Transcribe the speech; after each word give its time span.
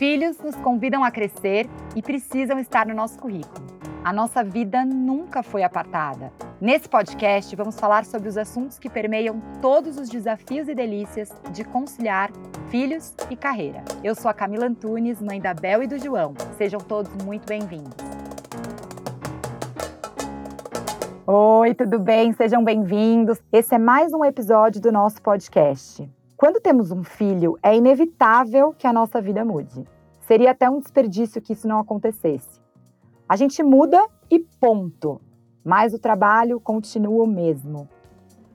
Filhos 0.00 0.38
nos 0.38 0.56
convidam 0.56 1.04
a 1.04 1.10
crescer 1.10 1.68
e 1.94 2.00
precisam 2.00 2.58
estar 2.58 2.86
no 2.86 2.94
nosso 2.94 3.18
currículo. 3.18 3.66
A 4.02 4.14
nossa 4.14 4.42
vida 4.42 4.82
nunca 4.82 5.42
foi 5.42 5.62
apartada. 5.62 6.32
Nesse 6.58 6.88
podcast, 6.88 7.54
vamos 7.54 7.78
falar 7.78 8.06
sobre 8.06 8.26
os 8.26 8.38
assuntos 8.38 8.78
que 8.78 8.88
permeiam 8.88 9.42
todos 9.60 9.98
os 9.98 10.08
desafios 10.08 10.68
e 10.68 10.74
delícias 10.74 11.30
de 11.52 11.64
conciliar 11.64 12.30
filhos 12.70 13.14
e 13.28 13.36
carreira. 13.36 13.84
Eu 14.02 14.14
sou 14.14 14.30
a 14.30 14.32
Camila 14.32 14.68
Antunes, 14.68 15.20
mãe 15.20 15.38
da 15.38 15.52
Bel 15.52 15.82
e 15.82 15.86
do 15.86 15.98
João. 15.98 16.32
Sejam 16.56 16.80
todos 16.80 17.12
muito 17.22 17.46
bem-vindos. 17.46 17.92
Oi, 21.26 21.74
tudo 21.74 21.98
bem? 21.98 22.32
Sejam 22.32 22.64
bem-vindos. 22.64 23.38
Esse 23.52 23.74
é 23.74 23.78
mais 23.78 24.14
um 24.14 24.24
episódio 24.24 24.80
do 24.80 24.90
nosso 24.90 25.20
podcast. 25.20 26.08
Quando 26.40 26.58
temos 26.58 26.90
um 26.90 27.04
filho, 27.04 27.58
é 27.62 27.76
inevitável 27.76 28.72
que 28.72 28.86
a 28.86 28.92
nossa 28.94 29.20
vida 29.20 29.44
mude. 29.44 29.84
Seria 30.22 30.52
até 30.52 30.70
um 30.70 30.80
desperdício 30.80 31.42
que 31.42 31.52
isso 31.52 31.68
não 31.68 31.78
acontecesse. 31.78 32.62
A 33.28 33.36
gente 33.36 33.62
muda 33.62 34.02
e 34.30 34.38
ponto. 34.58 35.20
Mas 35.62 35.92
o 35.92 35.98
trabalho 35.98 36.58
continua 36.58 37.24
o 37.24 37.26
mesmo. 37.26 37.86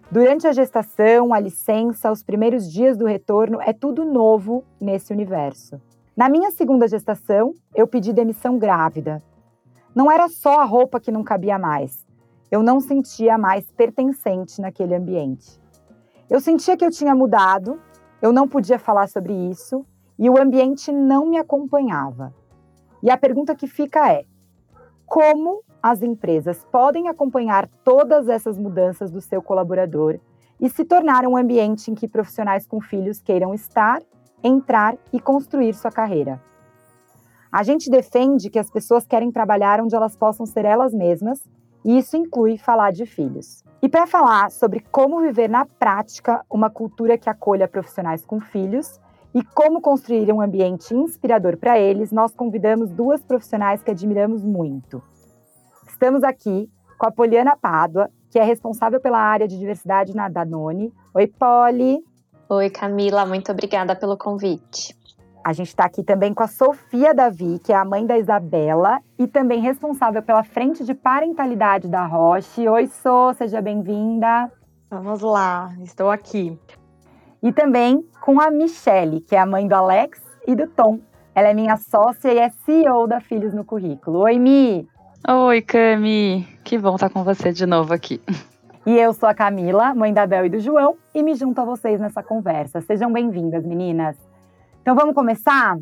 Durante 0.10 0.48
a 0.48 0.52
gestação, 0.52 1.32
a 1.32 1.40
licença, 1.40 2.12
os 2.12 2.24
primeiros 2.24 2.72
dias 2.72 2.98
do 2.98 3.06
retorno, 3.06 3.62
é 3.62 3.72
tudo 3.72 4.04
novo 4.04 4.64
nesse 4.82 5.14
universo. 5.14 5.80
Na 6.18 6.28
minha 6.28 6.50
segunda 6.50 6.88
gestação, 6.88 7.54
eu 7.76 7.86
pedi 7.86 8.12
demissão 8.12 8.58
grávida. 8.58 9.22
Não 9.94 10.12
era 10.12 10.28
só 10.28 10.60
a 10.60 10.66
roupa 10.66 11.00
que 11.00 11.12
não 11.12 11.24
cabia 11.24 11.60
mais. 11.60 12.04
Eu 12.50 12.64
não 12.64 12.80
sentia 12.80 13.38
mais 13.38 13.72
pertencente 13.74 14.60
naquele 14.60 14.96
ambiente. 14.96 15.64
Eu 16.28 16.40
sentia 16.40 16.76
que 16.76 16.84
eu 16.84 16.90
tinha 16.90 17.14
mudado, 17.14 17.80
eu 18.20 18.34
não 18.34 18.48
podia 18.48 18.80
falar 18.80 19.08
sobre 19.08 19.32
isso 19.34 19.86
e 20.18 20.28
o 20.28 20.42
ambiente 20.42 20.92
não 20.92 21.28
me 21.28 21.38
acompanhava. 21.38 22.34
E 23.04 23.12
a 23.12 23.18
pergunta 23.18 23.54
que 23.54 23.68
fica 23.68 24.12
é: 24.12 24.26
como 25.06 25.62
as 25.84 26.02
empresas 26.02 26.66
podem 26.72 27.08
acompanhar 27.08 27.68
todas 27.84 28.28
essas 28.28 28.58
mudanças 28.58 29.12
do 29.12 29.22
seu 29.22 29.40
colaborador 29.40 30.20
e 30.60 30.68
se 30.68 30.84
tornar 30.84 31.28
um 31.28 31.38
ambiente 31.38 31.92
em 31.92 31.96
que 31.96 32.08
profissionais 32.08 32.66
com 32.66 32.82
filhos 32.82 33.22
queiram 33.22 33.54
estar, 33.54 34.02
entrar 34.44 34.98
e 35.14 35.20
construir 35.20 35.76
sua 35.76 35.92
carreira? 35.92 36.42
A 37.52 37.62
gente 37.62 37.90
defende 37.90 38.50
que 38.50 38.58
as 38.58 38.72
pessoas 38.72 39.06
querem 39.06 39.32
trabalhar 39.32 39.80
onde 39.80 39.96
elas 39.96 40.16
possam 40.16 40.46
ser 40.46 40.66
elas 40.66 40.92
mesmas, 40.92 41.44
e 41.86 42.00
isso 42.00 42.18
inclui 42.18 42.58
falar 42.58 42.92
de 42.92 43.06
filhos. 43.06 43.64
E 43.82 43.90
para 43.90 44.08
falar 44.08 44.50
sobre 44.52 44.80
como 44.92 45.22
viver 45.22 45.50
na 45.50 45.66
prática 45.66 46.44
uma 46.50 46.70
cultura 46.70 47.18
que 47.18 47.30
acolha 47.30 47.68
profissionais 47.68 48.26
com 48.26 48.40
filhos 48.40 49.00
e 49.34 49.44
como 49.44 49.82
construir 49.82 50.32
um 50.32 50.42
ambiente 50.42 50.94
inspirador 50.96 51.58
para 51.58 51.78
eles, 51.78 52.12
nós 52.12 52.34
convidamos 52.34 52.90
duas 52.90 53.22
profissionais 53.22 53.84
que 53.84 53.92
admiramos 53.92 54.42
muito. 54.42 55.04
Estamos 55.88 56.24
aqui 56.24 56.70
com 56.98 57.06
a 57.06 57.12
Poliana 57.12 57.58
Pádua, 57.58 58.10
que 58.32 58.40
é 58.40 58.44
responsável 58.44 59.00
pela 59.00 59.20
área 59.20 59.48
de 59.48 59.58
diversidade 59.58 60.16
na 60.16 60.30
Danone. 60.30 60.94
Oi, 61.14 61.28
Poli. 61.28 62.04
Oi, 62.48 62.70
Camila, 62.70 63.26
muito 63.26 63.52
obrigada 63.52 63.96
pelo 63.96 64.18
convite. 64.18 64.96
A 65.46 65.54
gente 65.54 65.68
está 65.68 65.86
aqui 65.86 66.02
também 66.02 66.34
com 66.34 66.42
a 66.42 66.48
Sofia 66.48 67.14
Davi, 67.14 67.60
que 67.64 67.72
é 67.72 67.76
a 67.76 67.86
mãe 67.86 68.04
da 68.04 68.18
Isabela 68.18 69.00
e 69.16 69.28
também 69.28 69.62
responsável 69.62 70.24
pela 70.24 70.44
frente 70.44 70.84
de 70.84 70.96
parentalidade 70.96 71.88
da 71.88 72.04
Roche. 72.04 72.68
Oi, 72.68 72.88
Sô, 72.88 73.32
seja 73.36 73.62
bem-vinda. 73.62 74.52
Vamos 74.90 75.22
lá, 75.22 75.72
estou 75.84 76.10
aqui. 76.10 76.60
E 77.44 77.52
também 77.52 78.04
com 78.22 78.42
a 78.42 78.50
Michele, 78.50 79.22
que 79.22 79.36
é 79.36 79.40
a 79.40 79.46
mãe 79.46 79.68
do 79.68 79.76
Alex 79.76 80.20
e 80.48 80.56
do 80.56 80.66
Tom. 80.66 81.00
Ela 81.36 81.50
é 81.50 81.54
minha 81.54 81.78
sócia 81.78 82.34
e 82.34 82.40
é 82.40 82.50
CEO 82.50 83.06
da 83.06 83.22
Filhos 83.22 83.54
no 83.54 83.64
Currículo. 83.64 84.22
Oi, 84.22 84.40
Mi! 84.40 84.90
Oi, 85.30 85.62
Cami! 85.62 86.48
Que 86.64 86.76
bom 86.76 86.96
estar 86.96 87.12
com 87.12 87.24
você 87.24 87.54
de 87.54 87.68
novo 87.68 87.94
aqui. 87.94 88.20
E 88.84 88.98
eu 88.98 89.14
sou 89.14 89.30
a 89.30 89.34
Camila, 89.36 89.94
mãe 89.94 90.12
da 90.12 90.26
Bel 90.26 90.48
e 90.48 90.50
do 90.50 90.60
João, 90.60 90.96
e 91.14 91.22
me 91.22 91.36
junto 91.36 91.62
a 91.62 91.66
vocês 91.66 92.02
nessa 92.02 92.24
conversa. 92.24 92.82
Sejam 92.82 93.14
bem-vindas, 93.14 93.64
meninas. 93.64 94.25
Então 94.86 94.94
vamos 94.94 95.16
começar? 95.16 95.80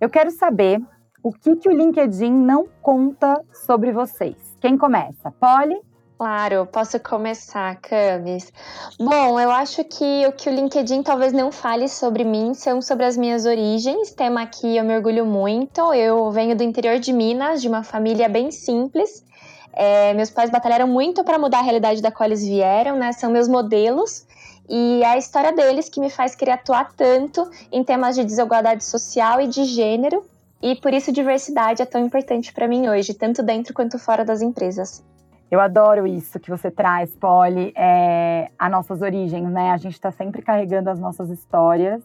Eu 0.00 0.08
quero 0.08 0.30
saber 0.30 0.80
o 1.22 1.30
que, 1.30 1.56
que 1.56 1.68
o 1.68 1.72
LinkedIn 1.72 2.32
não 2.32 2.66
conta 2.80 3.38
sobre 3.52 3.92
vocês. 3.92 4.34
Quem 4.62 4.78
começa? 4.78 5.30
Polly? 5.32 5.78
Claro, 6.16 6.64
posso 6.64 6.98
começar, 7.00 7.76
Camis. 7.82 8.50
Bom, 8.98 9.38
eu 9.38 9.50
acho 9.50 9.84
que 9.84 10.26
o 10.26 10.32
que 10.32 10.48
o 10.48 10.54
LinkedIn 10.54 11.02
talvez 11.02 11.34
não 11.34 11.52
fale 11.52 11.86
sobre 11.86 12.24
mim 12.24 12.54
são 12.54 12.80
sobre 12.80 13.04
as 13.04 13.14
minhas 13.14 13.44
origens. 13.44 14.10
Tema 14.12 14.46
que 14.46 14.74
eu 14.74 14.84
me 14.84 14.96
orgulho 14.96 15.26
muito. 15.26 15.92
Eu 15.92 16.30
venho 16.30 16.56
do 16.56 16.62
interior 16.62 16.98
de 16.98 17.12
Minas, 17.12 17.60
de 17.60 17.68
uma 17.68 17.82
família 17.82 18.26
bem 18.26 18.50
simples. 18.50 19.22
É, 19.70 20.14
meus 20.14 20.30
pais 20.30 20.48
batalharam 20.48 20.88
muito 20.88 21.22
para 21.24 21.38
mudar 21.38 21.58
a 21.58 21.62
realidade 21.62 22.00
da 22.00 22.10
qual 22.10 22.26
eles 22.26 22.42
vieram, 22.42 22.96
né? 22.96 23.12
São 23.12 23.30
meus 23.30 23.48
modelos. 23.48 24.26
E 24.72 25.02
é 25.02 25.08
a 25.08 25.18
história 25.18 25.52
deles 25.52 25.88
que 25.88 25.98
me 25.98 26.08
faz 26.08 26.36
querer 26.36 26.52
atuar 26.52 26.92
tanto 26.92 27.50
em 27.72 27.82
temas 27.82 28.14
de 28.14 28.24
desigualdade 28.24 28.84
social 28.84 29.40
e 29.40 29.48
de 29.48 29.64
gênero. 29.64 30.24
E 30.62 30.76
por 30.76 30.94
isso 30.94 31.10
diversidade 31.10 31.82
é 31.82 31.84
tão 31.84 32.00
importante 32.00 32.52
para 32.52 32.68
mim 32.68 32.88
hoje, 32.88 33.12
tanto 33.12 33.42
dentro 33.42 33.74
quanto 33.74 33.98
fora 33.98 34.24
das 34.24 34.40
empresas. 34.40 35.02
Eu 35.50 35.58
adoro 35.58 36.06
isso 36.06 36.38
que 36.38 36.48
você 36.48 36.70
traz, 36.70 37.10
Polly, 37.16 37.72
é, 37.74 38.48
as 38.56 38.70
nossas 38.70 39.02
origens, 39.02 39.50
né? 39.50 39.72
A 39.72 39.76
gente 39.76 39.94
está 39.94 40.12
sempre 40.12 40.40
carregando 40.40 40.88
as 40.88 41.00
nossas 41.00 41.30
histórias 41.30 42.00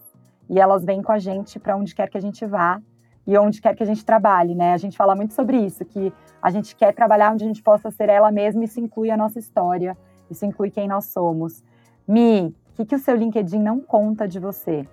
e 0.49 0.59
elas 0.59 0.83
vêm 0.83 1.03
com 1.03 1.11
a 1.11 1.19
gente 1.19 1.59
para 1.59 1.77
onde 1.77 1.93
quer 1.93 2.09
que 2.09 2.17
a 2.17 2.21
gente 2.21 2.43
vá 2.47 2.81
e 3.27 3.37
onde 3.37 3.61
quer 3.61 3.75
que 3.75 3.83
a 3.83 3.85
gente 3.85 4.03
trabalhe, 4.03 4.55
né? 4.55 4.73
A 4.73 4.77
gente 4.77 4.97
fala 4.97 5.15
muito 5.15 5.35
sobre 5.35 5.57
isso, 5.57 5.85
que 5.85 6.11
a 6.41 6.49
gente 6.49 6.75
quer 6.75 6.95
trabalhar 6.95 7.31
onde 7.31 7.43
a 7.43 7.47
gente 7.47 7.61
possa 7.61 7.91
ser 7.91 8.09
ela 8.09 8.31
mesma 8.31 8.63
e 8.63 8.65
isso 8.65 8.79
inclui 8.79 9.11
a 9.11 9.17
nossa 9.17 9.37
história, 9.37 9.95
isso 10.31 10.43
inclui 10.43 10.71
quem 10.71 10.87
nós 10.87 11.05
somos. 11.05 11.63
Mi, 12.07 12.47
o 12.47 12.75
que, 12.75 12.85
que 12.85 12.95
o 12.95 12.99
seu 12.99 13.15
LinkedIn 13.15 13.59
não 13.59 13.79
conta 13.79 14.27
de 14.27 14.39
você? 14.39 14.87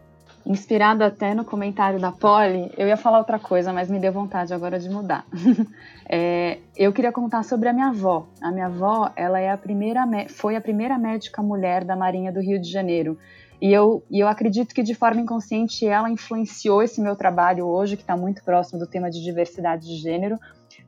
Inspirado 0.44 1.04
até 1.04 1.34
no 1.34 1.44
comentário 1.44 2.00
da 2.00 2.10
Polly, 2.10 2.72
eu 2.76 2.88
ia 2.88 2.96
falar 2.96 3.18
outra 3.18 3.38
coisa, 3.38 3.72
mas 3.72 3.88
me 3.88 4.00
deu 4.00 4.12
vontade 4.12 4.52
agora 4.52 4.78
de 4.78 4.88
mudar. 4.88 5.24
é, 6.08 6.58
eu 6.76 6.92
queria 6.92 7.12
contar 7.12 7.44
sobre 7.44 7.68
a 7.68 7.72
minha 7.72 7.88
avó. 7.88 8.26
A 8.40 8.50
minha 8.50 8.66
avó, 8.66 9.12
ela 9.14 9.38
é 9.38 9.50
a 9.50 9.56
primeira, 9.56 10.04
foi 10.28 10.56
a 10.56 10.60
primeira 10.60 10.98
médica 10.98 11.42
mulher 11.42 11.84
da 11.84 11.94
Marinha 11.94 12.32
do 12.32 12.40
Rio 12.40 12.60
de 12.60 12.68
Janeiro. 12.68 13.16
E 13.60 13.72
eu, 13.72 14.02
e 14.10 14.18
eu 14.18 14.26
acredito 14.26 14.74
que 14.74 14.82
de 14.82 14.94
forma 14.94 15.20
inconsciente 15.20 15.86
ela 15.86 16.10
influenciou 16.10 16.82
esse 16.82 17.00
meu 17.00 17.14
trabalho 17.14 17.66
hoje, 17.66 17.96
que 17.96 18.02
está 18.02 18.16
muito 18.16 18.42
próximo 18.42 18.80
do 18.80 18.86
tema 18.88 19.08
de 19.08 19.22
diversidade 19.22 19.86
de 19.86 19.96
gênero, 19.96 20.40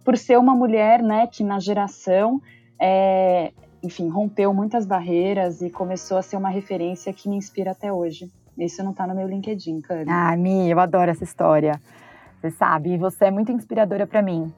por 0.05 0.19
ser 0.19 0.37
uma 0.37 0.57
mulher 0.57 1.01
né, 1.01 1.29
que 1.29 1.45
na 1.45 1.61
geração 1.61 2.43
é, 2.81 3.53
enfim, 3.85 4.09
rompeu 4.09 4.53
muitas 4.55 4.87
barreiras 4.87 5.61
e 5.61 5.71
começou 5.71 6.17
a 6.17 6.23
ser 6.23 6.37
uma 6.37 6.49
referência 6.49 7.13
que 7.13 7.29
me 7.29 7.37
inspira 7.37 7.73
até 7.73 7.93
hoje. 7.93 8.31
Isso 8.59 8.83
não 8.83 8.93
está 8.93 9.07
no 9.07 9.15
meu 9.15 9.29
LinkedIn, 9.29 9.81
cara. 9.81 10.05
Ah, 10.09 10.37
Mi, 10.37 10.71
eu 10.71 10.81
adoro 10.81 11.11
essa 11.11 11.25
história. 11.25 11.81
Você 12.41 12.51
sabe, 12.51 12.97
você 12.97 13.27
é 13.27 13.31
muito 13.31 13.53
inspiradora 13.53 14.07
para 14.07 14.23
mim. 14.23 14.53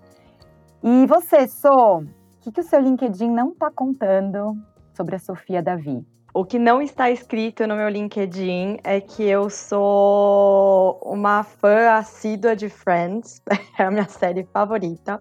E 0.82 1.06
você, 1.06 1.48
Sô, 1.48 1.98
o 1.98 2.06
que, 2.40 2.52
que 2.52 2.60
o 2.60 2.64
seu 2.64 2.80
LinkedIn 2.80 3.30
não 3.30 3.50
está 3.50 3.70
contando 3.70 4.56
sobre 4.94 5.16
a 5.16 5.18
Sofia 5.18 5.62
Davi? 5.62 6.04
O 6.36 6.44
que 6.44 6.58
não 6.58 6.82
está 6.82 7.10
escrito 7.10 7.66
no 7.66 7.74
meu 7.74 7.88
LinkedIn 7.88 8.76
é 8.84 9.00
que 9.00 9.22
eu 9.22 9.48
sou 9.48 11.00
uma 11.02 11.42
fã 11.42 11.92
assídua 11.92 12.54
de 12.54 12.68
Friends, 12.68 13.40
é 13.78 13.84
a 13.84 13.90
minha 13.90 14.06
série 14.06 14.46
favorita. 14.52 15.18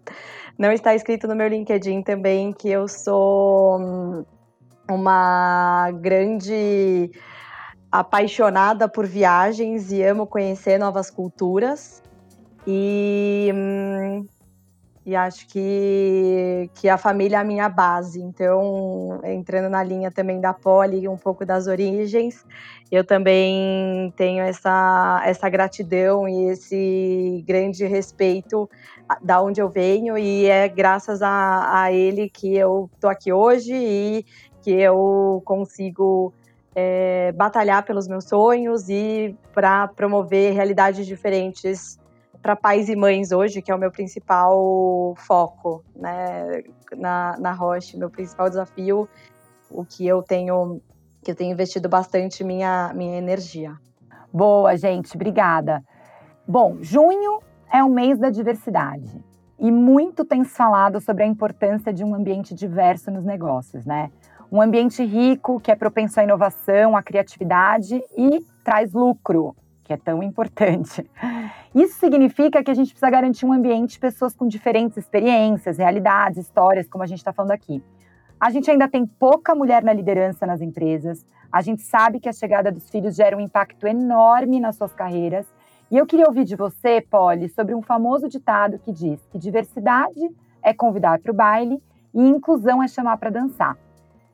Não 0.58 0.74
está 0.74 0.94
escrito 0.94 1.26
no 1.26 1.34
meu 1.34 1.48
LinkedIn 1.48 2.02
também 2.02 2.52
que 2.52 2.70
eu 2.70 2.86
sou 2.90 3.80
hum, 3.80 4.26
uma 4.92 5.90
grande 6.02 7.10
apaixonada 7.90 8.90
por 8.90 9.08
viagens 9.08 9.94
e 9.94 10.04
amo 10.04 10.28
conhecer 10.28 10.78
novas 10.78 11.10
culturas. 11.10 12.04
E 12.68 13.50
hum, 13.56 14.28
e 15.06 15.16
acho 15.16 15.48
que, 15.48 16.70
que 16.74 16.90
a 16.90 16.98
família 16.98 17.38
é 17.38 17.40
a 17.40 17.44
minha 17.44 17.70
base. 17.70 18.20
Então, 18.20 19.20
entrando 19.24 19.70
na 19.70 19.84
linha 19.84 20.12
também 20.12 20.42
da 20.42 20.52
Poli, 20.52 21.08
um 21.08 21.16
pouco 21.18 21.46
das 21.46 21.68
origens, 21.68 22.44
eu 22.92 23.04
também 23.04 24.12
tenho 24.18 24.44
essa, 24.44 25.22
essa 25.24 25.48
gratidão 25.48 26.28
e 26.28 26.50
esse 26.50 27.44
grande 27.48 27.86
respeito 27.86 28.68
da 29.22 29.40
onde 29.40 29.62
eu 29.62 29.70
venho, 29.70 30.18
e 30.18 30.48
é 30.48 30.68
graças 30.68 31.22
a, 31.22 31.84
a 31.84 31.92
ele 31.94 32.28
que 32.28 32.56
eu 32.56 32.90
estou 32.96 33.10
aqui 33.10 33.32
hoje 33.32 33.74
e 33.76 34.26
que 34.64 34.72
eu 34.72 35.44
consigo 35.46 36.34
é, 36.74 37.32
batalhar 37.34 37.86
pelos 37.86 38.08
meus 38.08 38.26
sonhos 38.26 38.90
e 38.90 39.36
para 39.54 39.88
promover 39.90 40.54
realidades 40.54 41.06
diferentes 41.06 42.00
para 42.46 42.56
pais 42.56 42.90
e 42.90 42.96
mães 42.96 43.32
hoje, 43.32 43.60
que 43.60 43.72
é 43.72 43.76
o 43.76 43.80
meu 43.80 43.90
principal 43.90 45.16
foco, 45.18 45.84
né, 45.96 46.62
na, 46.96 47.36
na 47.40 47.52
Roche, 47.52 47.98
meu 47.98 48.08
principal 48.08 48.48
desafio, 48.48 49.10
o 49.68 49.84
que 49.84 50.06
eu 50.06 50.22
tenho 50.22 50.80
que 51.24 51.32
eu 51.32 51.36
tenho 51.36 51.54
investido 51.54 51.90
bastante 51.90 52.44
minha 52.44 52.94
minha 52.94 53.18
energia. 53.18 53.74
Boa, 54.32 54.78
gente, 54.78 55.16
obrigada. 55.16 55.84
Bom, 56.48 56.78
junho 56.82 57.42
é 57.74 57.84
o 57.84 57.90
mês 57.90 58.20
da 58.20 58.30
diversidade 58.30 59.20
e 59.58 59.72
muito 59.72 60.24
tem 60.24 60.44
se 60.44 60.56
falado 60.56 61.02
sobre 61.02 61.24
a 61.24 61.26
importância 61.26 61.92
de 61.92 62.04
um 62.04 62.14
ambiente 62.14 62.54
diverso 62.54 63.10
nos 63.10 63.26
negócios, 63.26 63.88
né? 63.88 64.12
Um 64.52 64.62
ambiente 64.62 65.04
rico 65.04 65.60
que 65.60 65.72
é 65.72 65.76
propenso 65.76 66.20
à 66.20 66.24
inovação, 66.24 66.96
à 66.96 67.02
criatividade 67.02 68.00
e 68.16 68.40
traz 68.64 68.94
lucro, 68.94 69.56
que 69.86 69.94
é 69.94 69.98
tão 69.98 70.22
importante. 70.22 71.10
Isso 71.74 72.00
significa 72.00 72.62
que 72.64 72.72
a 72.72 72.74
gente 72.74 72.90
precisa 72.90 73.10
garantir 73.10 73.46
um 73.46 73.54
ambiente 73.54 73.92
de 73.92 74.00
pessoas 74.00 74.36
com 74.36 74.48
diferentes 74.48 74.98
experiências, 74.98 75.78
realidades, 75.78 76.40
histórias, 76.40 76.90
como 76.90 77.04
a 77.04 77.08
gente 77.08 77.20
está 77.20 77.32
falando 77.32 77.52
aqui. 77.52 77.82
A 78.40 78.50
gente 78.50 78.70
ainda 78.70 78.88
tem 78.90 79.06
pouca 79.06 79.56
mulher 79.56 79.84
na 79.84 79.94
liderança 79.94 80.46
nas 80.46 80.60
empresas. 80.60 81.26
A 81.52 81.62
gente 81.62 81.84
sabe 81.84 82.20
que 82.20 82.28
a 82.28 82.34
chegada 82.34 82.72
dos 82.72 82.90
filhos 82.90 83.16
gera 83.16 83.38
um 83.38 83.40
impacto 83.40 83.88
enorme 83.88 84.60
nas 84.60 84.76
suas 84.76 84.94
carreiras 84.94 85.46
e 85.92 85.98
eu 85.98 86.06
queria 86.06 86.26
ouvir 86.26 86.46
de 86.46 86.56
você, 86.56 87.00
Polly, 87.00 87.48
sobre 87.50 87.76
um 87.76 87.82
famoso 87.82 88.28
ditado 88.28 88.80
que 88.80 88.92
diz 88.92 89.20
que 89.30 89.38
diversidade 89.38 90.20
é 90.64 90.74
convidar 90.74 91.20
para 91.20 91.32
o 91.32 91.36
baile 91.36 91.82
e 92.14 92.20
inclusão 92.20 92.82
é 92.82 92.88
chamar 92.88 93.18
para 93.18 93.30
dançar. 93.30 93.78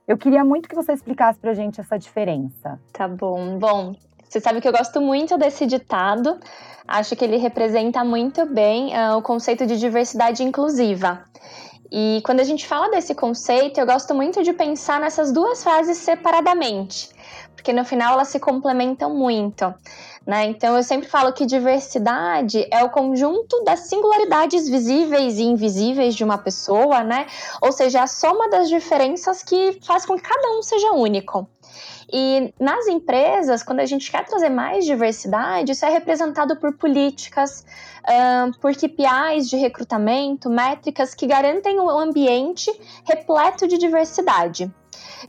Eu 0.07 0.17
queria 0.17 0.43
muito 0.43 0.67
que 0.67 0.75
você 0.75 0.93
explicasse 0.93 1.39
para 1.39 1.51
a 1.51 1.53
gente 1.53 1.79
essa 1.79 1.99
diferença. 1.99 2.79
Tá 2.93 3.07
bom. 3.07 3.59
Bom, 3.59 3.93
você 4.31 4.39
sabe 4.39 4.61
que 4.61 4.67
eu 4.67 4.71
gosto 4.71 5.01
muito 5.01 5.37
desse 5.37 5.65
ditado. 5.65 6.39
Acho 6.87 7.17
que 7.17 7.25
ele 7.25 7.35
representa 7.35 8.01
muito 8.01 8.45
bem 8.45 8.93
uh, 8.95 9.17
o 9.17 9.21
conceito 9.21 9.65
de 9.65 9.77
diversidade 9.77 10.41
inclusiva. 10.41 11.25
E 11.91 12.21
quando 12.23 12.39
a 12.39 12.45
gente 12.45 12.65
fala 12.65 12.89
desse 12.89 13.13
conceito, 13.13 13.77
eu 13.77 13.85
gosto 13.85 14.15
muito 14.15 14.41
de 14.41 14.53
pensar 14.53 15.01
nessas 15.01 15.33
duas 15.33 15.61
fases 15.61 15.97
separadamente, 15.97 17.09
porque 17.53 17.73
no 17.73 17.83
final 17.83 18.13
elas 18.13 18.29
se 18.29 18.39
complementam 18.39 19.13
muito. 19.13 19.73
Né? 20.25 20.45
Então 20.45 20.77
eu 20.77 20.83
sempre 20.83 21.09
falo 21.09 21.33
que 21.33 21.45
diversidade 21.45 22.65
é 22.71 22.85
o 22.85 22.89
conjunto 22.89 23.61
das 23.65 23.81
singularidades 23.81 24.69
visíveis 24.69 25.39
e 25.39 25.43
invisíveis 25.43 26.15
de 26.15 26.23
uma 26.23 26.37
pessoa, 26.37 27.03
né? 27.03 27.25
Ou 27.61 27.73
seja, 27.73 28.03
a 28.03 28.07
soma 28.07 28.47
das 28.47 28.69
diferenças 28.69 29.43
que 29.43 29.77
faz 29.83 30.05
com 30.05 30.15
que 30.15 30.21
cada 30.21 30.57
um 30.57 30.61
seja 30.63 30.93
único. 30.93 31.49
E 32.11 32.53
nas 32.59 32.87
empresas, 32.87 33.63
quando 33.63 33.79
a 33.79 33.85
gente 33.85 34.11
quer 34.11 34.25
trazer 34.25 34.49
mais 34.49 34.85
diversidade, 34.85 35.71
isso 35.71 35.85
é 35.85 35.89
representado 35.89 36.57
por 36.57 36.73
políticas, 36.73 37.65
uh, 38.03 38.59
por 38.59 38.73
KPIs 38.75 39.49
de 39.49 39.55
recrutamento, 39.55 40.49
métricas 40.49 41.13
que 41.13 41.25
garantem 41.25 41.79
um 41.79 41.89
ambiente 41.89 42.69
repleto 43.05 43.65
de 43.67 43.77
diversidade. 43.77 44.69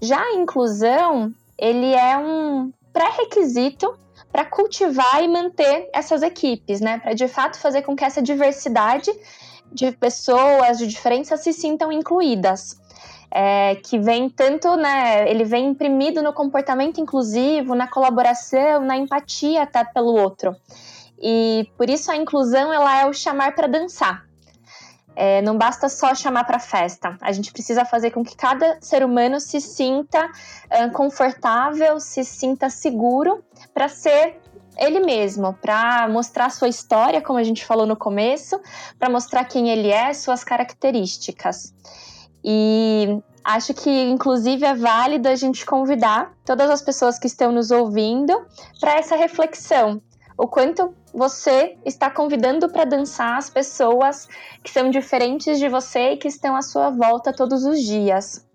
Já 0.00 0.20
a 0.20 0.34
inclusão, 0.34 1.32
ele 1.56 1.94
é 1.94 2.18
um 2.18 2.72
pré-requisito 2.92 3.96
para 4.32 4.44
cultivar 4.44 5.22
e 5.22 5.28
manter 5.28 5.88
essas 5.92 6.22
equipes, 6.22 6.80
né? 6.80 6.98
Para 6.98 7.12
de 7.12 7.28
fato 7.28 7.58
fazer 7.58 7.82
com 7.82 7.94
que 7.94 8.04
essa 8.04 8.22
diversidade 8.22 9.12
de 9.70 9.92
pessoas, 9.92 10.78
de 10.78 10.86
diferenças 10.86 11.40
se 11.40 11.52
sintam 11.52 11.92
incluídas. 11.92 12.80
É, 13.34 13.76
que 13.76 13.98
vem 13.98 14.28
tanto, 14.28 14.76
né? 14.76 15.28
Ele 15.30 15.42
vem 15.42 15.68
imprimido 15.68 16.22
no 16.22 16.34
comportamento 16.34 17.00
inclusivo, 17.00 17.74
na 17.74 17.88
colaboração, 17.88 18.84
na 18.84 18.96
empatia 18.96 19.62
até 19.62 19.82
pelo 19.84 20.14
outro. 20.14 20.54
E 21.18 21.70
por 21.78 21.88
isso 21.88 22.10
a 22.10 22.16
inclusão 22.16 22.72
ela 22.72 23.00
é 23.00 23.06
o 23.06 23.12
chamar 23.14 23.54
para 23.54 23.66
dançar. 23.66 24.26
É, 25.14 25.42
não 25.42 25.56
basta 25.56 25.88
só 25.88 26.14
chamar 26.14 26.44
para 26.44 26.58
festa. 26.58 27.16
A 27.20 27.32
gente 27.32 27.52
precisa 27.52 27.84
fazer 27.84 28.10
com 28.10 28.24
que 28.24 28.36
cada 28.36 28.78
ser 28.80 29.04
humano 29.04 29.38
se 29.40 29.60
sinta 29.60 30.26
uh, 30.26 30.90
confortável, 30.92 32.00
se 32.00 32.24
sinta 32.24 32.70
seguro 32.70 33.44
para 33.74 33.88
ser 33.88 34.40
ele 34.76 35.00
mesmo, 35.00 35.52
para 35.52 36.08
mostrar 36.08 36.50
sua 36.50 36.68
história, 36.68 37.20
como 37.20 37.38
a 37.38 37.42
gente 37.42 37.64
falou 37.64 37.86
no 37.86 37.94
começo, 37.94 38.58
para 38.98 39.10
mostrar 39.10 39.44
quem 39.44 39.68
ele 39.68 39.90
é, 39.90 40.14
suas 40.14 40.42
características. 40.42 41.74
E 42.44 43.20
acho 43.44 43.74
que, 43.74 43.90
inclusive, 43.90 44.64
é 44.64 44.74
válido 44.74 45.28
a 45.28 45.34
gente 45.34 45.64
convidar 45.64 46.32
todas 46.44 46.70
as 46.70 46.82
pessoas 46.82 47.18
que 47.18 47.26
estão 47.26 47.52
nos 47.52 47.70
ouvindo 47.70 48.46
para 48.80 48.94
essa 48.94 49.16
reflexão. 49.16 50.00
O 50.36 50.46
quanto 50.46 50.94
você 51.12 51.76
está 51.84 52.10
convidando 52.10 52.68
para 52.68 52.84
dançar 52.84 53.36
as 53.36 53.50
pessoas 53.50 54.26
que 54.62 54.70
são 54.70 54.90
diferentes 54.90 55.58
de 55.58 55.68
você 55.68 56.12
e 56.12 56.16
que 56.16 56.28
estão 56.28 56.56
à 56.56 56.62
sua 56.62 56.90
volta 56.90 57.32
todos 57.32 57.64
os 57.64 57.80
dias. 57.80 58.46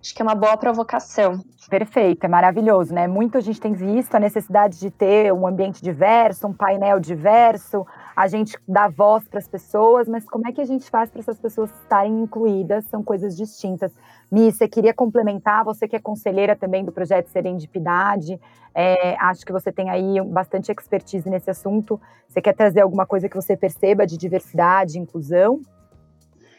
Acho 0.00 0.14
que 0.14 0.22
é 0.22 0.24
uma 0.24 0.34
boa 0.34 0.56
provocação. 0.56 1.40
Perfeito, 1.68 2.24
é 2.24 2.28
maravilhoso, 2.28 2.94
né? 2.94 3.06
Muito 3.06 3.36
a 3.36 3.40
gente 3.40 3.60
tem 3.60 3.74
visto 3.74 4.14
a 4.14 4.20
necessidade 4.20 4.78
de 4.78 4.90
ter 4.90 5.32
um 5.32 5.46
ambiente 5.46 5.82
diverso, 5.82 6.46
um 6.46 6.52
painel 6.52 6.98
diverso, 6.98 7.86
a 8.18 8.26
gente 8.26 8.58
dá 8.66 8.88
voz 8.88 9.28
para 9.28 9.38
as 9.38 9.46
pessoas, 9.46 10.08
mas 10.08 10.24
como 10.24 10.48
é 10.48 10.50
que 10.50 10.60
a 10.60 10.64
gente 10.64 10.90
faz 10.90 11.08
para 11.08 11.20
essas 11.20 11.38
pessoas 11.38 11.70
estarem 11.82 12.20
incluídas? 12.20 12.84
São 12.86 13.00
coisas 13.00 13.36
distintas. 13.36 13.92
Mi, 14.28 14.50
você 14.50 14.66
queria 14.66 14.92
complementar, 14.92 15.64
você 15.64 15.86
que 15.86 15.94
é 15.94 16.00
conselheira 16.00 16.56
também 16.56 16.84
do 16.84 16.90
projeto 16.90 17.28
Serendipidade, 17.28 18.40
é, 18.74 19.14
acho 19.20 19.46
que 19.46 19.52
você 19.52 19.70
tem 19.70 19.88
aí 19.88 20.20
bastante 20.20 20.72
expertise 20.72 21.30
nesse 21.30 21.48
assunto. 21.48 22.00
Você 22.28 22.42
quer 22.42 22.54
trazer 22.54 22.80
alguma 22.80 23.06
coisa 23.06 23.28
que 23.28 23.36
você 23.36 23.56
perceba 23.56 24.04
de 24.04 24.16
diversidade, 24.16 24.98
inclusão? 24.98 25.60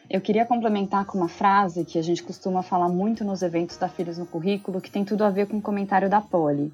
Eu 0.10 0.22
queria 0.22 0.46
complementar 0.46 1.06
com 1.06 1.18
uma 1.18 1.28
frase 1.28 1.84
que 1.84 2.00
a 2.00 2.02
gente 2.02 2.24
costuma 2.24 2.64
falar 2.64 2.88
muito 2.88 3.26
nos 3.26 3.42
eventos 3.42 3.76
da 3.76 3.90
Filhos 3.90 4.18
no 4.18 4.26
Currículo, 4.26 4.80
que 4.80 4.90
tem 4.90 5.04
tudo 5.04 5.26
a 5.26 5.30
ver 5.30 5.46
com 5.46 5.58
o 5.58 5.62
comentário 5.62 6.10
da 6.10 6.22
Poli. 6.22 6.72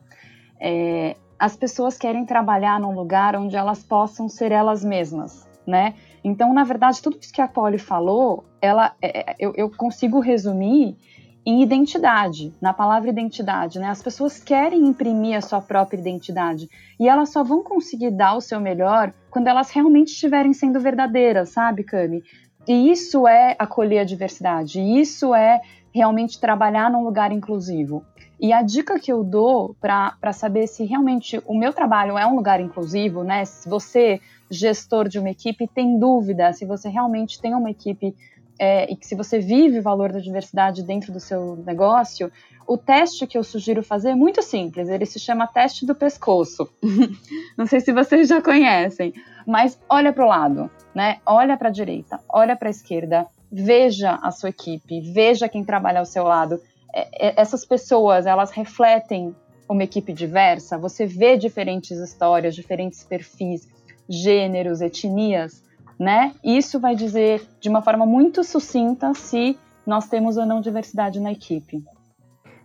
É, 0.62 1.16
as 1.40 1.56
pessoas 1.56 1.98
querem 1.98 2.26
trabalhar 2.26 2.80
num 2.80 2.94
lugar 2.94 3.36
onde 3.36 3.56
elas 3.56 3.84
possam 3.84 4.30
ser 4.30 4.52
elas 4.52 4.84
mesmas, 4.84 5.48
né? 5.66 5.96
Então, 6.24 6.54
na 6.54 6.64
verdade, 6.64 7.02
tudo 7.02 7.18
isso 7.20 7.34
que 7.34 7.42
a 7.42 7.48
Poli 7.48 7.78
falou, 7.78 8.46
ela, 8.62 8.94
é, 9.02 9.32
é 9.32 9.36
eu, 9.40 9.54
eu 9.56 9.70
consigo 9.70 10.20
resumir 10.20 10.98
em 11.46 11.62
identidade, 11.62 12.52
na 12.60 12.74
palavra 12.74 13.10
identidade, 13.10 13.78
né? 13.78 13.88
As 13.88 14.02
pessoas 14.02 14.40
querem 14.40 14.88
imprimir 14.88 15.38
a 15.38 15.42
sua 15.42 15.62
própria 15.62 16.00
identidade 16.00 16.68
e 17.00 17.08
elas 17.08 17.30
só 17.30 17.44
vão 17.44 17.62
conseguir 17.64 18.10
dar 18.10 18.36
o 18.36 18.42
seu 18.42 18.60
melhor 18.60 19.14
quando 19.30 19.48
elas 19.48 19.70
realmente 19.70 20.08
estiverem 20.08 20.54
sendo 20.54 20.80
verdadeiras, 20.80 21.50
sabe, 21.50 21.84
Cami? 21.84 22.24
E 22.68 22.92
isso 22.92 23.28
é 23.28 23.56
acolher 23.60 24.00
a 24.00 24.04
diversidade, 24.04 24.82
isso 24.82 25.36
é 25.36 25.62
realmente 25.94 26.40
trabalhar 26.40 26.90
num 26.90 27.04
lugar 27.04 27.32
inclusivo. 27.32 28.04
E 28.40 28.52
a 28.52 28.62
dica 28.62 29.00
que 29.00 29.12
eu 29.12 29.24
dou 29.24 29.76
para 29.80 30.34
saber 30.34 30.68
se 30.68 30.84
realmente 30.84 31.42
o 31.46 31.58
meu 31.58 31.72
trabalho 31.74 32.18
é 32.18 32.26
um 32.26 32.36
lugar 32.36 32.60
inclusivo, 32.60 33.24
né? 33.24 33.46
Se 33.46 33.68
você, 33.70 34.20
gestor 34.50 35.08
de 35.08 35.20
uma 35.20 35.30
equipe, 35.30 35.68
tem 35.68 35.98
dúvida 35.98 36.52
se 36.54 36.66
você 36.66 36.90
realmente 36.90 37.40
tem 37.42 37.54
uma 37.54 37.72
equipe 37.72 38.16
é, 38.60 38.92
e 38.92 38.96
que 38.96 39.06
se 39.06 39.16
você 39.16 39.40
vive 39.40 39.80
o 39.80 39.84
valor 39.84 40.12
da 40.12 40.20
diversidade 40.20 40.84
dentro 40.84 41.12
do 41.12 41.20
seu 41.20 41.58
negócio, 41.66 42.32
o 42.68 42.78
teste 42.78 43.28
que 43.28 43.38
eu 43.38 43.44
sugiro 43.44 43.84
fazer 43.84 44.10
é 44.10 44.16
muito 44.16 44.42
simples. 44.42 44.90
Ele 44.90 45.06
se 45.06 45.20
chama 45.20 45.48
teste 45.48 45.86
do 45.86 45.94
pescoço. 45.94 46.70
Não 47.58 47.66
sei 47.66 47.80
se 47.80 47.94
vocês 47.94 48.28
já 48.28 48.42
conhecem, 48.42 49.14
mas 49.46 49.80
olha 49.90 50.12
para 50.12 50.26
o 50.26 50.28
lado, 50.28 50.72
né? 50.94 51.20
Olha 51.26 51.58
para 51.58 51.70
a 51.70 51.72
direita, 51.72 52.20
olha 52.30 52.56
para 52.56 52.70
a 52.70 52.72
esquerda, 52.72 53.28
veja 53.52 54.20
a 54.22 54.32
sua 54.32 54.50
equipe, 54.50 55.02
veja 55.02 55.50
quem 55.50 55.64
trabalha 55.64 56.00
ao 56.00 56.06
seu 56.06 56.24
lado. 56.24 56.60
É, 56.96 57.28
é, 57.28 57.42
essas 57.42 57.66
pessoas, 57.66 58.26
elas 58.26 58.52
refletem 58.52 59.36
uma 59.68 59.84
equipe 59.84 60.14
diversa. 60.14 60.78
Você 60.78 61.06
vê 61.06 61.38
diferentes 61.38 61.98
histórias, 61.98 62.56
diferentes 62.56 63.04
perfis, 63.04 63.68
gêneros, 64.08 64.80
etnias 64.82 65.66
né? 66.00 66.34
Isso 66.44 66.80
vai 66.80 66.96
dizer 66.96 67.42
de 67.60 67.70
uma 67.70 67.82
forma 67.82 68.06
muito 68.06 68.44
sucinta 68.44 69.14
se 69.14 69.58
nós 69.86 70.08
temos 70.08 70.38
ou 70.38 70.46
não 70.46 70.62
diversidade 70.62 71.20
na 71.20 71.32
equipe. 71.32 71.84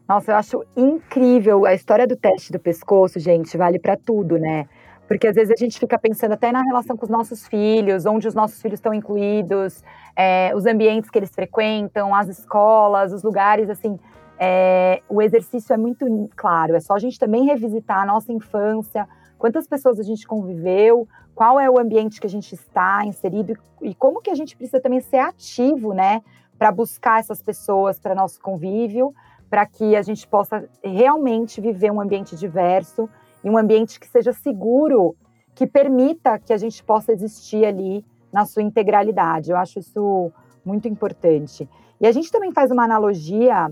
Nossa, 0.09 0.33
eu 0.33 0.37
acho 0.37 0.65
incrível 0.77 1.65
a 1.65 1.73
história 1.73 2.07
do 2.07 2.17
teste 2.17 2.51
do 2.51 2.59
pescoço, 2.59 3.21
gente, 3.21 3.57
vale 3.57 3.79
para 3.79 3.97
tudo, 3.97 4.39
né? 4.39 4.67
Porque 5.07 5.27
às 5.27 5.35
vezes 5.35 5.53
a 5.53 5.57
gente 5.57 5.79
fica 5.79 5.99
pensando 5.99 6.33
até 6.33 6.51
na 6.51 6.63
relação 6.63 6.97
com 6.97 7.05
os 7.05 7.11
nossos 7.11 7.47
filhos, 7.47 8.07
onde 8.07 8.27
os 8.27 8.35
nossos 8.35 8.61
filhos 8.61 8.79
estão 8.79 8.95
incluídos, 8.95 9.83
é, 10.17 10.53
os 10.55 10.67
ambientes 10.67 11.11
que 11.11 11.19
eles 11.19 11.31
frequentam, 11.31 12.15
as 12.15 12.29
escolas, 12.29 13.13
os 13.13 13.23
lugares, 13.23 13.71
assim. 13.71 13.99
É, 14.43 15.03
o 15.07 15.21
exercício 15.21 15.75
é 15.75 15.77
muito 15.77 16.07
claro, 16.35 16.75
é 16.75 16.81
só 16.81 16.95
a 16.95 16.99
gente 16.99 17.19
também 17.19 17.45
revisitar 17.45 18.01
a 18.01 18.07
nossa 18.07 18.33
infância, 18.33 19.07
quantas 19.39 19.67
pessoas 19.67 20.01
a 20.01 20.03
gente 20.03 20.27
conviveu, 20.27 21.07
qual 21.35 21.61
é 21.61 21.69
o 21.69 21.79
ambiente 21.79 22.19
que 22.19 22.27
a 22.27 22.31
gente 22.31 22.55
está 22.55 23.05
inserido 23.05 23.53
e 23.83 23.95
como 23.95 24.23
que 24.23 24.31
a 24.31 24.35
gente 24.35 24.57
precisa 24.57 24.81
também 24.81 25.01
ser 25.03 25.19
ativo, 25.19 25.93
né, 25.93 26.23
para 26.59 26.73
buscar 26.73 27.21
essas 27.21 27.43
pessoas 27.43 27.99
para 27.99 28.15
nosso 28.15 28.41
convívio, 28.41 29.15
para 29.51 29.67
que 29.67 29.95
a 29.95 30.01
gente 30.01 30.27
possa 30.27 30.67
realmente 30.83 31.61
viver 31.61 31.91
um 31.91 32.01
ambiente 32.01 32.35
diverso 32.35 33.11
e 33.45 33.51
um 33.51 33.59
ambiente 33.59 34.01
que 34.01 34.09
seja 34.09 34.33
seguro, 34.33 35.15
que 35.55 35.67
permita 35.67 36.39
que 36.39 36.53
a 36.53 36.57
gente 36.57 36.83
possa 36.83 37.13
existir 37.13 37.67
ali 37.67 38.03
na 38.33 38.47
sua 38.47 38.63
integralidade. 38.63 39.51
Eu 39.51 39.59
acho 39.59 39.79
isso 39.79 40.33
muito 40.65 40.89
importante. 40.89 41.69
E 42.01 42.07
a 42.07 42.13
gente 42.13 42.31
também 42.31 42.53
faz 42.53 42.71
uma 42.71 42.85
analogia 42.85 43.71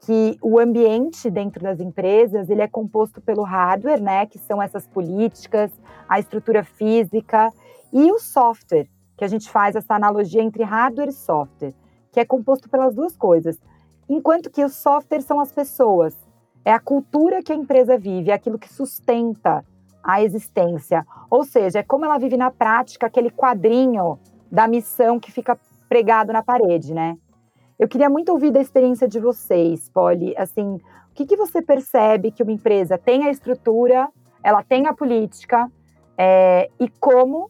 que 0.00 0.38
o 0.40 0.58
ambiente 0.58 1.30
dentro 1.30 1.62
das 1.62 1.78
empresas 1.78 2.48
ele 2.48 2.62
é 2.62 2.68
composto 2.68 3.20
pelo 3.20 3.42
hardware, 3.42 4.02
né, 4.02 4.26
que 4.26 4.38
são 4.38 4.60
essas 4.62 4.86
políticas, 4.86 5.70
a 6.08 6.18
estrutura 6.18 6.64
física 6.64 7.52
e 7.92 8.10
o 8.10 8.18
software, 8.18 8.88
que 9.16 9.24
a 9.24 9.28
gente 9.28 9.50
faz 9.50 9.76
essa 9.76 9.94
analogia 9.94 10.42
entre 10.42 10.62
hardware 10.62 11.08
e 11.08 11.12
software, 11.12 11.74
que 12.10 12.18
é 12.18 12.24
composto 12.24 12.68
pelas 12.68 12.94
duas 12.94 13.16
coisas. 13.16 13.60
Enquanto 14.08 14.50
que 14.50 14.64
os 14.64 14.74
softwares 14.74 15.26
são 15.26 15.38
as 15.38 15.52
pessoas, 15.52 16.16
é 16.64 16.72
a 16.72 16.80
cultura 16.80 17.42
que 17.42 17.52
a 17.52 17.56
empresa 17.56 17.98
vive, 17.98 18.30
é 18.30 18.34
aquilo 18.34 18.58
que 18.58 18.72
sustenta 18.72 19.64
a 20.02 20.22
existência. 20.22 21.06
Ou 21.30 21.44
seja, 21.44 21.80
é 21.80 21.82
como 21.82 22.04
ela 22.04 22.18
vive 22.18 22.36
na 22.36 22.50
prática 22.50 23.06
aquele 23.06 23.30
quadrinho 23.30 24.18
da 24.50 24.66
missão 24.66 25.20
que 25.20 25.30
fica 25.30 25.58
pregado 25.88 26.32
na 26.32 26.42
parede, 26.42 26.94
né? 26.94 27.16
Eu 27.80 27.88
queria 27.88 28.10
muito 28.10 28.30
ouvir 28.30 28.50
da 28.50 28.60
experiência 28.60 29.08
de 29.08 29.18
vocês, 29.18 29.88
Polly. 29.88 30.34
Assim, 30.36 30.74
o 30.74 31.14
que, 31.14 31.24
que 31.24 31.34
você 31.34 31.62
percebe 31.62 32.30
que 32.30 32.42
uma 32.42 32.52
empresa 32.52 32.98
tem 32.98 33.24
a 33.24 33.30
estrutura, 33.30 34.06
ela 34.44 34.62
tem 34.62 34.86
a 34.86 34.92
política, 34.92 35.66
é, 36.18 36.68
e 36.78 36.90
como 37.00 37.48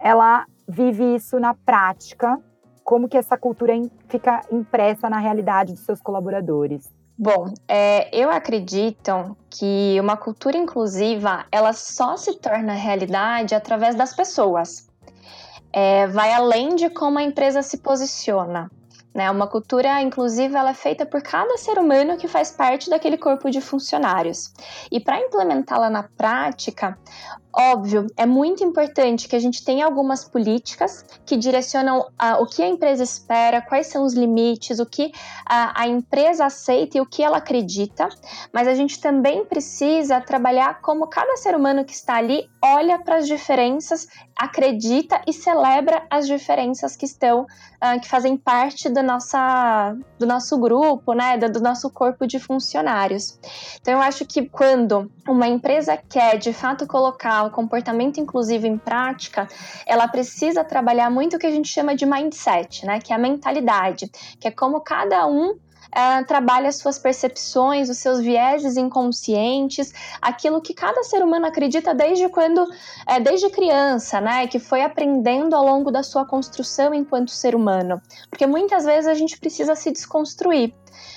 ela 0.00 0.44
vive 0.68 1.14
isso 1.14 1.38
na 1.38 1.54
prática, 1.54 2.40
como 2.82 3.08
que 3.08 3.16
essa 3.16 3.38
cultura 3.38 3.72
fica 4.08 4.40
impressa 4.50 5.08
na 5.08 5.18
realidade 5.18 5.74
dos 5.74 5.84
seus 5.84 6.02
colaboradores? 6.02 6.90
Bom, 7.16 7.54
é, 7.68 8.10
eu 8.12 8.32
acredito 8.32 9.36
que 9.48 9.96
uma 10.00 10.16
cultura 10.16 10.56
inclusiva 10.56 11.44
ela 11.52 11.72
só 11.72 12.16
se 12.16 12.36
torna 12.40 12.72
realidade 12.72 13.54
através 13.54 13.94
das 13.94 14.12
pessoas. 14.12 14.88
É, 15.72 16.08
vai 16.08 16.32
além 16.32 16.74
de 16.74 16.90
como 16.90 17.20
a 17.20 17.22
empresa 17.22 17.62
se 17.62 17.78
posiciona. 17.78 18.68
Né? 19.14 19.30
Uma 19.30 19.46
cultura 19.46 20.00
inclusiva 20.02 20.58
ela 20.58 20.70
é 20.70 20.74
feita 20.74 21.06
por 21.06 21.22
cada 21.22 21.56
ser 21.56 21.78
humano 21.78 22.16
que 22.16 22.28
faz 22.28 22.50
parte 22.50 22.90
daquele 22.90 23.16
corpo 23.16 23.50
de 23.50 23.60
funcionários. 23.60 24.52
E 24.90 25.00
para 25.00 25.20
implementá-la 25.20 25.90
na 25.90 26.02
prática, 26.02 26.98
óbvio, 27.58 28.06
é 28.16 28.24
muito 28.24 28.62
importante 28.62 29.26
que 29.26 29.34
a 29.34 29.38
gente 29.40 29.64
tenha 29.64 29.84
algumas 29.84 30.24
políticas 30.24 31.04
que 31.26 31.36
direcionam 31.36 32.06
o 32.38 32.46
que 32.46 32.62
a 32.62 32.68
empresa 32.68 33.02
espera, 33.02 33.60
quais 33.60 33.88
são 33.88 34.04
os 34.04 34.14
limites, 34.14 34.78
o 34.78 34.86
que 34.86 35.10
a, 35.44 35.82
a 35.82 35.88
empresa 35.88 36.46
aceita 36.46 36.98
e 36.98 37.00
o 37.00 37.06
que 37.06 37.22
ela 37.22 37.38
acredita, 37.38 38.08
mas 38.52 38.68
a 38.68 38.74
gente 38.74 39.00
também 39.00 39.44
precisa 39.44 40.20
trabalhar 40.20 40.80
como 40.80 41.08
cada 41.08 41.36
ser 41.36 41.56
humano 41.56 41.84
que 41.84 41.92
está 41.92 42.16
ali 42.16 42.48
olha 42.62 42.98
para 42.98 43.16
as 43.16 43.26
diferenças, 43.26 44.06
acredita 44.36 45.20
e 45.26 45.32
celebra 45.32 46.06
as 46.08 46.26
diferenças 46.26 46.94
que 46.94 47.04
estão, 47.04 47.42
uh, 47.42 48.00
que 48.00 48.08
fazem 48.08 48.36
parte 48.36 48.88
da 48.88 49.02
nossa, 49.02 49.96
do 50.18 50.26
nosso 50.26 50.56
grupo, 50.58 51.12
né, 51.12 51.36
do 51.36 51.60
nosso 51.60 51.90
corpo 51.90 52.26
de 52.26 52.38
funcionários. 52.38 53.38
Então 53.80 53.94
eu 53.94 54.00
acho 54.00 54.24
que 54.24 54.48
quando 54.48 55.10
uma 55.26 55.48
empresa 55.48 55.96
quer 55.96 56.38
de 56.38 56.52
fato 56.52 56.86
colocar 56.86 57.47
o 57.48 57.50
comportamento 57.50 58.20
inclusivo 58.20 58.66
em 58.66 58.78
prática, 58.78 59.48
ela 59.86 60.06
precisa 60.06 60.62
trabalhar 60.64 61.10
muito 61.10 61.36
o 61.36 61.38
que 61.38 61.46
a 61.46 61.50
gente 61.50 61.68
chama 61.68 61.94
de 61.94 62.06
mindset, 62.06 62.86
né? 62.86 63.00
Que 63.00 63.12
é 63.12 63.16
a 63.16 63.18
mentalidade, 63.18 64.10
que 64.38 64.46
é 64.48 64.50
como 64.50 64.80
cada 64.80 65.26
um 65.26 65.58
Uh, 65.88 66.22
trabalha 66.26 66.70
suas 66.70 66.98
percepções, 66.98 67.88
os 67.88 67.96
seus 67.96 68.20
vieses 68.20 68.76
inconscientes, 68.76 69.90
aquilo 70.20 70.60
que 70.60 70.74
cada 70.74 71.02
ser 71.02 71.22
humano 71.22 71.46
acredita 71.46 71.94
desde 71.94 72.28
quando, 72.28 72.62
é, 73.06 73.18
desde 73.18 73.48
criança, 73.48 74.20
né? 74.20 74.46
Que 74.46 74.58
foi 74.58 74.82
aprendendo 74.82 75.56
ao 75.56 75.64
longo 75.64 75.90
da 75.90 76.02
sua 76.02 76.26
construção 76.26 76.92
enquanto 76.92 77.30
ser 77.30 77.54
humano. 77.54 78.02
Porque 78.28 78.46
muitas 78.46 78.84
vezes 78.84 79.06
a 79.06 79.14
gente 79.14 79.40
precisa 79.40 79.74
se 79.74 79.90
desconstruir. 79.90 80.74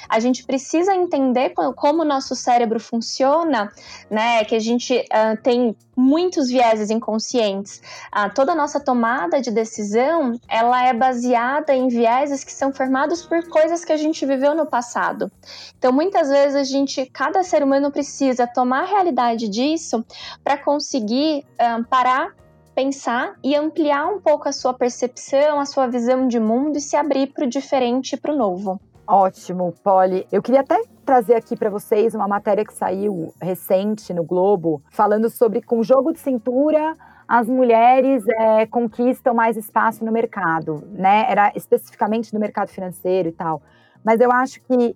A 0.08 0.20
gente 0.20 0.44
precisa 0.44 0.94
entender 0.94 1.54
como 1.76 2.02
o 2.02 2.06
nosso 2.06 2.36
cérebro 2.36 2.80
funciona, 2.80 3.72
né? 4.10 4.44
Que 4.44 4.56
a 4.56 4.60
gente 4.60 4.98
uh, 4.98 5.42
tem 5.42 5.76
muitos 5.96 6.50
vieses 6.50 6.90
inconscientes. 6.90 7.82
Uh, 8.14 8.34
toda 8.34 8.52
a 8.52 8.56
nossa 8.56 8.80
tomada 8.80 9.42
de 9.42 9.52
decisão, 9.52 10.40
ela 10.48 10.84
é 10.84 10.94
baseada 10.94 11.74
em 11.74 11.88
vieses 11.88 12.44
que 12.44 12.52
são 12.52 12.74
formados 12.74 13.26
por 13.26 13.48
coisas 13.48 13.86
que 13.86 13.94
a 13.94 13.98
gente 13.98 14.26
viveu 14.26 14.56
no 14.56 14.66
passado. 14.66 15.32
Então, 15.78 15.92
muitas 15.92 16.30
vezes 16.30 16.56
a 16.56 16.64
gente, 16.64 17.06
cada 17.08 17.44
ser 17.44 17.64
humano 17.64 17.92
precisa 17.92 18.48
tomar 18.48 18.84
a 18.84 18.88
realidade 18.88 19.48
disso 19.48 20.06
para 20.44 20.58
conseguir 20.58 21.46
uh, 21.60 21.84
parar 21.86 22.34
pensar 22.74 23.36
e 23.44 23.56
ampliar 23.56 24.08
um 24.08 24.20
pouco 24.20 24.48
a 24.48 24.52
sua 24.52 24.74
percepção, 24.74 25.60
a 25.60 25.66
sua 25.66 25.88
visão 25.88 26.28
de 26.28 26.40
mundo 26.40 26.78
e 26.78 26.82
se 26.82 26.96
abrir 26.96 27.28
para 27.28 27.46
o 27.46 27.50
diferente 27.50 28.14
e 28.14 28.18
para 28.18 28.34
o 28.34 28.38
novo. 28.38 28.80
Ótimo, 29.08 29.74
Polly. 29.84 30.26
Eu 30.32 30.42
queria 30.42 30.62
até 30.62 30.82
trazer 31.06 31.36
aqui 31.36 31.58
para 31.58 31.70
vocês 31.70 32.16
uma 32.16 32.28
matéria 32.28 32.64
que 32.64 32.74
saiu 32.74 33.34
recente 33.42 34.14
no 34.14 34.24
Globo, 34.24 34.82
falando 34.92 35.30
sobre 35.30 35.62
com 35.62 35.84
jogo 35.84 36.14
de 36.14 36.20
cintura 36.20 36.96
as 37.28 37.48
mulheres 37.48 38.26
é, 38.28 38.66
conquistam 38.66 39.34
mais 39.34 39.56
espaço 39.56 40.04
no 40.04 40.12
mercado, 40.12 40.84
né? 40.92 41.26
Era 41.30 41.50
especificamente 41.56 42.34
no 42.34 42.40
mercado 42.42 42.68
financeiro 42.68 43.30
e 43.30 43.32
tal. 43.32 43.62
Mas 44.04 44.20
eu 44.20 44.30
acho 44.30 44.62
que 44.64 44.94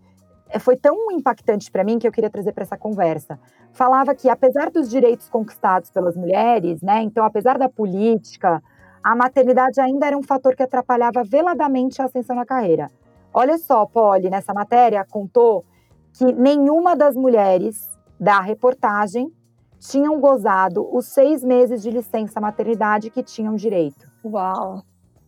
foi 0.59 0.75
tão 0.75 1.09
impactante 1.12 1.71
para 1.71 1.83
mim 1.83 1.97
que 1.97 2.05
eu 2.05 2.12
queria 2.12 2.29
trazer 2.29 2.51
para 2.51 2.63
essa 2.63 2.77
conversa. 2.77 3.39
Falava 3.71 4.13
que 4.13 4.29
apesar 4.29 4.69
dos 4.69 4.89
direitos 4.89 5.29
conquistados 5.29 5.89
pelas 5.89 6.17
mulheres, 6.17 6.81
né? 6.81 7.01
Então, 7.03 7.24
apesar 7.24 7.57
da 7.57 7.69
política, 7.69 8.62
a 9.01 9.15
maternidade 9.15 9.79
ainda 9.79 10.07
era 10.07 10.17
um 10.17 10.24
fator 10.24 10.57
que 10.57 10.63
atrapalhava 10.63 11.24
veladamente 11.24 12.01
a 12.01 12.05
ascensão 12.05 12.35
na 12.35 12.45
carreira. 12.45 12.89
Olha 13.38 13.58
só, 13.58 13.86
Polly, 13.86 14.30
nessa 14.30 14.54
matéria 14.54 15.04
contou 15.04 15.65
que 16.13 16.24
nenhuma 16.24 16.96
das 16.96 17.18
mulheres 17.18 17.86
da 18.18 18.39
reportagem 18.39 19.30
tinham 19.77 20.22
gozado 20.22 20.88
os 20.96 21.08
seis 21.08 21.44
meses 21.44 21.84
de 21.84 21.92
licença 21.92 22.39
maternidade 22.39 23.10
que 23.10 23.22
tinham 23.22 23.54
direito. 23.58 24.10
Uau! 24.24 24.82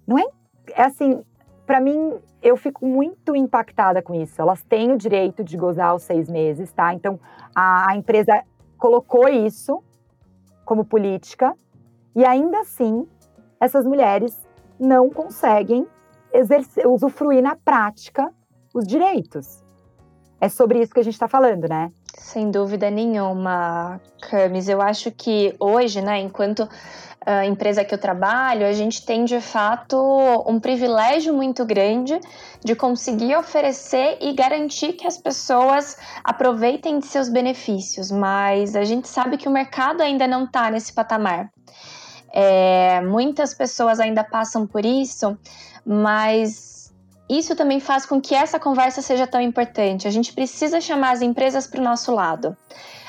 Não 0.08 0.18
é? 0.18 0.24
É 0.72 0.84
assim, 0.84 1.22
para 1.66 1.82
mim, 1.82 2.18
eu 2.42 2.56
fico 2.56 2.86
muito 2.86 3.36
impactada 3.36 4.02
com 4.02 4.16
isso. 4.16 4.42
Elas 4.42 4.64
têm 4.64 4.94
o 4.94 4.98
direito 4.98 5.44
de 5.44 5.58
gozar 5.58 5.94
os 5.94 6.04
seis 6.04 6.30
meses, 6.30 6.72
tá? 6.72 6.94
Então, 6.94 7.20
a, 7.54 7.92
a 7.92 7.98
empresa 7.98 8.42
colocou 8.78 9.28
isso 9.28 9.84
como 10.64 10.86
política 10.86 11.54
e 12.16 12.24
ainda 12.24 12.62
assim, 12.62 13.06
essas 13.60 13.86
mulheres 13.86 14.48
não 14.80 15.10
conseguem 15.10 15.86
exercer, 16.38 16.88
usufruir 16.88 17.42
na 17.42 17.56
prática 17.56 18.32
os 18.74 18.86
direitos. 18.86 19.64
É 20.40 20.48
sobre 20.50 20.82
isso 20.82 20.94
que 20.94 21.00
a 21.00 21.04
gente 21.04 21.16
está 21.16 21.28
falando, 21.28 21.68
né? 21.68 21.92
Sem 22.16 22.52
dúvida 22.52 22.90
nenhuma, 22.92 24.00
Camis. 24.22 24.70
Eu 24.70 24.82
acho 24.82 25.12
que 25.12 25.56
hoje, 25.60 26.02
né, 26.02 26.20
enquanto 26.20 26.68
a 27.26 27.46
empresa 27.46 27.84
que 27.84 27.94
eu 27.94 27.98
trabalho, 27.98 28.66
a 28.66 28.72
gente 28.72 29.06
tem 29.06 29.26
de 29.26 29.42
fato 29.42 29.98
um 30.48 30.60
privilégio 30.60 31.34
muito 31.34 31.66
grande 31.66 32.18
de 32.64 32.76
conseguir 32.76 33.36
oferecer 33.36 34.18
e 34.22 34.32
garantir 34.34 34.94
que 34.94 35.06
as 35.06 35.18
pessoas 35.18 35.98
aproveitem 36.24 37.00
de 37.00 37.08
seus 37.08 37.28
benefícios, 37.28 38.10
mas 38.12 38.76
a 38.76 38.86
gente 38.86 39.08
sabe 39.10 39.38
que 39.38 39.48
o 39.48 39.52
mercado 39.52 40.02
ainda 40.02 40.26
não 40.26 40.46
está 40.46 40.72
nesse 40.72 40.94
patamar. 40.94 41.52
É, 42.32 43.02
muitas 43.02 43.54
pessoas 43.54 44.00
ainda 44.00 44.24
passam 44.24 44.68
por 44.68 44.86
isso, 44.86 45.38
mas 45.86 46.94
isso 47.30 47.56
também 47.56 47.80
faz 47.80 48.06
com 48.06 48.22
que 48.22 48.34
essa 48.34 48.60
conversa 48.60 49.02
seja 49.02 49.28
tão 49.28 49.42
importante. 49.42 50.08
A 50.08 50.12
gente 50.12 50.34
precisa 50.34 50.80
chamar 50.80 51.12
as 51.12 51.22
empresas 51.22 51.68
para 51.68 51.82
o 51.82 51.84
nosso 51.84 52.14
lado. 52.14 52.56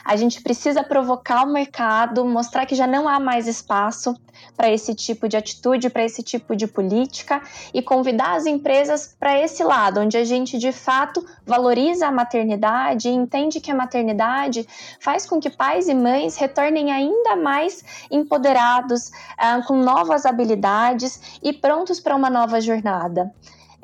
A 0.04 0.16
gente 0.16 0.42
precisa 0.42 0.82
provocar 0.82 1.44
o 1.44 1.52
mercado, 1.52 2.24
mostrar 2.24 2.66
que 2.66 2.74
já 2.74 2.86
não 2.86 3.06
há 3.06 3.20
mais 3.20 3.46
espaço 3.46 4.14
para 4.56 4.70
esse 4.70 4.94
tipo 4.94 5.28
de 5.28 5.36
atitude, 5.36 5.88
para 5.88 6.04
esse 6.04 6.22
tipo 6.22 6.56
de 6.56 6.66
política 6.66 7.40
e 7.72 7.80
convidar 7.80 8.36
as 8.36 8.46
empresas 8.46 9.14
para 9.18 9.38
esse 9.38 9.62
lado, 9.62 10.00
onde 10.00 10.16
a 10.16 10.24
gente 10.24 10.58
de 10.58 10.72
fato 10.72 11.24
valoriza 11.46 12.06
a 12.06 12.12
maternidade 12.12 13.08
e 13.08 13.12
entende 13.12 13.60
que 13.60 13.70
a 13.70 13.74
maternidade 13.74 14.66
faz 15.00 15.26
com 15.26 15.40
que 15.40 15.50
pais 15.50 15.88
e 15.88 15.94
mães 15.94 16.36
retornem 16.36 16.90
ainda 16.92 17.36
mais 17.36 17.84
empoderados, 18.10 19.08
uh, 19.08 19.66
com 19.66 19.76
novas 19.76 20.26
habilidades 20.26 21.38
e 21.42 21.52
prontos 21.52 22.00
para 22.00 22.16
uma 22.16 22.30
nova 22.30 22.60
jornada. 22.60 23.32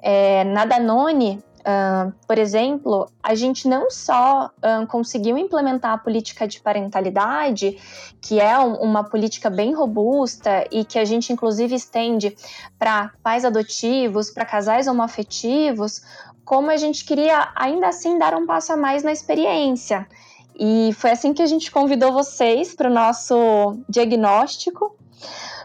É, 0.02 0.44
na 0.44 0.64
Danone, 0.66 1.42
Uh, 1.64 2.12
por 2.26 2.36
exemplo, 2.36 3.08
a 3.22 3.34
gente 3.34 3.66
não 3.66 3.90
só 3.90 4.50
uh, 4.58 4.86
conseguiu 4.86 5.38
implementar 5.38 5.94
a 5.94 5.98
política 5.98 6.46
de 6.46 6.60
parentalidade, 6.60 7.78
que 8.20 8.38
é 8.38 8.58
um, 8.58 8.74
uma 8.74 9.02
política 9.02 9.48
bem 9.48 9.72
robusta 9.72 10.68
e 10.70 10.84
que 10.84 10.98
a 10.98 11.06
gente 11.06 11.32
inclusive 11.32 11.74
estende 11.74 12.36
para 12.78 13.12
pais 13.22 13.46
adotivos, 13.46 14.30
para 14.30 14.44
casais 14.44 14.86
homoafetivos, 14.86 16.02
como 16.44 16.70
a 16.70 16.76
gente 16.76 17.02
queria 17.02 17.50
ainda 17.56 17.88
assim 17.88 18.18
dar 18.18 18.34
um 18.34 18.44
passo 18.44 18.74
a 18.74 18.76
mais 18.76 19.02
na 19.02 19.10
experiência. 19.10 20.06
E 20.54 20.92
foi 20.98 21.12
assim 21.12 21.32
que 21.32 21.40
a 21.40 21.46
gente 21.46 21.70
convidou 21.70 22.12
vocês 22.12 22.74
para 22.74 22.90
o 22.90 22.92
nosso 22.92 23.78
diagnóstico 23.88 24.94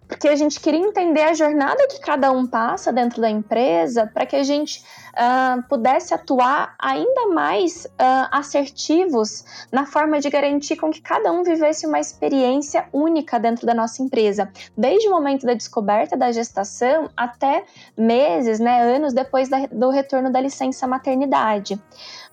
Porque 0.10 0.28
a 0.28 0.36
gente 0.36 0.60
queria 0.60 0.80
entender 0.80 1.22
a 1.22 1.36
jornada 1.36 1.88
que 1.88 2.00
cada 2.00 2.32
um 2.32 2.48
passa 2.48 2.92
dentro 2.92 3.22
da 3.22 3.30
empresa 3.30 4.10
para 4.12 4.26
que 4.26 4.36
a 4.36 4.42
gente 4.42 4.84
uh, 5.14 5.62
pudesse 5.70 6.16
atuar 6.16 6.74
ainda 6.80 7.28
mais 7.28 7.86
uh, 7.86 8.28
assertivos 8.32 9.46
na 9.72 9.86
forma 9.86 10.20
de 10.20 10.28
garantir 10.28 10.78
com 10.78 10.90
que 10.90 11.00
cada 11.00 11.32
um 11.32 11.44
vivesse 11.44 11.86
uma 11.86 12.00
experiência 12.00 12.90
única 12.92 13.40
dentro 13.40 13.68
da 13.68 13.74
nossa 13.76 14.02
empresa, 14.02 14.52
desde 14.76 15.08
o 15.08 15.12
momento 15.12 15.46
da 15.46 15.54
descoberta 15.54 16.18
da 16.18 16.32
gestação 16.32 17.08
até 17.16 17.64
meses, 17.96 18.60
né, 18.60 18.96
anos 18.96 19.14
depois 19.14 19.48
da, 19.48 19.68
do 19.68 19.92
retorno 19.92 20.32
da 20.32 20.42
licença 20.42 20.88
maternidade. 20.88 21.80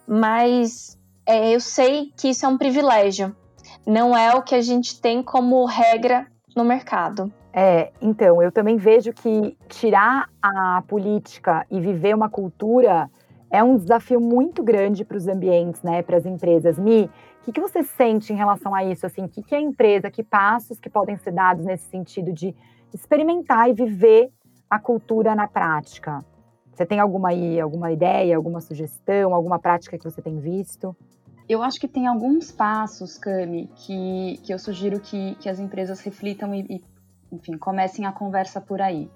Mas 0.06 0.98
é, 1.26 1.54
eu 1.54 1.60
sei 1.60 2.10
que 2.16 2.30
isso 2.30 2.46
é 2.46 2.48
um 2.48 2.56
privilégio, 2.56 3.36
não 3.86 4.16
é 4.16 4.34
o 4.34 4.40
que 4.40 4.54
a 4.54 4.62
gente 4.62 4.98
tem 4.98 5.22
como 5.22 5.66
regra 5.66 6.26
no 6.56 6.64
mercado. 6.64 7.30
É, 7.52 7.92
então, 8.00 8.42
eu 8.42 8.50
também 8.50 8.76
vejo 8.76 9.12
que 9.12 9.56
tirar 9.68 10.28
a 10.42 10.82
política 10.88 11.66
e 11.70 11.78
viver 11.78 12.14
uma 12.14 12.28
cultura 12.28 13.10
é 13.50 13.62
um 13.62 13.76
desafio 13.76 14.20
muito 14.20 14.62
grande 14.62 15.04
para 15.04 15.16
os 15.16 15.28
ambientes, 15.28 15.82
né, 15.82 16.02
para 16.02 16.16
as 16.16 16.26
empresas. 16.26 16.78
Mi, 16.78 17.04
o 17.04 17.44
que, 17.44 17.52
que 17.52 17.60
você 17.60 17.82
sente 17.82 18.32
em 18.32 18.36
relação 18.36 18.74
a 18.74 18.82
isso? 18.82 19.06
Assim, 19.06 19.24
o 19.24 19.28
que, 19.28 19.42
que 19.42 19.54
é 19.54 19.58
a 19.58 19.60
empresa, 19.60 20.10
que 20.10 20.24
passos 20.24 20.80
que 20.80 20.90
podem 20.90 21.16
ser 21.18 21.32
dados 21.32 21.64
nesse 21.64 21.88
sentido 21.88 22.32
de 22.32 22.54
experimentar 22.92 23.70
e 23.70 23.72
viver 23.72 24.30
a 24.68 24.78
cultura 24.78 25.34
na 25.34 25.46
prática? 25.46 26.24
Você 26.72 26.84
tem 26.84 26.98
alguma, 27.00 27.28
aí, 27.28 27.60
alguma 27.60 27.92
ideia, 27.92 28.36
alguma 28.36 28.60
sugestão, 28.60 29.34
alguma 29.34 29.58
prática 29.58 29.96
que 29.96 30.04
você 30.04 30.20
tem 30.20 30.38
visto? 30.40 30.94
Eu 31.48 31.62
acho 31.62 31.78
que 31.78 31.86
tem 31.86 32.06
alguns 32.06 32.50
passos, 32.50 33.16
Cami, 33.16 33.70
que, 33.76 34.40
que 34.42 34.52
eu 34.52 34.58
sugiro 34.58 34.98
que, 34.98 35.36
que 35.36 35.48
as 35.48 35.60
empresas 35.60 36.00
reflitam 36.00 36.54
e, 36.54 36.66
e 36.68 36.84
enfim, 37.30 37.56
comecem 37.56 38.04
a 38.04 38.12
conversa 38.12 38.60
por 38.60 38.80
aí. 38.80 39.08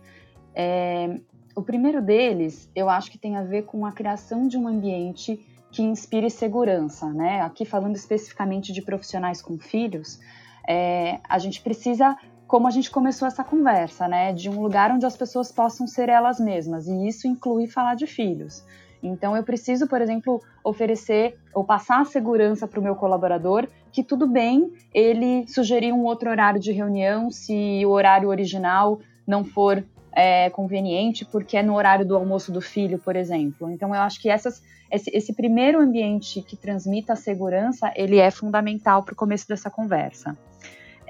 É, 0.54 1.18
o 1.54 1.62
primeiro 1.62 2.00
deles, 2.00 2.70
eu 2.74 2.88
acho 2.88 3.10
que 3.10 3.18
tem 3.18 3.36
a 3.36 3.42
ver 3.42 3.62
com 3.62 3.84
a 3.84 3.92
criação 3.92 4.46
de 4.46 4.56
um 4.56 4.68
ambiente 4.68 5.44
que 5.70 5.82
inspire 5.82 6.30
segurança, 6.30 7.08
né? 7.12 7.40
Aqui 7.42 7.64
falando 7.64 7.96
especificamente 7.96 8.72
de 8.72 8.82
profissionais 8.82 9.40
com 9.40 9.58
filhos, 9.58 10.20
é, 10.68 11.20
a 11.28 11.38
gente 11.38 11.60
precisa, 11.60 12.16
como 12.46 12.66
a 12.66 12.70
gente 12.70 12.90
começou 12.90 13.26
essa 13.26 13.44
conversa, 13.44 14.08
né? 14.08 14.32
De 14.32 14.48
um 14.48 14.60
lugar 14.60 14.90
onde 14.90 15.06
as 15.06 15.16
pessoas 15.16 15.52
possam 15.52 15.86
ser 15.86 16.08
elas 16.08 16.40
mesmas, 16.40 16.86
e 16.86 17.06
isso 17.06 17.26
inclui 17.26 17.66
falar 17.66 17.94
de 17.94 18.06
filhos. 18.06 18.64
Então, 19.02 19.36
eu 19.36 19.42
preciso, 19.42 19.86
por 19.86 20.00
exemplo, 20.00 20.42
oferecer 20.62 21.36
ou 21.54 21.64
passar 21.64 22.00
a 22.00 22.04
segurança 22.04 22.66
para 22.66 22.80
o 22.80 22.82
meu 22.82 22.94
colaborador 22.94 23.66
que 23.92 24.04
tudo 24.04 24.26
bem 24.26 24.72
ele 24.94 25.46
sugerir 25.48 25.92
um 25.92 26.04
outro 26.04 26.30
horário 26.30 26.60
de 26.60 26.70
reunião 26.70 27.30
se 27.30 27.84
o 27.84 27.90
horário 27.90 28.28
original 28.28 29.00
não 29.26 29.44
for 29.44 29.84
é, 30.12 30.50
conveniente, 30.50 31.24
porque 31.24 31.56
é 31.56 31.62
no 31.62 31.74
horário 31.74 32.06
do 32.06 32.16
almoço 32.16 32.52
do 32.52 32.60
filho, 32.60 32.98
por 32.98 33.16
exemplo. 33.16 33.70
Então, 33.70 33.94
eu 33.94 34.00
acho 34.00 34.20
que 34.20 34.28
essas, 34.28 34.62
esse, 34.90 35.10
esse 35.14 35.32
primeiro 35.32 35.80
ambiente 35.80 36.42
que 36.42 36.56
transmita 36.56 37.12
a 37.12 37.16
segurança, 37.16 37.92
ele 37.94 38.18
é 38.18 38.30
fundamental 38.30 39.02
para 39.02 39.12
o 39.12 39.16
começo 39.16 39.46
dessa 39.48 39.70
conversa. 39.70 40.36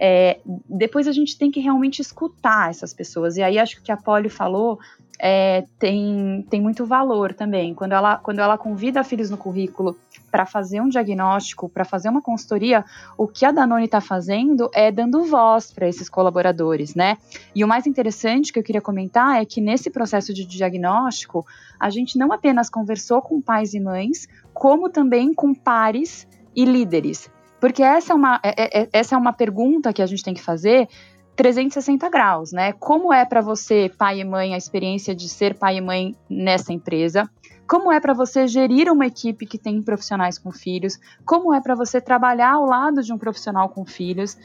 É, 0.03 0.41
depois 0.67 1.07
a 1.07 1.13
gente 1.13 1.37
tem 1.37 1.51
que 1.51 1.61
realmente 1.61 2.01
escutar 2.01 2.71
essas 2.71 2.95
pessoas. 2.95 3.37
E 3.37 3.43
aí 3.43 3.59
acho 3.59 3.77
que 3.77 3.81
o 3.83 3.85
que 3.85 3.93
a 3.93 3.97
Polly 3.97 4.31
falou 4.31 4.79
é, 5.23 5.67
tem, 5.79 6.47
tem 6.49 6.61
muito 6.61 6.87
valor 6.87 7.35
também. 7.35 7.75
Quando 7.75 7.93
ela, 7.93 8.17
quando 8.17 8.39
ela 8.39 8.57
convida 8.57 9.05
filhos 9.05 9.29
no 9.29 9.37
currículo 9.37 9.97
para 10.31 10.47
fazer 10.47 10.81
um 10.81 10.89
diagnóstico, 10.89 11.69
para 11.69 11.85
fazer 11.85 12.09
uma 12.09 12.23
consultoria, 12.23 12.85
o 13.19 13.29
que 13.29 13.45
a 13.45 13.53
Danone 13.53 13.85
está 13.85 14.01
fazendo 14.01 14.71
é 14.75 14.91
dando 14.91 15.25
voz 15.25 15.71
para 15.73 15.87
esses 15.87 16.09
colaboradores, 16.09 16.95
né? 16.95 17.19
E 17.55 17.63
o 17.63 17.69
mais 17.69 17.87
interessante 17.87 18.53
que 18.53 18.59
eu 18.59 18.63
queria 18.63 18.81
comentar 18.81 19.41
é 19.41 19.45
que 19.45 19.61
nesse 19.61 19.91
processo 19.91 20.33
de 20.33 20.47
diagnóstico, 20.47 21.47
a 21.79 21.91
gente 21.91 22.19
não 22.19 22.33
apenas 22.33 22.71
conversou 22.71 23.21
com 23.21 23.41
pais 23.41 23.75
e 23.75 23.81
mães, 23.81 24.27
como 24.55 24.89
também 24.89 25.35
com 25.35 25.55
pares 25.55 26.27
e 26.57 26.65
líderes. 26.65 27.31
Porque 27.61 27.83
essa 27.83 28.15
é 28.15 28.17
uma, 28.17 28.41
é, 28.43 28.49
é, 28.57 28.83
é 28.83 28.89
essa 28.91 29.15
é 29.15 29.19
uma 29.19 29.35
pergunta 29.35 29.93
que 29.93 30.01
a 30.01 30.07
gente 30.07 30.25
tem 30.25 30.33
que 30.33 30.43
fazer 30.43 30.89
360 31.37 32.09
graus, 32.09 32.53
né? 32.53 32.73
Como 32.73 33.13
é 33.13 33.25
para 33.25 33.41
você, 33.41 33.91
pai 33.97 34.21
e 34.21 34.25
mãe, 34.25 34.55
a 34.55 34.59
experiência 34.59 35.15
de 35.15 35.29
ser 35.29 35.59
pai 35.59 35.77
e 35.77 35.81
mãe 35.81 36.15
nessa 36.29 36.73
empresa? 36.73 37.31
Como 37.67 37.93
é 37.93 38.01
para 38.01 38.13
você 38.13 38.49
gerir 38.49 38.91
uma 38.91 39.07
equipe 39.07 39.47
que 39.47 39.57
tem 39.57 39.81
profissionais 39.81 40.39
com 40.39 40.51
filhos? 40.51 40.99
Como 41.25 41.55
é 41.55 41.61
para 41.61 41.75
você 41.75 42.01
trabalhar 42.01 42.55
ao 42.55 42.67
lado 42.67 43.03
de 43.03 43.13
um 43.13 43.19
profissional 43.19 43.69
com 43.69 43.85
filhos? 43.85 44.37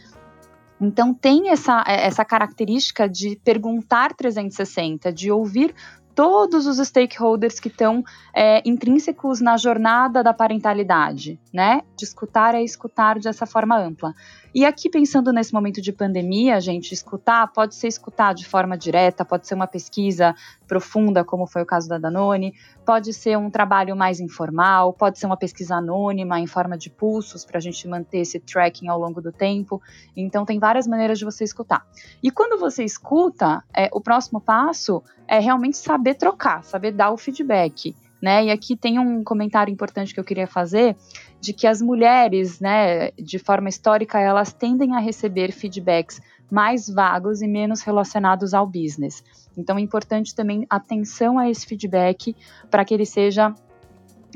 Então 0.80 1.14
tem 1.14 1.50
essa, 1.50 1.84
essa 1.88 2.24
característica 2.24 3.10
de 3.10 3.40
perguntar 3.44 4.14
360, 4.14 5.12
de 5.12 5.32
ouvir 5.32 5.74
todos 6.16 6.66
os 6.66 6.78
stakeholders 6.78 7.60
que 7.60 7.68
estão 7.68 8.04
é, 8.34 8.62
intrínsecos 8.68 9.42
na 9.42 9.58
jornada 9.58 10.24
da 10.24 10.34
parentalidade, 10.34 11.40
né? 11.54 11.82
De 11.96 12.06
escutar 12.06 12.56
é 12.56 12.64
escutar 12.64 13.20
dessa 13.20 13.46
forma 13.46 13.78
ampla. 13.78 14.14
E 14.56 14.64
aqui, 14.64 14.90
pensando 14.90 15.34
nesse 15.34 15.54
momento 15.54 15.82
de 15.82 15.92
pandemia, 15.92 16.62
gente, 16.62 16.94
escutar 16.94 17.46
pode 17.52 17.76
ser 17.76 17.90
escutar 17.90 18.34
de 18.34 18.48
forma 18.48 18.78
direta, 18.78 19.26
pode 19.26 19.46
ser 19.46 19.54
uma 19.54 19.68
pesquisa 19.68 20.34
profunda, 20.66 21.26
como 21.26 21.46
foi 21.46 21.62
o 21.62 21.66
caso 21.66 21.90
da 21.90 21.98
Danone, 21.98 22.54
pode 22.86 23.12
ser 23.12 23.38
um 23.38 23.50
trabalho 23.50 23.98
mais 23.98 24.22
informal, 24.22 24.94
pode 24.94 25.20
ser 25.20 25.26
uma 25.26 25.36
pesquisa 25.36 25.76
anônima 25.76 26.40
em 26.40 26.48
forma 26.48 26.78
de 26.78 26.90
pulsos 26.90 27.44
para 27.44 27.58
a 27.58 27.62
gente 27.62 27.86
manter 27.86 28.20
esse 28.20 28.40
tracking 28.40 28.88
ao 28.88 28.98
longo 28.98 29.22
do 29.22 29.30
tempo. 29.30 29.82
Então, 30.16 30.46
tem 30.46 30.58
várias 30.58 30.88
maneiras 30.88 31.20
de 31.20 31.26
você 31.26 31.44
escutar. 31.44 31.86
E 32.24 32.32
quando 32.32 32.58
você 32.58 32.86
escuta, 32.86 33.62
é, 33.76 33.90
o 33.92 34.00
próximo 34.00 34.40
passo 34.40 35.04
é 35.28 35.38
realmente 35.38 35.76
saber 35.76 36.14
trocar, 36.14 36.64
saber 36.64 36.94
dar 36.94 37.12
o 37.12 37.18
feedback. 37.18 37.94
Né? 38.26 38.46
E 38.46 38.50
aqui 38.50 38.76
tem 38.76 38.98
um 38.98 39.24
comentário 39.24 39.72
importante 39.72 40.12
que 40.12 40.20
eu 40.20 40.24
queria 40.24 40.48
fazer 40.48 40.96
de 41.40 41.54
que 41.54 41.68
as 41.68 41.80
mulheres, 41.80 42.60
né, 42.60 43.12
de 43.12 43.38
forma 43.38 43.70
histórica, 43.70 44.20
elas 44.20 44.52
tendem 44.52 44.96
a 44.96 45.00
receber 45.00 45.52
feedbacks 45.52 46.20
mais 46.50 46.90
vagos 46.90 47.44
e 47.44 47.48
menos 47.48 47.84
relacionados 47.84 48.56
ao 48.56 48.66
business. 48.66 49.24
Então 49.56 49.78
é 49.78 49.82
importante 49.82 50.34
também 50.34 50.66
atenção 50.68 51.38
a 51.38 51.48
esse 51.48 51.68
feedback 51.68 52.36
para 52.72 52.84
que 52.84 52.96
ele 52.96 53.06
seja 53.06 53.54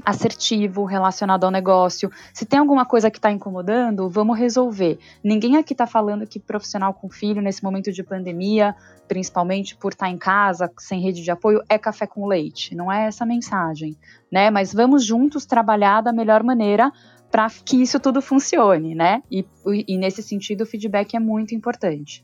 assertivo, 0.05 0.85
relacionado 0.85 1.43
ao 1.43 1.51
negócio. 1.51 2.11
Se 2.33 2.45
tem 2.45 2.59
alguma 2.59 2.85
coisa 2.85 3.09
que 3.09 3.17
está 3.17 3.31
incomodando, 3.31 4.09
vamos 4.09 4.37
resolver. 4.37 4.99
Ninguém 5.23 5.57
aqui 5.57 5.73
está 5.73 5.87
falando 5.87 6.27
que 6.27 6.39
profissional 6.39 6.93
com 6.93 7.09
filho 7.09 7.41
nesse 7.41 7.63
momento 7.63 7.91
de 7.91 8.03
pandemia, 8.03 8.75
principalmente 9.07 9.75
por 9.75 9.93
estar 9.93 10.05
tá 10.05 10.11
em 10.11 10.17
casa, 10.17 10.71
sem 10.77 11.01
rede 11.01 11.21
de 11.21 11.31
apoio, 11.31 11.63
é 11.67 11.77
café 11.77 12.05
com 12.05 12.27
leite. 12.27 12.75
Não 12.75 12.91
é 12.91 13.07
essa 13.07 13.23
a 13.23 13.27
mensagem, 13.27 13.95
né? 14.31 14.49
Mas 14.49 14.73
vamos 14.73 15.03
juntos 15.05 15.45
trabalhar 15.45 16.01
da 16.01 16.13
melhor 16.13 16.43
maneira 16.43 16.91
para 17.31 17.47
que 17.49 17.81
isso 17.81 17.99
tudo 17.99 18.21
funcione, 18.21 18.95
né? 18.95 19.21
E, 19.31 19.45
e, 19.87 19.97
nesse 19.97 20.23
sentido 20.23 20.61
o 20.61 20.65
feedback 20.65 21.15
é 21.15 21.19
muito 21.19 21.53
importante. 21.53 22.23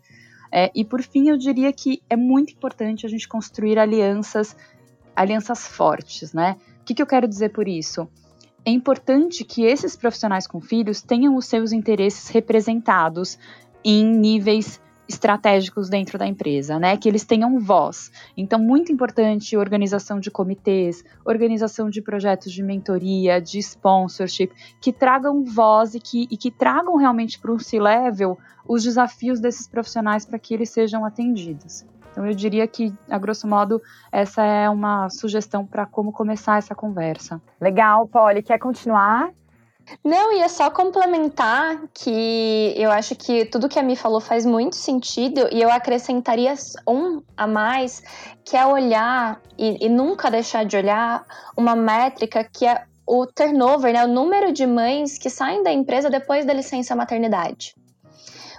É, 0.52 0.72
e 0.74 0.84
por 0.84 1.02
fim, 1.02 1.30
eu 1.30 1.38
diria 1.38 1.72
que 1.72 2.02
é 2.10 2.16
muito 2.16 2.54
importante 2.54 3.06
a 3.06 3.10
gente 3.10 3.28
construir 3.28 3.78
alianças, 3.78 4.56
alianças 5.16 5.68
fortes, 5.68 6.34
né? 6.34 6.56
O 6.86 6.88
que, 6.88 6.94
que 6.94 7.02
eu 7.02 7.08
quero 7.08 7.28
dizer 7.28 7.50
por 7.50 7.68
isso? 7.68 8.08
É 8.64 8.70
importante 8.70 9.44
que 9.44 9.64
esses 9.64 9.96
profissionais 9.96 10.46
com 10.46 10.62
filhos 10.62 11.02
tenham 11.02 11.36
os 11.36 11.48
seus 11.48 11.72
interesses 11.72 12.30
representados 12.30 13.40
em 13.84 14.06
níveis 14.06 14.80
estratégicos 15.10 15.90
dentro 15.90 16.20
da 16.20 16.28
empresa, 16.28 16.78
né? 16.78 16.96
Que 16.96 17.10
eles 17.10 17.24
tenham 17.24 17.60
voz. 17.60 18.12
Então, 18.38 18.60
muito 18.60 18.92
importante 18.92 19.58
organização 19.58 20.20
de 20.20 20.30
comitês, 20.30 21.04
organização 21.26 21.90
de 21.90 22.04
projetos 22.04 22.54
de 22.54 22.62
mentoria, 22.62 23.42
de 23.42 23.58
sponsorship, 23.58 24.52
que 24.80 24.94
tragam 24.94 25.44
voz 25.44 25.96
e 25.96 26.00
que, 26.00 26.28
e 26.30 26.38
que 26.38 26.52
tragam 26.52 26.98
realmente 26.98 27.40
para 27.40 27.52
o 27.52 27.60
C-level 27.60 28.38
os 28.68 28.84
desafios 28.84 29.40
desses 29.40 29.68
profissionais 29.68 30.24
para 30.24 30.38
que 30.38 30.54
eles 30.54 30.70
sejam 30.70 31.04
atendidos. 31.04 31.84
Então 32.16 32.26
eu 32.26 32.34
diria 32.34 32.66
que, 32.66 32.94
a 33.10 33.18
grosso 33.18 33.46
modo, 33.46 33.82
essa 34.10 34.42
é 34.42 34.70
uma 34.70 35.10
sugestão 35.10 35.66
para 35.66 35.86
como 35.86 36.14
começar 36.14 36.58
essa 36.58 36.74
conversa. 36.74 37.42
Legal, 37.60 38.08
Polly. 38.08 38.42
Quer 38.42 38.58
continuar? 38.58 39.32
Não, 40.02 40.32
ia 40.32 40.48
só 40.48 40.72
complementar 40.72 41.78
que 41.94 42.74
eu 42.78 42.90
acho 42.90 43.16
que 43.16 43.44
tudo 43.44 43.68
que 43.68 43.78
a 43.78 43.84
Mi 43.84 43.98
falou 43.98 44.22
faz 44.22 44.46
muito 44.46 44.78
sentido 44.78 45.50
e 45.52 45.62
eu 45.62 45.70
acrescentaria 45.70 46.54
um 46.88 47.22
a 47.36 47.46
mais, 47.46 48.02
que 48.46 48.56
é 48.56 48.66
olhar 48.66 49.42
e, 49.58 49.86
e 49.86 49.90
nunca 49.90 50.32
deixar 50.32 50.64
de 50.66 50.78
olhar 50.78 51.26
uma 51.58 51.76
métrica 51.76 52.46
que 52.46 52.66
é 52.66 52.86
o 53.06 53.28
turnover, 53.28 53.92
né, 53.92 54.06
o 54.06 54.08
número 54.08 54.54
de 54.54 54.66
mães 54.66 55.18
que 55.18 55.30
saem 55.30 55.62
da 55.62 55.72
empresa 55.72 56.10
depois 56.10 56.46
da 56.46 56.54
licença 56.54 56.96
maternidade. 56.96 57.76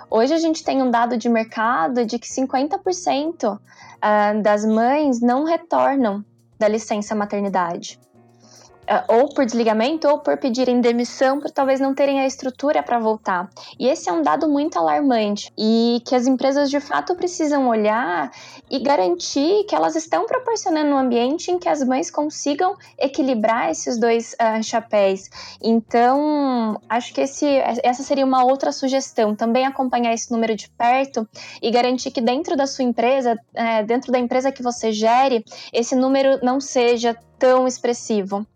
Hoje 0.08 0.32
a 0.32 0.38
gente 0.38 0.62
tem 0.62 0.82
um 0.82 0.90
dado 0.90 1.16
de 1.16 1.28
mercado 1.28 2.04
de 2.04 2.18
que 2.18 2.28
50% 2.28 3.58
ah, 4.00 4.32
das 4.34 4.64
mães 4.64 5.20
não 5.20 5.44
retornam 5.44 6.24
da 6.58 6.68
licença 6.68 7.14
maternidade. 7.14 7.98
Ah, 8.88 9.04
ou 9.08 9.28
por 9.34 9.44
desligamento 9.44 10.08
ou 10.08 10.18
por 10.18 10.36
pedirem 10.36 10.80
demissão 10.80 11.40
por 11.40 11.50
talvez 11.50 11.80
não 11.80 11.94
terem 11.94 12.20
a 12.20 12.26
estrutura 12.26 12.82
para 12.82 12.98
voltar. 12.98 13.50
E 13.78 13.88
esse 13.88 14.08
é 14.08 14.12
um 14.12 14.22
dado 14.22 14.48
muito 14.48 14.78
alarmante 14.78 15.52
e 15.58 16.00
que 16.04 16.14
as 16.14 16.26
empresas 16.26 16.70
de 16.70 16.80
fato 16.80 17.14
precisam 17.14 17.68
olhar 17.68 18.30
e 18.70 18.78
garantir 18.78 19.64
que 19.64 19.74
elas 19.74 19.96
estão 19.96 20.26
proporcionando 20.26 20.90
um 20.90 20.98
ambiente 20.98 21.50
em 21.50 21.58
que 21.58 21.68
as 21.68 21.82
mães 21.82 22.10
consigam 22.10 22.76
equilibrar 22.98 23.70
esses 23.70 23.98
dois 23.98 24.34
uh, 24.34 24.62
chapéus. 24.62 25.28
Então, 25.62 26.80
acho 26.88 27.12
que 27.12 27.20
esse, 27.20 27.46
essa 27.82 28.02
seria 28.02 28.24
uma 28.24 28.44
outra 28.44 28.72
sugestão, 28.72 29.34
também 29.34 29.66
acompanhar 29.66 30.12
esse 30.12 30.30
número 30.30 30.54
de 30.54 30.68
perto 30.70 31.28
e 31.60 31.70
garantir 31.70 32.10
que 32.10 32.20
dentro 32.20 32.56
da 32.56 32.66
sua 32.66 32.84
empresa, 32.84 33.38
é, 33.54 33.82
dentro 33.82 34.12
da 34.12 34.18
empresa 34.18 34.52
que 34.52 34.62
você 34.62 34.92
gere, 34.92 35.44
esse 35.72 35.94
número 35.94 36.38
não 36.42 36.60
seja 36.60 37.16
tão 37.38 37.66
expressivo. 37.66 38.46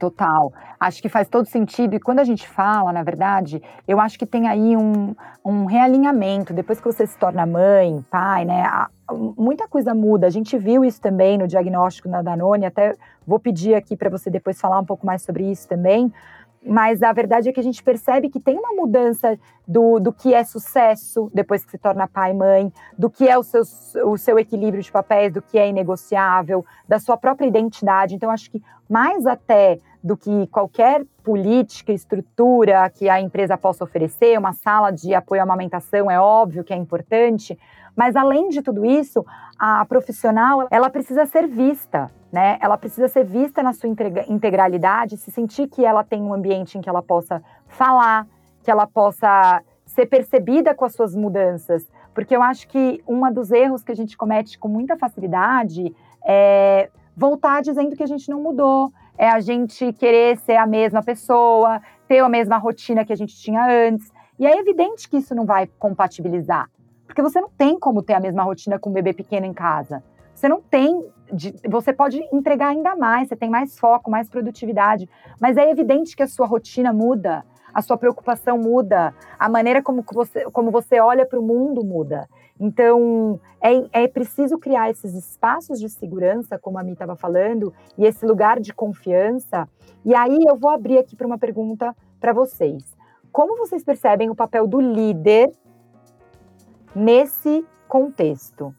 Total. 0.00 0.50
Acho 0.80 1.02
que 1.02 1.10
faz 1.10 1.28
todo 1.28 1.44
sentido. 1.44 1.94
E 1.94 2.00
quando 2.00 2.20
a 2.20 2.24
gente 2.24 2.48
fala, 2.48 2.90
na 2.90 3.02
verdade, 3.02 3.62
eu 3.86 4.00
acho 4.00 4.18
que 4.18 4.24
tem 4.24 4.48
aí 4.48 4.74
um, 4.74 5.14
um 5.44 5.66
realinhamento. 5.66 6.54
Depois 6.54 6.80
que 6.80 6.86
você 6.86 7.06
se 7.06 7.18
torna 7.18 7.44
mãe, 7.44 8.02
pai, 8.10 8.46
né? 8.46 8.62
A, 8.62 8.88
muita 9.36 9.68
coisa 9.68 9.94
muda. 9.94 10.26
A 10.26 10.30
gente 10.30 10.56
viu 10.56 10.82
isso 10.86 11.02
também 11.02 11.36
no 11.36 11.46
diagnóstico 11.46 12.08
na 12.08 12.22
Danone. 12.22 12.64
Até 12.64 12.94
vou 13.26 13.38
pedir 13.38 13.74
aqui 13.74 13.94
para 13.94 14.08
você 14.08 14.30
depois 14.30 14.58
falar 14.58 14.80
um 14.80 14.86
pouco 14.86 15.04
mais 15.04 15.20
sobre 15.20 15.50
isso 15.50 15.68
também. 15.68 16.10
Mas 16.66 17.02
a 17.02 17.12
verdade 17.12 17.50
é 17.50 17.52
que 17.52 17.60
a 17.60 17.62
gente 17.62 17.82
percebe 17.82 18.30
que 18.30 18.40
tem 18.40 18.58
uma 18.58 18.72
mudança 18.72 19.38
do, 19.68 19.98
do 19.98 20.14
que 20.14 20.32
é 20.32 20.42
sucesso 20.44 21.30
depois 21.34 21.62
que 21.62 21.70
se 21.72 21.78
torna 21.78 22.08
pai 22.08 22.30
e 22.30 22.34
mãe, 22.34 22.72
do 22.98 23.10
que 23.10 23.28
é 23.28 23.36
o 23.36 23.42
seu, 23.42 23.62
o 24.06 24.16
seu 24.16 24.38
equilíbrio 24.38 24.82
de 24.82 24.90
papéis, 24.90 25.30
do 25.30 25.42
que 25.42 25.58
é 25.58 25.68
inegociável, 25.68 26.64
da 26.88 26.98
sua 26.98 27.18
própria 27.18 27.46
identidade. 27.46 28.14
Então, 28.14 28.30
acho 28.30 28.50
que 28.50 28.62
mais 28.88 29.26
até 29.26 29.78
do 30.02 30.16
que 30.16 30.46
qualquer 30.46 31.04
política, 31.22 31.92
estrutura 31.92 32.88
que 32.90 33.08
a 33.08 33.20
empresa 33.20 33.56
possa 33.56 33.84
oferecer, 33.84 34.38
uma 34.38 34.52
sala 34.52 34.90
de 34.90 35.14
apoio 35.14 35.40
à 35.40 35.44
amamentação 35.44 36.10
é 36.10 36.18
óbvio 36.18 36.64
que 36.64 36.72
é 36.72 36.76
importante, 36.76 37.58
mas 37.94 38.16
além 38.16 38.48
de 38.48 38.62
tudo 38.62 38.84
isso, 38.84 39.24
a 39.58 39.84
profissional 39.84 40.66
ela 40.70 40.88
precisa 40.88 41.26
ser 41.26 41.46
vista, 41.46 42.10
né? 42.32 42.58
Ela 42.62 42.78
precisa 42.78 43.08
ser 43.08 43.24
vista 43.24 43.62
na 43.62 43.72
sua 43.72 43.88
integralidade, 44.28 45.16
se 45.16 45.30
sentir 45.30 45.68
que 45.68 45.84
ela 45.84 46.02
tem 46.02 46.22
um 46.22 46.32
ambiente 46.32 46.78
em 46.78 46.80
que 46.80 46.88
ela 46.88 47.02
possa 47.02 47.42
falar, 47.68 48.26
que 48.62 48.70
ela 48.70 48.86
possa 48.86 49.62
ser 49.84 50.06
percebida 50.06 50.74
com 50.74 50.84
as 50.84 50.94
suas 50.94 51.14
mudanças, 51.14 51.86
porque 52.14 52.34
eu 52.34 52.42
acho 52.42 52.68
que 52.68 53.02
um 53.06 53.30
dos 53.32 53.50
erros 53.50 53.82
que 53.82 53.92
a 53.92 53.96
gente 53.96 54.16
comete 54.16 54.58
com 54.58 54.68
muita 54.68 54.96
facilidade 54.96 55.94
é 56.24 56.88
voltar 57.16 57.60
dizendo 57.60 57.96
que 57.96 58.02
a 58.02 58.06
gente 58.06 58.30
não 58.30 58.40
mudou, 58.40 58.92
é 59.20 59.28
a 59.28 59.38
gente 59.38 59.92
querer 59.92 60.38
ser 60.38 60.56
a 60.56 60.66
mesma 60.66 61.02
pessoa, 61.02 61.82
ter 62.08 62.20
a 62.20 62.28
mesma 62.28 62.56
rotina 62.56 63.04
que 63.04 63.12
a 63.12 63.16
gente 63.16 63.36
tinha 63.36 63.66
antes. 63.86 64.10
E 64.38 64.46
é 64.46 64.58
evidente 64.58 65.10
que 65.10 65.18
isso 65.18 65.34
não 65.34 65.44
vai 65.44 65.66
compatibilizar, 65.78 66.70
porque 67.06 67.20
você 67.20 67.38
não 67.38 67.50
tem 67.50 67.78
como 67.78 68.02
ter 68.02 68.14
a 68.14 68.20
mesma 68.20 68.42
rotina 68.42 68.78
com 68.78 68.88
um 68.88 68.94
bebê 68.94 69.12
pequeno 69.12 69.44
em 69.44 69.52
casa. 69.52 70.02
Você 70.34 70.48
não 70.48 70.62
tem, 70.62 71.04
você 71.68 71.92
pode 71.92 72.18
entregar 72.32 72.68
ainda 72.68 72.96
mais, 72.96 73.28
você 73.28 73.36
tem 73.36 73.50
mais 73.50 73.78
foco, 73.78 74.10
mais 74.10 74.30
produtividade, 74.30 75.06
mas 75.38 75.58
é 75.58 75.70
evidente 75.70 76.16
que 76.16 76.22
a 76.22 76.26
sua 76.26 76.46
rotina 76.46 76.90
muda, 76.90 77.44
a 77.74 77.82
sua 77.82 77.98
preocupação 77.98 78.56
muda, 78.56 79.14
a 79.38 79.50
maneira 79.50 79.82
como 79.82 80.02
você, 80.14 80.44
como 80.50 80.70
você 80.70 80.98
olha 80.98 81.26
para 81.26 81.38
o 81.38 81.42
mundo 81.42 81.84
muda. 81.84 82.26
Então, 82.60 83.40
é, 83.58 84.02
é 84.04 84.06
preciso 84.06 84.58
criar 84.58 84.90
esses 84.90 85.14
espaços 85.14 85.80
de 85.80 85.88
segurança, 85.88 86.58
como 86.58 86.78
a 86.78 86.84
Mi 86.84 86.92
estava 86.92 87.16
falando, 87.16 87.72
e 87.96 88.04
esse 88.04 88.26
lugar 88.26 88.60
de 88.60 88.74
confiança. 88.74 89.66
E 90.04 90.14
aí 90.14 90.38
eu 90.46 90.56
vou 90.56 90.70
abrir 90.70 90.98
aqui 90.98 91.16
para 91.16 91.26
uma 91.26 91.38
pergunta 91.38 91.96
para 92.20 92.34
vocês. 92.34 92.84
Como 93.32 93.56
vocês 93.56 93.82
percebem 93.82 94.28
o 94.28 94.34
papel 94.34 94.66
do 94.66 94.78
líder 94.78 95.50
nesse 96.94 97.64
contexto? 97.88 98.74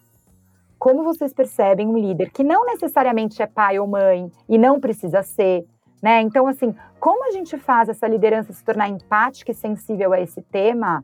Como 0.77 1.03
vocês 1.03 1.33
percebem 1.33 1.87
um 1.87 1.97
líder 1.97 2.31
que 2.31 2.43
não 2.43 2.65
necessariamente 2.65 3.41
é 3.41 3.47
pai 3.47 3.79
ou 3.79 3.87
mãe 3.87 4.31
e 4.47 4.57
não 4.59 4.79
precisa 4.79 5.23
ser, 5.23 5.65
né? 6.01 6.21
Então, 6.21 6.47
assim, 6.47 6.75
como 6.99 7.27
a 7.27 7.31
gente 7.31 7.57
faz 7.57 7.89
essa 7.89 8.07
liderança 8.07 8.53
se 8.53 8.63
tornar 8.63 8.89
empática 8.89 9.51
e 9.51 9.55
sensível 9.55 10.13
a 10.13 10.19
esse 10.19 10.41
tema? 10.41 11.03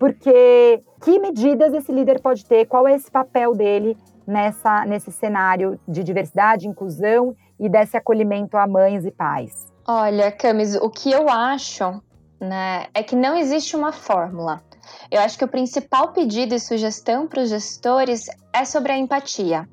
Porque 0.00 0.82
que 1.02 1.18
medidas 1.18 1.74
esse 1.74 1.92
líder 1.92 2.22
pode 2.22 2.46
ter? 2.46 2.64
Qual 2.64 2.88
é 2.88 2.94
esse 2.94 3.10
papel 3.10 3.54
dele 3.54 3.94
nessa, 4.26 4.86
nesse 4.86 5.12
cenário 5.12 5.78
de 5.86 6.02
diversidade, 6.02 6.66
inclusão 6.66 7.36
e 7.58 7.68
desse 7.68 7.98
acolhimento 7.98 8.56
a 8.56 8.66
mães 8.66 9.04
e 9.04 9.10
pais? 9.10 9.70
Olha, 9.86 10.32
Camis, 10.32 10.74
o 10.76 10.88
que 10.88 11.12
eu 11.12 11.28
acho 11.28 12.02
né, 12.40 12.86
é 12.94 13.02
que 13.02 13.14
não 13.14 13.36
existe 13.36 13.76
uma 13.76 13.92
fórmula. 13.92 14.62
Eu 15.10 15.20
acho 15.20 15.36
que 15.38 15.44
o 15.44 15.48
principal 15.48 16.12
pedido 16.12 16.54
e 16.54 16.60
sugestão 16.60 17.26
para 17.26 17.42
os 17.42 17.48
gestores 17.48 18.26
é 18.52 18.64
sobre 18.64 18.92
a 18.92 18.98
empatia. 18.98 19.68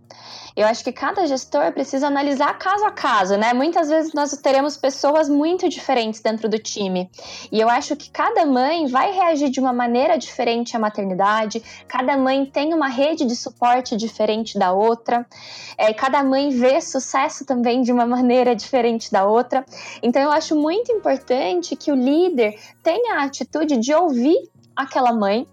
Eu 0.58 0.66
acho 0.66 0.84
que 0.84 0.92
cada 0.92 1.28
gestor 1.28 1.72
precisa 1.72 2.08
analisar 2.08 2.58
caso 2.58 2.84
a 2.84 2.90
caso, 2.90 3.38
né? 3.38 3.54
Muitas 3.54 3.90
vezes 3.90 4.12
nós 4.14 4.32
teremos 4.38 4.76
pessoas 4.76 5.30
muito 5.30 5.70
diferentes 5.70 6.20
dentro 6.20 6.50
do 6.50 6.58
time. 6.58 7.12
E 7.52 7.60
eu 7.60 7.70
acho 7.70 7.96
que 7.96 8.10
cada 8.10 8.44
mãe 8.44 8.88
vai 8.88 9.12
reagir 9.12 9.52
de 9.52 9.60
uma 9.60 9.72
maneira 9.72 10.18
diferente 10.18 10.76
à 10.76 10.80
maternidade, 10.80 11.62
cada 11.88 12.18
mãe 12.18 12.44
tem 12.44 12.74
uma 12.74 12.88
rede 12.88 13.24
de 13.24 13.36
suporte 13.36 13.96
diferente 13.96 14.58
da 14.58 14.72
outra, 14.72 15.28
é, 15.78 15.94
cada 15.94 16.24
mãe 16.24 16.50
vê 16.50 16.82
sucesso 16.82 17.46
também 17.46 17.84
de 17.84 17.92
uma 17.92 18.08
maneira 18.08 18.56
diferente 18.56 19.12
da 19.12 19.28
outra. 19.28 19.64
Então 20.02 20.20
eu 20.20 20.32
acho 20.32 20.56
muito 20.56 20.92
importante 20.92 21.76
que 21.76 21.92
o 21.92 21.96
líder 21.96 22.60
tenha 22.82 23.20
a 23.20 23.26
atitude 23.26 23.78
de 23.78 23.94
ouvir 23.94 24.50
aquela 24.78 25.12
mãe, 25.14 25.48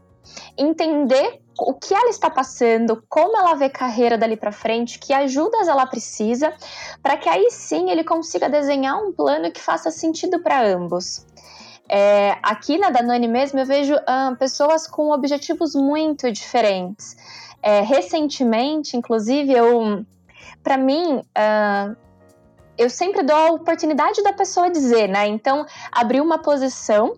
entender 0.56 1.40
o 1.58 1.74
que 1.74 1.94
ela 1.94 2.10
está 2.10 2.28
passando, 2.28 3.02
como 3.08 3.36
ela 3.36 3.54
vê 3.54 3.68
carreira 3.68 4.18
dali 4.18 4.36
para 4.36 4.50
frente, 4.50 4.98
que 4.98 5.12
ajudas 5.12 5.68
ela 5.68 5.86
precisa, 5.86 6.52
para 7.02 7.16
que 7.16 7.28
aí 7.28 7.48
sim 7.50 7.90
ele 7.90 8.02
consiga 8.02 8.48
desenhar 8.48 8.96
um 8.96 9.12
plano 9.12 9.50
que 9.52 9.60
faça 9.60 9.90
sentido 9.90 10.40
para 10.40 10.66
ambos. 10.66 11.24
É, 11.88 12.38
aqui 12.42 12.78
na 12.78 12.90
Danone 12.90 13.28
mesmo 13.28 13.60
eu 13.60 13.66
vejo 13.66 13.94
ah, 14.06 14.34
pessoas 14.38 14.86
com 14.86 15.10
objetivos 15.10 15.74
muito 15.74 16.30
diferentes. 16.32 17.16
É, 17.62 17.80
recentemente, 17.80 18.96
inclusive, 18.96 19.52
eu, 19.52 20.04
para 20.62 20.76
mim, 20.76 21.16
uh, 21.16 21.96
eu 22.76 22.90
sempre 22.90 23.22
dou 23.22 23.36
a 23.36 23.52
oportunidade 23.52 24.22
da 24.22 24.34
pessoa 24.34 24.70
dizer, 24.70 25.08
né? 25.08 25.26
Então, 25.28 25.64
abri 25.90 26.20
uma 26.20 26.36
posição 26.36 27.14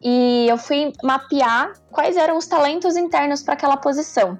e 0.00 0.46
eu 0.48 0.56
fui 0.56 0.92
mapear 1.02 1.72
quais 1.90 2.16
eram 2.16 2.36
os 2.36 2.46
talentos 2.46 2.96
internos 2.96 3.42
para 3.42 3.54
aquela 3.54 3.76
posição. 3.76 4.38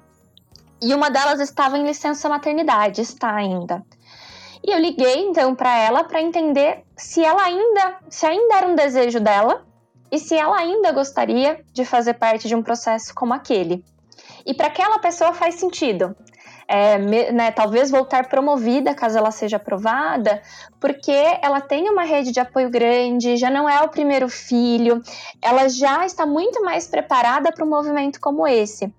E 0.81 0.93
uma 0.93 1.09
delas 1.09 1.39
estava 1.39 1.77
em 1.77 1.85
licença 1.85 2.29
maternidade, 2.29 3.01
está 3.01 3.35
ainda. 3.35 3.83
E 4.63 4.71
eu 4.71 4.79
liguei 4.79 5.19
então 5.21 5.53
para 5.55 5.77
ela 5.77 6.03
para 6.03 6.21
entender 6.21 6.83
se 6.95 7.23
ela 7.23 7.43
ainda, 7.43 7.97
se 8.09 8.25
ainda 8.25 8.55
era 8.55 8.67
um 8.67 8.75
desejo 8.75 9.19
dela 9.19 9.65
e 10.11 10.17
se 10.19 10.35
ela 10.35 10.57
ainda 10.57 10.91
gostaria 10.91 11.63
de 11.73 11.85
fazer 11.85 12.13
parte 12.15 12.47
de 12.47 12.55
um 12.55 12.63
processo 12.63 13.13
como 13.13 13.33
aquele. 13.33 13.83
E 14.45 14.53
para 14.53 14.67
aquela 14.67 14.99
pessoa 14.99 15.33
faz 15.33 15.55
sentido 15.55 16.15
é, 16.71 16.99
né, 17.31 17.49
talvez 17.49 17.89
voltar 17.89 18.29
promovida 18.29 18.93
caso 18.93 19.17
ela 19.17 19.31
seja 19.31 19.57
aprovada, 19.57 20.39
porque 20.79 21.11
ela 21.41 21.59
tem 21.59 21.89
uma 21.89 22.03
rede 22.03 22.31
de 22.31 22.39
apoio 22.39 22.69
grande, 22.69 23.37
já 23.37 23.49
não 23.49 23.67
é 23.67 23.81
o 23.81 23.89
primeiro 23.89 24.29
filho, 24.29 25.01
ela 25.41 25.67
já 25.67 26.05
está 26.05 26.27
muito 26.27 26.63
mais 26.63 26.85
preparada 26.85 27.51
para 27.51 27.65
um 27.65 27.69
movimento 27.69 28.21
como 28.21 28.45
esse. 28.45 28.93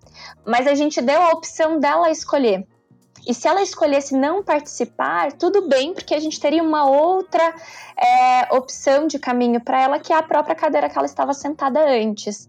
Mas 0.44 0.66
a 0.66 0.74
gente 0.74 1.00
deu 1.00 1.22
a 1.22 1.28
opção 1.28 1.78
dela 1.78 2.10
escolher. 2.10 2.66
E 3.24 3.32
se 3.32 3.46
ela 3.46 3.62
escolhesse 3.62 4.16
não 4.16 4.42
participar, 4.42 5.32
tudo 5.34 5.68
bem, 5.68 5.94
porque 5.94 6.14
a 6.14 6.20
gente 6.20 6.40
teria 6.40 6.64
uma 6.64 6.90
outra 6.90 7.54
é, 7.96 8.52
opção 8.52 9.06
de 9.06 9.16
caminho 9.16 9.60
para 9.60 9.80
ela, 9.80 10.00
que 10.00 10.12
é 10.12 10.16
a 10.16 10.22
própria 10.22 10.56
cadeira 10.56 10.88
que 10.88 10.98
ela 10.98 11.06
estava 11.06 11.32
sentada 11.32 11.78
antes. 11.88 12.48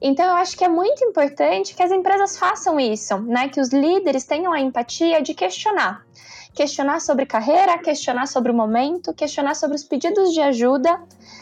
Então, 0.00 0.26
eu 0.26 0.34
acho 0.34 0.56
que 0.56 0.64
é 0.64 0.68
muito 0.68 1.04
importante 1.04 1.74
que 1.74 1.82
as 1.82 1.90
empresas 1.90 2.38
façam 2.38 2.78
isso, 2.78 3.18
né? 3.18 3.48
Que 3.48 3.60
os 3.60 3.70
líderes 3.70 4.24
tenham 4.24 4.52
a 4.52 4.60
empatia 4.60 5.20
de 5.20 5.34
questionar. 5.34 6.06
Questionar 6.54 7.00
sobre 7.00 7.26
carreira, 7.26 7.78
questionar 7.78 8.26
sobre 8.26 8.52
o 8.52 8.54
momento, 8.54 9.12
questionar 9.12 9.54
sobre 9.54 9.76
os 9.76 9.84
pedidos 9.84 10.32
de 10.32 10.40
ajuda 10.40 11.00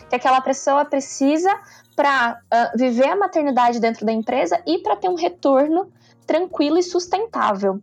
que 0.08 0.16
aquela 0.16 0.40
pessoa 0.40 0.84
precisa 0.84 1.50
para 1.94 2.38
uh, 2.44 2.78
viver 2.78 3.08
a 3.08 3.16
maternidade 3.16 3.80
dentro 3.80 4.04
da 4.04 4.12
empresa 4.12 4.62
e 4.66 4.78
para 4.78 4.96
ter 4.96 5.08
um 5.08 5.14
retorno 5.14 5.90
tranquilo 6.26 6.78
e 6.78 6.82
sustentável 6.82 7.80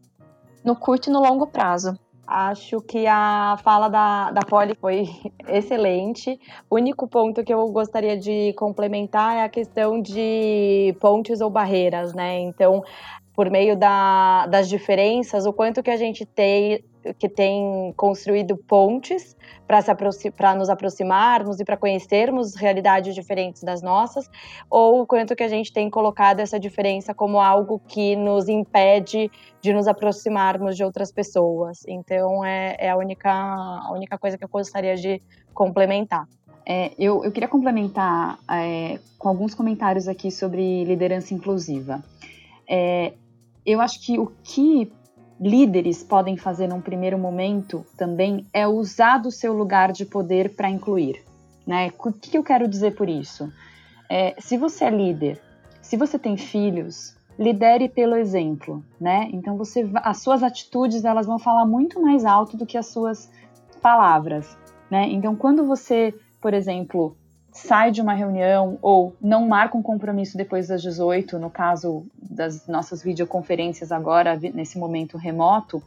no 0.63 0.75
curto 0.75 1.09
e 1.09 1.13
no 1.13 1.19
longo 1.19 1.47
prazo. 1.47 1.97
Acho 2.25 2.79
que 2.81 3.05
a 3.05 3.57
fala 3.63 3.89
da, 3.89 4.31
da 4.31 4.41
Polly 4.41 4.75
foi 4.79 5.09
excelente. 5.47 6.39
O 6.69 6.75
único 6.75 7.07
ponto 7.07 7.43
que 7.43 7.53
eu 7.53 7.67
gostaria 7.67 8.17
de 8.17 8.53
complementar 8.53 9.38
é 9.38 9.43
a 9.43 9.49
questão 9.49 10.01
de 10.01 10.95
pontes 11.01 11.41
ou 11.41 11.49
barreiras, 11.49 12.13
né? 12.13 12.39
Então, 12.39 12.81
por 13.33 13.49
meio 13.49 13.75
da, 13.75 14.45
das 14.47 14.69
diferenças, 14.69 15.45
o 15.45 15.51
quanto 15.51 15.83
que 15.83 15.91
a 15.91 15.97
gente 15.97 16.25
tem, 16.25 16.83
que 17.17 17.27
tem 17.27 17.93
construído 17.97 18.55
pontes 18.55 19.35
para 19.67 20.55
nos 20.55 20.69
aproximarmos 20.69 21.59
e 21.59 21.65
para 21.65 21.77
conhecermos 21.77 22.55
realidades 22.55 23.15
diferentes 23.15 23.63
das 23.63 23.81
nossas, 23.81 24.29
ou 24.69 25.01
o 25.01 25.07
quanto 25.07 25.35
que 25.35 25.43
a 25.43 25.47
gente 25.47 25.73
tem 25.73 25.89
colocado 25.89 26.39
essa 26.39 26.59
diferença 26.59 27.13
como 27.13 27.39
algo 27.39 27.81
que 27.87 28.15
nos 28.15 28.47
impede 28.47 29.31
de 29.61 29.73
nos 29.73 29.87
aproximarmos 29.87 30.77
de 30.77 30.83
outras 30.83 31.11
pessoas. 31.11 31.79
Então 31.87 32.43
é, 32.45 32.75
é 32.79 32.89
a, 32.89 32.97
única, 32.97 33.31
a 33.31 33.91
única 33.93 34.17
coisa 34.17 34.37
que 34.37 34.43
eu 34.43 34.49
gostaria 34.49 34.95
de 34.95 35.21
complementar. 35.53 36.27
É, 36.65 36.93
eu, 36.97 37.23
eu, 37.25 37.31
queria 37.31 37.49
complementar 37.49 38.39
é, 38.49 38.97
com 39.17 39.27
alguns 39.27 39.53
comentários 39.53 40.07
aqui 40.07 40.31
sobre 40.31 40.85
liderança 40.85 41.33
inclusiva. 41.33 42.01
É, 42.69 43.13
eu 43.65 43.81
acho 43.81 44.01
que 44.01 44.17
o 44.17 44.31
que 44.43 44.91
líderes 45.43 46.01
podem 46.03 46.38
fazer 46.38 46.67
num 46.67 46.79
primeiro 46.79 47.17
momento 47.17 47.86
também 47.97 48.47
é 48.53 48.65
usar 48.65 49.17
do 49.17 49.29
seu 49.29 49.51
lugar 49.51 49.91
de 49.91 50.06
poder 50.06 50.56
para 50.56 50.69
incluir. 50.69 51.21
Né? 51.67 51.91
O 51.99 52.13
que 52.13 52.38
eu 52.38 52.43
quero 52.43 52.67
dizer 52.67 52.95
por 52.95 53.10
isso? 53.10 53.51
É, 54.10 54.36
se 54.39 54.58
você 54.58 54.86
é 54.86 54.89
líder, 54.89 55.41
se 55.82 55.97
você 55.97 56.17
tem 56.17 56.38
filhos, 56.38 57.15
lidere 57.38 57.89
pelo 57.89 58.15
exemplo, 58.15 58.84
né? 58.99 59.27
Então 59.34 59.58
você, 59.58 59.89
as 59.95 60.21
suas 60.21 60.43
atitudes 60.43 61.03
elas 61.03 61.25
vão 61.25 61.39
falar 61.39 61.65
muito 61.65 62.01
mais 62.01 62.25
alto 62.25 62.56
do 62.56 62.65
que 62.65 62.77
as 62.77 62.88
suas 62.88 63.29
palavras, 63.82 64.58
né? 64.89 65.08
Então 65.10 65.36
quando 65.36 65.65
você, 65.65 66.13
por 66.39 66.53
exemplo, 66.53 67.17
sai 67.53 67.91
de 67.91 68.01
uma 68.01 68.13
reunião 68.13 68.79
ou 68.81 69.15
não 69.21 69.47
marca 69.47 69.77
um 69.77 69.81
compromisso 69.81 70.35
depois 70.35 70.67
das 70.67 70.81
18, 70.81 71.37
no 71.37 71.49
caso 71.49 72.05
das 72.17 72.67
nossas 72.67 73.03
videoconferências 73.03 73.91
agora, 73.91 74.37
nesse 74.53 74.77
momento 74.77 75.17
remoto, 75.17 75.81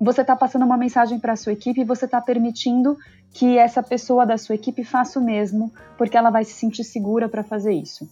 você 0.00 0.22
está 0.22 0.34
passando 0.34 0.64
uma 0.64 0.76
mensagem 0.76 1.18
para 1.18 1.34
a 1.34 1.36
sua 1.36 1.52
equipe 1.52 1.80
e 1.80 1.84
você 1.84 2.06
está 2.06 2.20
permitindo 2.20 2.98
que 3.32 3.58
essa 3.58 3.82
pessoa 3.82 4.24
da 4.24 4.38
sua 4.38 4.54
equipe 4.54 4.82
faça 4.82 5.18
o 5.18 5.24
mesmo, 5.24 5.70
porque 5.98 6.16
ela 6.16 6.30
vai 6.30 6.44
se 6.44 6.52
sentir 6.52 6.84
segura 6.84 7.28
para 7.28 7.42
fazer 7.42 7.72
isso. 7.72 8.08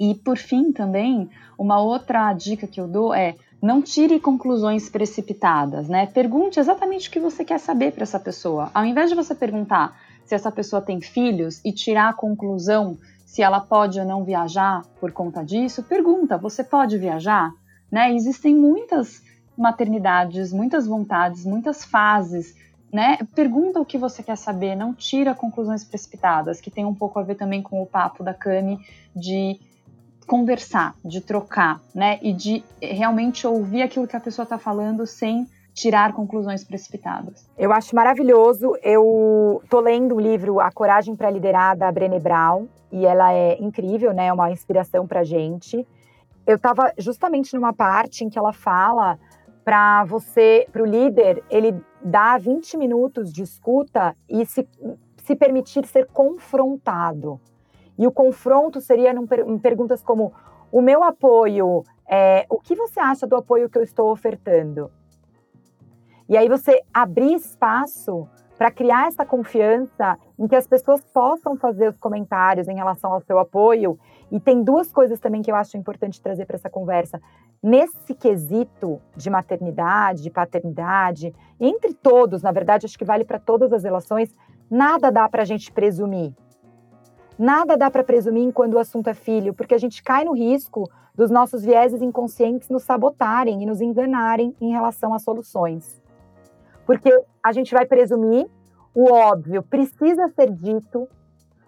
E 0.00 0.14
por 0.14 0.36
fim, 0.36 0.72
também, 0.72 1.28
uma 1.58 1.80
outra 1.80 2.32
dica 2.32 2.66
que 2.66 2.80
eu 2.80 2.88
dou 2.88 3.14
é 3.14 3.34
não 3.60 3.80
tire 3.80 4.20
conclusões 4.20 4.88
precipitadas, 4.88 5.88
né? 5.88 6.06
Pergunte 6.06 6.60
exatamente 6.60 7.08
o 7.08 7.12
que 7.12 7.20
você 7.20 7.44
quer 7.44 7.58
saber 7.58 7.92
para 7.92 8.02
essa 8.02 8.20
pessoa. 8.20 8.70
Ao 8.74 8.84
invés 8.84 9.08
de 9.08 9.16
você 9.16 9.34
perguntar 9.34 9.98
se 10.26 10.34
essa 10.34 10.50
pessoa 10.50 10.82
tem 10.82 11.00
filhos 11.00 11.60
e 11.64 11.72
tirar 11.72 12.10
a 12.10 12.12
conclusão 12.12 12.98
se 13.24 13.42
ela 13.42 13.60
pode 13.60 13.98
ou 13.98 14.06
não 14.06 14.24
viajar 14.24 14.84
por 15.00 15.12
conta 15.12 15.44
disso, 15.44 15.82
pergunta: 15.82 16.36
você 16.36 16.62
pode 16.64 16.98
viajar? 16.98 17.52
Né? 17.90 18.12
Existem 18.12 18.54
muitas 18.54 19.22
maternidades, 19.56 20.52
muitas 20.52 20.86
vontades, 20.86 21.46
muitas 21.46 21.84
fases. 21.84 22.54
Né? 22.92 23.18
Pergunta 23.34 23.80
o 23.80 23.84
que 23.84 23.98
você 23.98 24.22
quer 24.22 24.36
saber, 24.36 24.74
não 24.74 24.94
tira 24.94 25.34
conclusões 25.34 25.84
precipitadas, 25.84 26.60
que 26.60 26.70
tem 26.70 26.84
um 26.84 26.94
pouco 26.94 27.18
a 27.18 27.22
ver 27.22 27.34
também 27.34 27.62
com 27.62 27.82
o 27.82 27.86
papo 27.86 28.22
da 28.22 28.32
Cami 28.32 28.78
de 29.14 29.60
conversar, 30.26 30.94
de 31.04 31.20
trocar, 31.20 31.80
né? 31.94 32.18
E 32.20 32.32
de 32.32 32.64
realmente 32.82 33.46
ouvir 33.46 33.82
aquilo 33.82 34.08
que 34.08 34.16
a 34.16 34.20
pessoa 34.20 34.44
está 34.44 34.58
falando 34.58 35.06
sem 35.06 35.46
tirar 35.76 36.14
conclusões 36.14 36.64
precipitadas. 36.64 37.46
Eu 37.56 37.70
acho 37.70 37.94
maravilhoso. 37.94 38.74
Eu 38.82 39.62
tô 39.68 39.78
lendo 39.78 40.14
o 40.14 40.20
livro 40.20 40.58
A 40.58 40.72
Coragem 40.72 41.14
para 41.14 41.28
Liderar 41.28 41.76
da 41.76 41.92
Brené 41.92 42.18
Brown 42.18 42.66
e 42.90 43.04
ela 43.04 43.30
é 43.34 43.60
incrível, 43.60 44.14
né? 44.14 44.28
É 44.28 44.32
uma 44.32 44.50
inspiração 44.50 45.06
para 45.06 45.22
gente. 45.22 45.86
Eu 46.46 46.56
estava 46.56 46.90
justamente 46.96 47.54
numa 47.54 47.74
parte 47.74 48.24
em 48.24 48.30
que 48.30 48.38
ela 48.38 48.54
fala 48.54 49.18
para 49.62 50.04
você, 50.04 50.66
para 50.72 50.82
o 50.82 50.86
líder, 50.86 51.44
ele 51.50 51.78
dar 52.02 52.40
20 52.40 52.78
minutos 52.78 53.30
de 53.30 53.42
escuta 53.42 54.16
e 54.26 54.46
se, 54.46 54.66
se 55.18 55.36
permitir 55.36 55.84
ser 55.84 56.06
confrontado. 56.06 57.38
E 57.98 58.06
o 58.06 58.12
confronto 58.12 58.80
seria 58.80 59.12
em 59.12 59.58
perguntas 59.58 60.02
como: 60.02 60.32
o 60.72 60.80
meu 60.80 61.04
apoio, 61.04 61.84
é, 62.08 62.46
o 62.48 62.58
que 62.58 62.74
você 62.74 62.98
acha 62.98 63.26
do 63.26 63.36
apoio 63.36 63.68
que 63.68 63.76
eu 63.76 63.82
estou 63.82 64.10
ofertando? 64.10 64.90
E 66.28 66.36
aí 66.36 66.48
você 66.48 66.82
abrir 66.92 67.34
espaço 67.34 68.28
para 68.56 68.70
criar 68.70 69.08
essa 69.08 69.24
confiança 69.24 70.18
em 70.38 70.48
que 70.48 70.56
as 70.56 70.66
pessoas 70.66 71.04
possam 71.04 71.56
fazer 71.56 71.88
os 71.88 71.98
comentários 71.98 72.68
em 72.68 72.74
relação 72.74 73.12
ao 73.12 73.20
seu 73.20 73.38
apoio. 73.38 73.98
E 74.30 74.40
tem 74.40 74.62
duas 74.62 74.90
coisas 74.90 75.20
também 75.20 75.42
que 75.42 75.50
eu 75.50 75.56
acho 75.56 75.76
importante 75.76 76.20
trazer 76.20 76.46
para 76.46 76.56
essa 76.56 76.70
conversa. 76.70 77.20
Nesse 77.62 78.14
quesito 78.14 79.00
de 79.14 79.28
maternidade, 79.30 80.22
de 80.22 80.30
paternidade, 80.30 81.34
entre 81.60 81.94
todos, 81.94 82.42
na 82.42 82.50
verdade, 82.50 82.86
acho 82.86 82.98
que 82.98 83.04
vale 83.04 83.24
para 83.24 83.38
todas 83.38 83.72
as 83.72 83.84
relações, 83.84 84.34
nada 84.70 85.10
dá 85.12 85.28
para 85.28 85.42
a 85.42 85.46
gente 85.46 85.70
presumir. 85.70 86.32
Nada 87.38 87.76
dá 87.76 87.90
para 87.90 88.02
presumir 88.02 88.50
quando 88.52 88.74
o 88.74 88.78
assunto 88.78 89.08
é 89.08 89.14
filho, 89.14 89.52
porque 89.52 89.74
a 89.74 89.78
gente 89.78 90.02
cai 90.02 90.24
no 90.24 90.32
risco 90.32 90.90
dos 91.14 91.30
nossos 91.30 91.62
vieses 91.62 92.00
inconscientes 92.00 92.70
nos 92.70 92.82
sabotarem 92.82 93.62
e 93.62 93.66
nos 93.66 93.80
enganarem 93.80 94.56
em 94.60 94.70
relação 94.70 95.12
às 95.12 95.22
soluções. 95.22 96.05
Porque 96.86 97.12
a 97.42 97.52
gente 97.52 97.74
vai 97.74 97.84
presumir 97.84 98.48
o 98.94 99.12
óbvio, 99.12 99.62
precisa 99.62 100.28
ser 100.28 100.50
dito, 100.50 101.06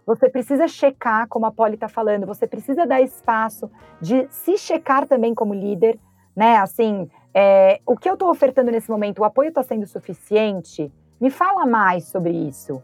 você 0.06 0.30
precisa 0.30 0.66
checar, 0.66 1.28
como 1.28 1.44
a 1.44 1.52
Polly 1.52 1.74
está 1.74 1.88
falando, 1.88 2.26
você 2.26 2.46
precisa 2.46 2.86
dar 2.86 3.02
espaço 3.02 3.70
de 4.00 4.26
se 4.30 4.56
checar 4.56 5.06
também 5.06 5.34
como 5.34 5.52
líder, 5.52 5.98
né? 6.34 6.56
Assim, 6.56 7.10
é, 7.34 7.80
o 7.84 7.94
que 7.94 8.08
eu 8.08 8.14
estou 8.14 8.30
ofertando 8.30 8.70
nesse 8.70 8.90
momento, 8.90 9.18
o 9.18 9.24
apoio 9.24 9.50
está 9.50 9.62
sendo 9.62 9.86
suficiente? 9.86 10.90
Me 11.20 11.28
fala 11.28 11.66
mais 11.66 12.04
sobre 12.04 12.32
isso. 12.32 12.82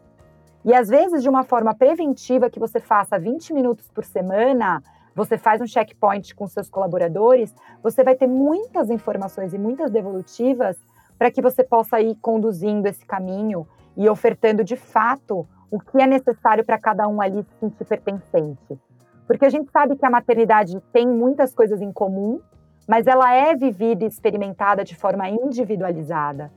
E 0.64 0.74
às 0.74 0.88
vezes, 0.88 1.22
de 1.22 1.28
uma 1.28 1.44
forma 1.44 1.74
preventiva, 1.74 2.50
que 2.50 2.58
você 2.58 2.80
faça 2.80 3.18
20 3.18 3.54
minutos 3.54 3.88
por 3.88 4.04
semana, 4.04 4.82
você 5.14 5.38
faz 5.38 5.62
um 5.62 5.66
checkpoint 5.66 6.34
com 6.34 6.46
seus 6.46 6.68
colaboradores, 6.68 7.54
você 7.82 8.04
vai 8.04 8.14
ter 8.14 8.26
muitas 8.26 8.90
informações 8.90 9.54
e 9.54 9.58
muitas 9.58 9.90
devolutivas 9.90 10.76
para 11.18 11.30
que 11.30 11.42
você 11.42 11.62
possa 11.62 12.00
ir 12.00 12.16
conduzindo 12.16 12.86
esse 12.86 13.04
caminho 13.04 13.66
e 13.96 14.08
ofertando 14.08 14.64
de 14.64 14.76
fato 14.76 15.46
o 15.70 15.80
que 15.80 16.00
é 16.00 16.06
necessário 16.06 16.64
para 16.64 16.78
cada 16.78 17.08
um 17.08 17.20
ali 17.20 17.42
se 17.42 17.58
sentir 17.60 17.84
pertencente. 17.84 18.78
Porque 19.26 19.44
a 19.44 19.50
gente 19.50 19.70
sabe 19.70 19.96
que 19.96 20.04
a 20.04 20.10
maternidade 20.10 20.80
tem 20.92 21.06
muitas 21.06 21.54
coisas 21.54 21.80
em 21.80 21.92
comum, 21.92 22.40
mas 22.86 23.06
ela 23.06 23.32
é 23.32 23.54
vivida 23.54 24.04
e 24.04 24.08
experimentada 24.08 24.84
de 24.84 24.94
forma 24.94 25.28
individualizada. 25.28 26.52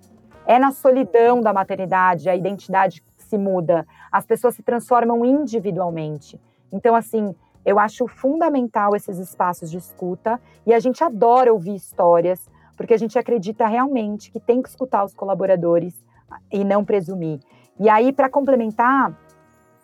É 0.45 0.59
na 0.59 0.71
solidão 0.71 1.41
da 1.41 1.53
maternidade 1.53 2.29
a 2.29 2.35
identidade 2.35 3.03
se 3.17 3.37
muda, 3.37 3.85
as 4.11 4.25
pessoas 4.25 4.55
se 4.55 4.63
transformam 4.63 5.25
individualmente. 5.25 6.39
Então, 6.71 6.95
assim, 6.95 7.35
eu 7.65 7.79
acho 7.79 8.07
fundamental 8.07 8.95
esses 8.95 9.17
espaços 9.19 9.69
de 9.69 9.77
escuta 9.77 10.39
e 10.65 10.73
a 10.73 10.79
gente 10.79 11.03
adora 11.03 11.51
ouvir 11.51 11.75
histórias, 11.75 12.49
porque 12.77 12.93
a 12.93 12.97
gente 12.97 13.19
acredita 13.19 13.67
realmente 13.67 14.31
que 14.31 14.39
tem 14.39 14.61
que 14.61 14.69
escutar 14.69 15.03
os 15.03 15.13
colaboradores 15.13 16.05
e 16.51 16.63
não 16.63 16.85
presumir. 16.85 17.39
E 17.79 17.89
aí, 17.89 18.13
para 18.13 18.29
complementar, 18.29 19.17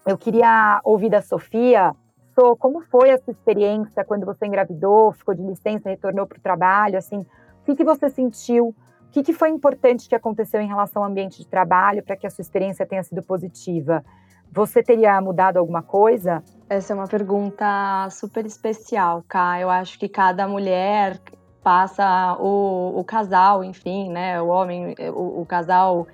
eu 0.05 0.17
queria 0.17 0.79
ouvir 0.83 1.09
da 1.09 1.21
Sofia, 1.21 1.93
So, 2.35 2.55
como 2.55 2.81
foi 2.81 3.11
a 3.11 3.17
sua 3.19 3.31
experiência 3.31 4.03
quando 4.03 4.25
você 4.25 4.45
engravidou, 4.45 5.11
ficou 5.11 5.35
de 5.35 5.43
licença, 5.43 5.89
retornou 5.89 6.25
para 6.25 6.39
o 6.39 6.41
trabalho, 6.41 6.97
assim, 6.97 7.19
o 7.19 7.65
que, 7.65 7.75
que 7.75 7.83
você 7.83 8.09
sentiu? 8.09 8.69
O 8.69 9.11
que, 9.11 9.21
que 9.21 9.33
foi 9.33 9.49
importante 9.49 10.09
que 10.09 10.15
aconteceu 10.15 10.59
em 10.59 10.67
relação 10.67 11.03
ao 11.03 11.09
ambiente 11.09 11.37
de 11.37 11.47
trabalho 11.47 12.01
para 12.01 12.15
que 12.15 12.25
a 12.25 12.29
sua 12.31 12.41
experiência 12.41 12.87
tenha 12.87 13.03
sido 13.03 13.21
positiva? 13.21 14.03
Você 14.51 14.81
teria 14.81 15.21
mudado 15.21 15.57
alguma 15.57 15.83
coisa? 15.83 16.43
Essa 16.67 16.93
é 16.93 16.95
uma 16.95 17.07
pergunta 17.07 18.09
super 18.09 18.45
especial, 18.45 19.23
Cá. 19.27 19.59
Eu 19.59 19.69
acho 19.69 19.99
que 19.99 20.09
cada 20.09 20.47
mulher 20.47 21.19
passa 21.63 22.37
o, 22.39 22.99
o 22.99 23.03
casal, 23.03 23.63
enfim, 23.63 24.09
né, 24.09 24.41
o 24.41 24.47
homem, 24.47 24.95
o, 25.13 25.41
o 25.41 25.45
casal 25.45 26.05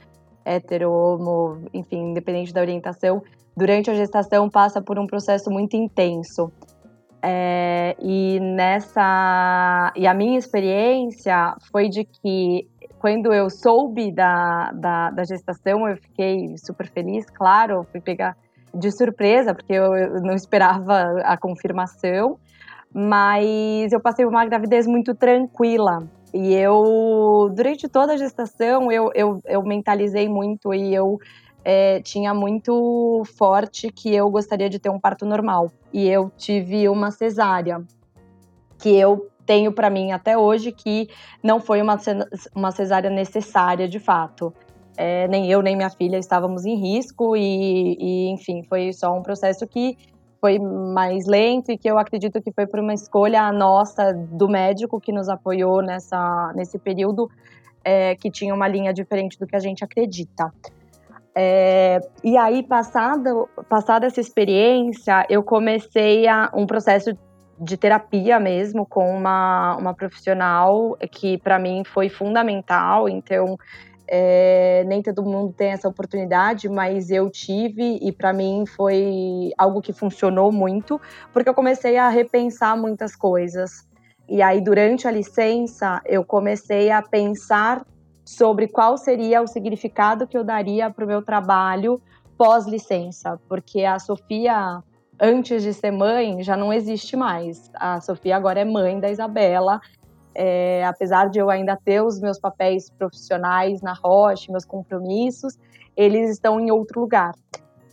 hétero, 0.45 0.91
homo, 0.91 1.65
enfim, 1.73 2.12
independente 2.12 2.53
da 2.53 2.62
orientação, 2.62 3.21
durante 3.55 3.89
a 3.89 3.93
gestação 3.93 4.49
passa 4.49 4.81
por 4.81 4.97
um 4.97 5.05
processo 5.05 5.49
muito 5.49 5.75
intenso. 5.75 6.51
É, 7.21 7.97
e 8.01 8.39
nessa 8.39 9.91
e 9.93 10.07
a 10.07 10.13
minha 10.13 10.39
experiência 10.39 11.53
foi 11.69 11.89
de 11.89 12.05
que 12.05 12.65
quando 12.97 13.33
eu 13.33 13.49
soube 13.49 14.09
da, 14.09 14.71
da, 14.71 15.12
da 15.12 15.23
gestação 15.25 15.85
eu 15.88 15.97
fiquei 15.97 16.55
super 16.57 16.89
feliz, 16.89 17.25
claro, 17.29 17.85
fui 17.91 17.99
pegar 17.99 18.38
de 18.73 18.89
surpresa 18.91 19.53
porque 19.53 19.73
eu, 19.73 19.95
eu 19.95 20.21
não 20.21 20.33
esperava 20.33 21.19
a 21.23 21.38
confirmação 21.38 22.39
mas 22.93 23.91
eu 23.91 23.99
passei 23.99 24.25
uma 24.25 24.45
gravidez 24.45 24.88
muito 24.88 25.13
tranquila. 25.13 26.08
E 26.34 26.54
eu, 26.54 27.52
durante 27.56 27.88
toda 27.88 28.13
a 28.13 28.17
gestação, 28.17 28.91
eu, 28.91 29.12
eu, 29.15 29.41
eu 29.45 29.63
mentalizei 29.63 30.30
muito 30.30 30.73
e 30.73 30.93
eu 30.93 31.19
é, 31.63 31.99
tinha 32.02 32.34
muito 32.34 33.23
forte 33.38 33.91
que 33.91 34.13
eu 34.13 34.30
gostaria 34.30 34.69
de 34.69 34.80
ter 34.80 34.89
um 34.89 34.99
parto 34.99 35.25
normal. 35.25 35.71
E 35.91 36.08
eu 36.08 36.32
tive 36.38 36.88
uma 36.88 37.12
cesárea, 37.12 37.84
que 38.78 38.95
eu 38.95 39.30
tenho 39.45 39.71
para 39.71 39.89
mim 39.89 40.12
até 40.12 40.38
hoje 40.38 40.71
que 40.71 41.10
não 41.43 41.60
foi 41.60 41.82
uma, 41.82 41.97
uma 42.56 42.71
cesárea 42.71 43.10
necessária 43.10 43.88
de 43.88 43.99
fato. 43.99 44.54
É, 44.95 45.28
nem 45.28 45.49
eu 45.49 45.62
nem 45.62 45.75
minha 45.75 45.89
filha 45.89 46.17
estávamos 46.17 46.65
em 46.65 46.75
risco 46.75 47.36
e, 47.36 47.97
e, 47.99 48.30
enfim, 48.30 48.63
foi 48.63 48.93
só 48.93 49.17
um 49.17 49.23
processo 49.23 49.65
que 49.65 49.97
foi 50.39 50.58
mais 50.60 51.25
lento 51.25 51.71
e 51.71 51.78
que 51.78 51.89
eu 51.89 51.97
acredito 51.97 52.41
que 52.41 52.52
foi 52.52 52.65
por 52.65 52.80
uma 52.80 52.93
escolha 52.93 53.52
nossa 53.52 54.13
do 54.13 54.47
médico 54.47 54.99
que 54.99 55.12
nos 55.12 55.30
apoiou 55.30 55.82
nessa, 55.82 56.52
nesse 56.56 56.80
período 56.80 57.30
é, 57.84 58.15
que 58.15 58.30
tinha 58.32 58.54
uma 58.54 58.67
linha 58.67 58.93
diferente 58.93 59.38
do 59.38 59.45
que 59.45 59.56
a 59.56 59.60
gente 59.60 59.84
acredita. 59.84 60.52
É, 61.36 62.02
e 62.23 62.36
aí, 62.38 62.63
passada, 62.63 63.32
passada 63.69 64.08
essa 64.08 64.19
experiência, 64.19 65.25
eu 65.30 65.43
comecei 65.43 66.28
a, 66.28 66.52
um 66.54 66.65
processo 66.65 67.17
de 67.60 67.78
terapia 67.78 68.39
mesmo 68.39 68.86
com 68.86 69.10
uma, 69.10 69.75
uma 69.75 69.93
profissional 69.93 70.97
que 71.12 71.38
para 71.38 71.60
mim 71.60 71.84
foi 71.86 72.10
fundamental. 72.10 73.10
Então, 73.10 73.58
é, 74.11 74.83
nem 74.87 75.03
todo 75.03 75.23
mundo 75.23 75.53
tem 75.53 75.69
essa 75.69 75.87
oportunidade, 75.87 76.67
mas 76.67 77.11
eu 77.11 77.29
tive 77.29 77.99
e 78.01 78.11
para 78.11 78.33
mim 78.33 78.65
foi 78.65 79.51
algo 79.57 79.81
que 79.81 79.93
funcionou 79.93 80.51
muito, 80.51 80.99
porque 81.31 81.47
eu 81.47 81.53
comecei 81.53 81.97
a 81.97 82.09
repensar 82.09 82.75
muitas 82.75 83.15
coisas. 83.15 83.87
E 84.27 84.41
aí, 84.41 84.61
durante 84.61 85.07
a 85.07 85.11
licença, 85.11 86.01
eu 86.05 86.23
comecei 86.23 86.91
a 86.91 87.01
pensar 87.01 87.85
sobre 88.25 88.67
qual 88.67 88.97
seria 88.97 89.41
o 89.41 89.47
significado 89.47 90.27
que 90.27 90.37
eu 90.37 90.43
daria 90.43 90.89
para 90.89 91.03
o 91.05 91.07
meu 91.07 91.21
trabalho 91.21 92.01
pós-licença, 92.37 93.39
porque 93.49 93.83
a 93.83 93.99
Sofia, 93.99 94.81
antes 95.19 95.61
de 95.61 95.73
ser 95.73 95.91
mãe, 95.91 96.41
já 96.41 96.55
não 96.55 96.71
existe 96.71 97.15
mais. 97.17 97.69
A 97.73 97.99
Sofia 98.01 98.37
agora 98.37 98.59
é 98.59 98.65
mãe 98.65 98.99
da 98.99 99.09
Isabela. 99.09 99.81
É, 100.41 100.86
apesar 100.86 101.30
de 101.30 101.38
eu 101.38 101.49
ainda 101.49 101.75
ter 101.75 102.02
os 102.02 102.17
meus 102.17 102.39
papéis 102.39 102.89
profissionais 102.89 103.82
na 103.82 103.91
Roche, 103.91 104.49
meus 104.49 104.63
compromissos, 104.63 105.60
eles 105.97 106.30
estão 106.30 106.62
em 106.62 106.71
outro 106.71 107.02
lugar. 107.02 107.34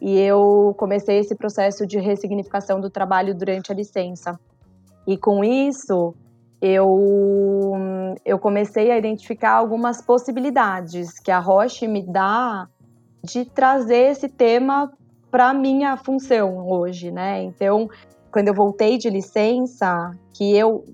E 0.01 0.17
eu 0.17 0.73
comecei 0.79 1.19
esse 1.19 1.35
processo 1.35 1.85
de 1.85 1.99
ressignificação 1.99 2.81
do 2.81 2.89
trabalho 2.89 3.35
durante 3.35 3.73
a 3.73 3.75
licença. 3.75 4.39
E 5.05 5.19
com 5.19 5.43
isso, 5.43 6.15
eu, 6.63 8.15
eu 8.25 8.39
comecei 8.39 8.93
a 8.93 8.97
identificar 8.97 9.55
algumas 9.55 10.01
possibilidades 10.01 11.19
que 11.19 11.33
a 11.33 11.41
Roche 11.41 11.89
me 11.89 12.07
dá 12.07 12.69
de 13.25 13.45
trazer 13.45 14.13
esse 14.13 14.29
tema 14.29 14.93
para 15.33 15.53
minha 15.53 15.97
função 15.97 16.69
hoje, 16.69 17.11
né? 17.11 17.43
Então, 17.43 17.89
quando 18.31 18.47
eu 18.47 18.55
voltei 18.55 18.99
de 18.99 19.11
licença, 19.11 20.13
que 20.33 20.57
eu, 20.57 20.85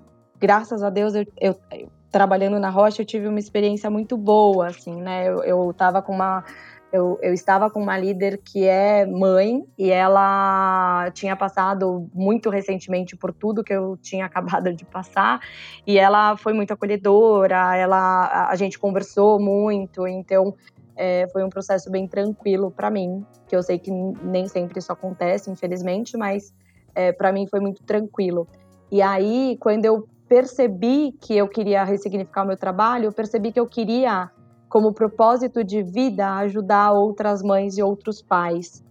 graças 0.43 0.83
a 0.83 0.91
Deus, 0.91 1.15
eu, 1.15 1.25
eu, 1.41 1.57
eu 1.71 1.89
trabalhando 2.11 2.59
na 2.59 2.69
Roche, 2.69 3.01
eu 3.01 3.07
tive 3.07 3.29
uma 3.29 3.39
experiência 3.39 3.89
muito 3.89 4.17
boa, 4.17 4.67
assim, 4.67 5.01
né? 5.01 5.29
Eu, 5.29 5.45
eu 5.45 5.75
com 6.05 6.13
uma 6.13 6.45
eu, 6.93 7.19
eu 7.23 7.33
estava 7.33 7.71
com 7.71 7.81
uma 7.81 7.97
líder 7.97 8.39
que 8.45 8.67
é 8.67 9.07
mãe 9.07 9.65
e 9.79 9.91
ela 9.91 11.11
tinha 11.15 11.35
passado 11.35 12.11
muito 12.13 12.51
recentemente 12.51 13.17
por 13.17 13.33
tudo 13.33 13.65
que 13.65 13.73
eu 13.73 13.97
tinha 14.03 14.27
acabado 14.27 14.75
de 14.75 14.85
passar 14.85 15.41
e 15.87 15.97
ela 15.97 16.37
foi 16.37 16.53
muito 16.53 16.75
acolhedora, 16.75 17.75
ela, 17.77 18.47
a 18.51 18.57
gente 18.57 18.79
conversou 18.79 19.41
muito, 19.41 20.07
então 20.07 20.55
é, 20.95 21.27
foi 21.33 21.43
um 21.43 21.49
processo 21.49 21.91
bem 21.91 22.07
tranquilo 22.07 22.71
para 22.71 22.91
mim, 22.91 23.25
que 23.49 23.57
eu 23.57 23.63
sei 23.63 23.79
que 23.79 23.91
nem 23.91 24.47
sempre 24.47 24.79
isso 24.79 24.93
acontece, 24.93 25.51
infelizmente, 25.51 26.15
mas 26.19 26.53
é, 26.95 27.11
para 27.11 27.33
mim 27.33 27.47
foi 27.47 27.61
muito 27.61 27.83
tranquilo. 27.85 28.47
E 28.91 29.01
aí, 29.01 29.57
quando 29.59 29.87
eu 29.87 30.07
percebi 30.33 31.13
que 31.21 31.37
eu 31.37 31.47
queria 31.47 31.85
ressignificar 31.85 32.45
o 32.45 32.47
meu 32.47 32.57
trabalho, 32.57 33.05
eu 33.05 33.13
percebi 33.13 33.53
que 33.53 33.61
eu 33.61 33.67
queria 33.67 34.31
como 34.67 34.91
propósito 34.91 35.63
de 35.63 35.83
vida 35.83 36.27
ajudar 36.37 36.93
outras 36.93 37.43
mães 37.43 37.77
e 37.77 37.83
outros 37.83 38.23
pais. 38.23 38.83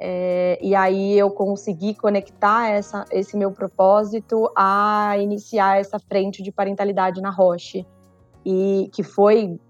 É, 0.00 0.58
e 0.62 0.74
aí 0.74 1.18
eu 1.18 1.30
consegui 1.30 1.94
conectar 1.94 2.70
essa, 2.70 3.04
esse 3.10 3.36
meu 3.36 3.52
propósito 3.52 4.50
a 4.56 5.18
iniciar 5.18 5.78
essa 5.78 5.98
frente 5.98 6.42
de 6.42 6.50
parentalidade 6.50 7.20
na 7.20 7.28
Roche. 7.28 7.86
E 8.42 8.88
que 8.94 9.02
foi, 9.02 9.60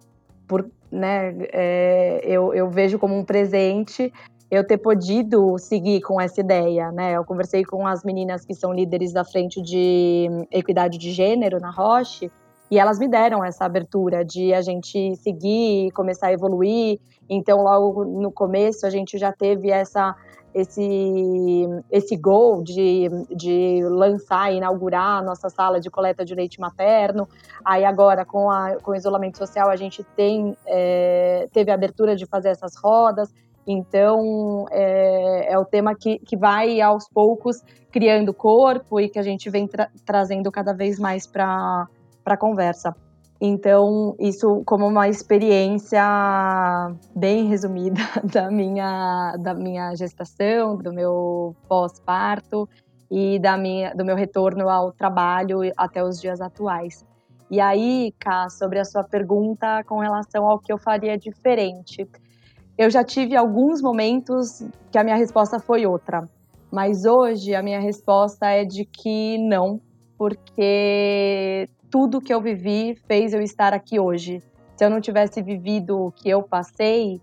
por, 0.47 0.71
né, 0.93 1.35
é, 1.53 2.21
eu, 2.25 2.55
eu 2.55 2.71
vejo 2.71 3.01
como 3.01 3.19
um 3.19 3.25
presente 3.25 4.13
eu 4.51 4.65
ter 4.65 4.79
podido 4.79 5.59
seguir 5.59 6.01
com 6.03 6.21
essa 6.21 6.41
ideia, 6.41 6.93
né? 6.93 7.17
Eu 7.17 7.25
conversei 7.25 7.65
com 7.65 7.87
as 7.87 8.05
meninas 8.05 8.45
que 8.45 8.55
são 8.55 8.73
líderes 8.73 9.13
da 9.13 9.25
frente 9.25 9.61
de 9.61 10.29
equidade 10.51 10.99
de 10.99 11.11
gênero 11.11 11.59
na 11.59 11.71
Roche, 11.71 12.31
e 12.71 12.79
elas 12.79 12.99
me 12.99 13.09
deram 13.09 13.45
essa 13.45 13.65
abertura 13.65 14.25
de 14.25 14.53
a 14.53 14.61
gente 14.61 15.15
seguir, 15.17 15.91
começar 15.93 16.29
a 16.29 16.33
evoluir. 16.33 16.99
Então, 17.29 17.63
logo 17.63 18.05
no 18.05 18.31
começo, 18.31 18.87
a 18.87 18.91
gente 18.91 19.19
já 19.19 19.33
teve 19.33 19.71
essa, 19.71 20.17
esse, 20.53 21.69
esse 21.91 22.17
gol 22.17 22.63
de, 22.63 23.09
de 23.35 23.85
lançar 23.85 24.53
e 24.53 24.57
inaugurar 24.57 25.19
a 25.19 25.23
nossa 25.23 25.49
sala 25.49 25.79
de 25.79 25.89
coleta 25.91 26.25
de 26.25 26.35
leite 26.35 26.59
materno. 26.61 27.29
Aí 27.65 27.85
agora, 27.85 28.25
com, 28.25 28.51
a, 28.51 28.77
com 28.83 28.91
o 28.91 28.97
isolamento 28.97 29.39
social, 29.39 29.71
a 29.71 29.77
gente 29.77 30.03
tem, 30.17 30.57
é, 30.67 31.47
teve 31.53 31.71
a 31.71 31.75
abertura 31.75 32.17
de 32.17 32.27
fazer 32.27 32.49
essas 32.49 32.75
rodas. 32.77 33.33
Então, 33.67 34.67
é, 34.71 35.53
é, 35.53 35.59
o 35.59 35.65
tema 35.65 35.95
que, 35.95 36.19
que 36.21 36.37
vai 36.37 36.81
aos 36.81 37.09
poucos 37.09 37.63
criando 37.91 38.33
corpo 38.33 39.01
e 39.01 39.09
que 39.09 39.19
a 39.19 39.23
gente 39.23 39.51
vem 39.51 39.67
tra 39.67 39.91
trazendo 40.05 40.53
cada 40.53 40.73
vez 40.73 40.99
mais 40.99 41.27
para 41.27 41.89
a 42.25 42.37
conversa. 42.37 42.95
Então, 43.41 44.15
isso 44.19 44.63
como 44.65 44.87
uma 44.87 45.09
experiência 45.09 46.03
bem 47.15 47.47
resumida 47.47 48.01
da 48.25 48.51
minha, 48.51 49.37
da 49.39 49.53
minha 49.53 49.95
gestação, 49.95 50.77
do 50.77 50.93
meu 50.93 51.55
pós-parto 51.69 52.69
e 53.11 53.39
da 53.39 53.57
minha, 53.57 53.95
do 53.95 54.05
meu 54.05 54.17
retorno 54.17 54.69
ao 54.69 54.93
trabalho 54.93 55.61
até 55.77 56.03
os 56.03 56.21
dias 56.21 56.41
atuais. 56.41 57.05
E 57.51 57.61
aí, 57.61 58.13
Ká, 58.19 58.49
sobre 58.49 58.79
a 58.79 58.85
sua 58.85 59.05
pergunta 59.05 59.85
com 59.85 59.99
relação 59.99 60.47
ao 60.49 60.59
que 60.59 60.73
eu 60.73 60.79
faria 60.79 61.17
diferente. 61.17 62.09
Eu 62.79 62.91
já 62.91 63.03
tive 63.03 63.35
alguns 63.35 63.81
momentos 63.81 64.63
que 64.93 64.99
a 64.99 65.05
minha 65.05 65.17
resposta 65.17 65.59
foi 65.59 65.87
outra, 65.87 66.29
mas 66.71 67.05
hoje 67.07 67.55
a 67.55 67.63
minha 67.63 67.81
resposta 67.81 68.47
é 68.47 68.65
de 68.65 68.85
que 68.85 69.39
não, 69.39 69.81
porque 70.19 71.69
tudo 71.91 72.21
que 72.21 72.33
eu 72.33 72.41
vivi 72.41 72.95
fez 73.07 73.33
eu 73.33 73.41
estar 73.41 73.73
aqui 73.73 73.99
hoje. 73.99 74.43
Se 74.77 74.85
eu 74.85 74.91
não 74.91 75.01
tivesse 75.01 75.43
vivido 75.43 75.99
o 75.99 76.13
que 76.13 76.29
eu 76.29 76.43
passei, 76.43 77.19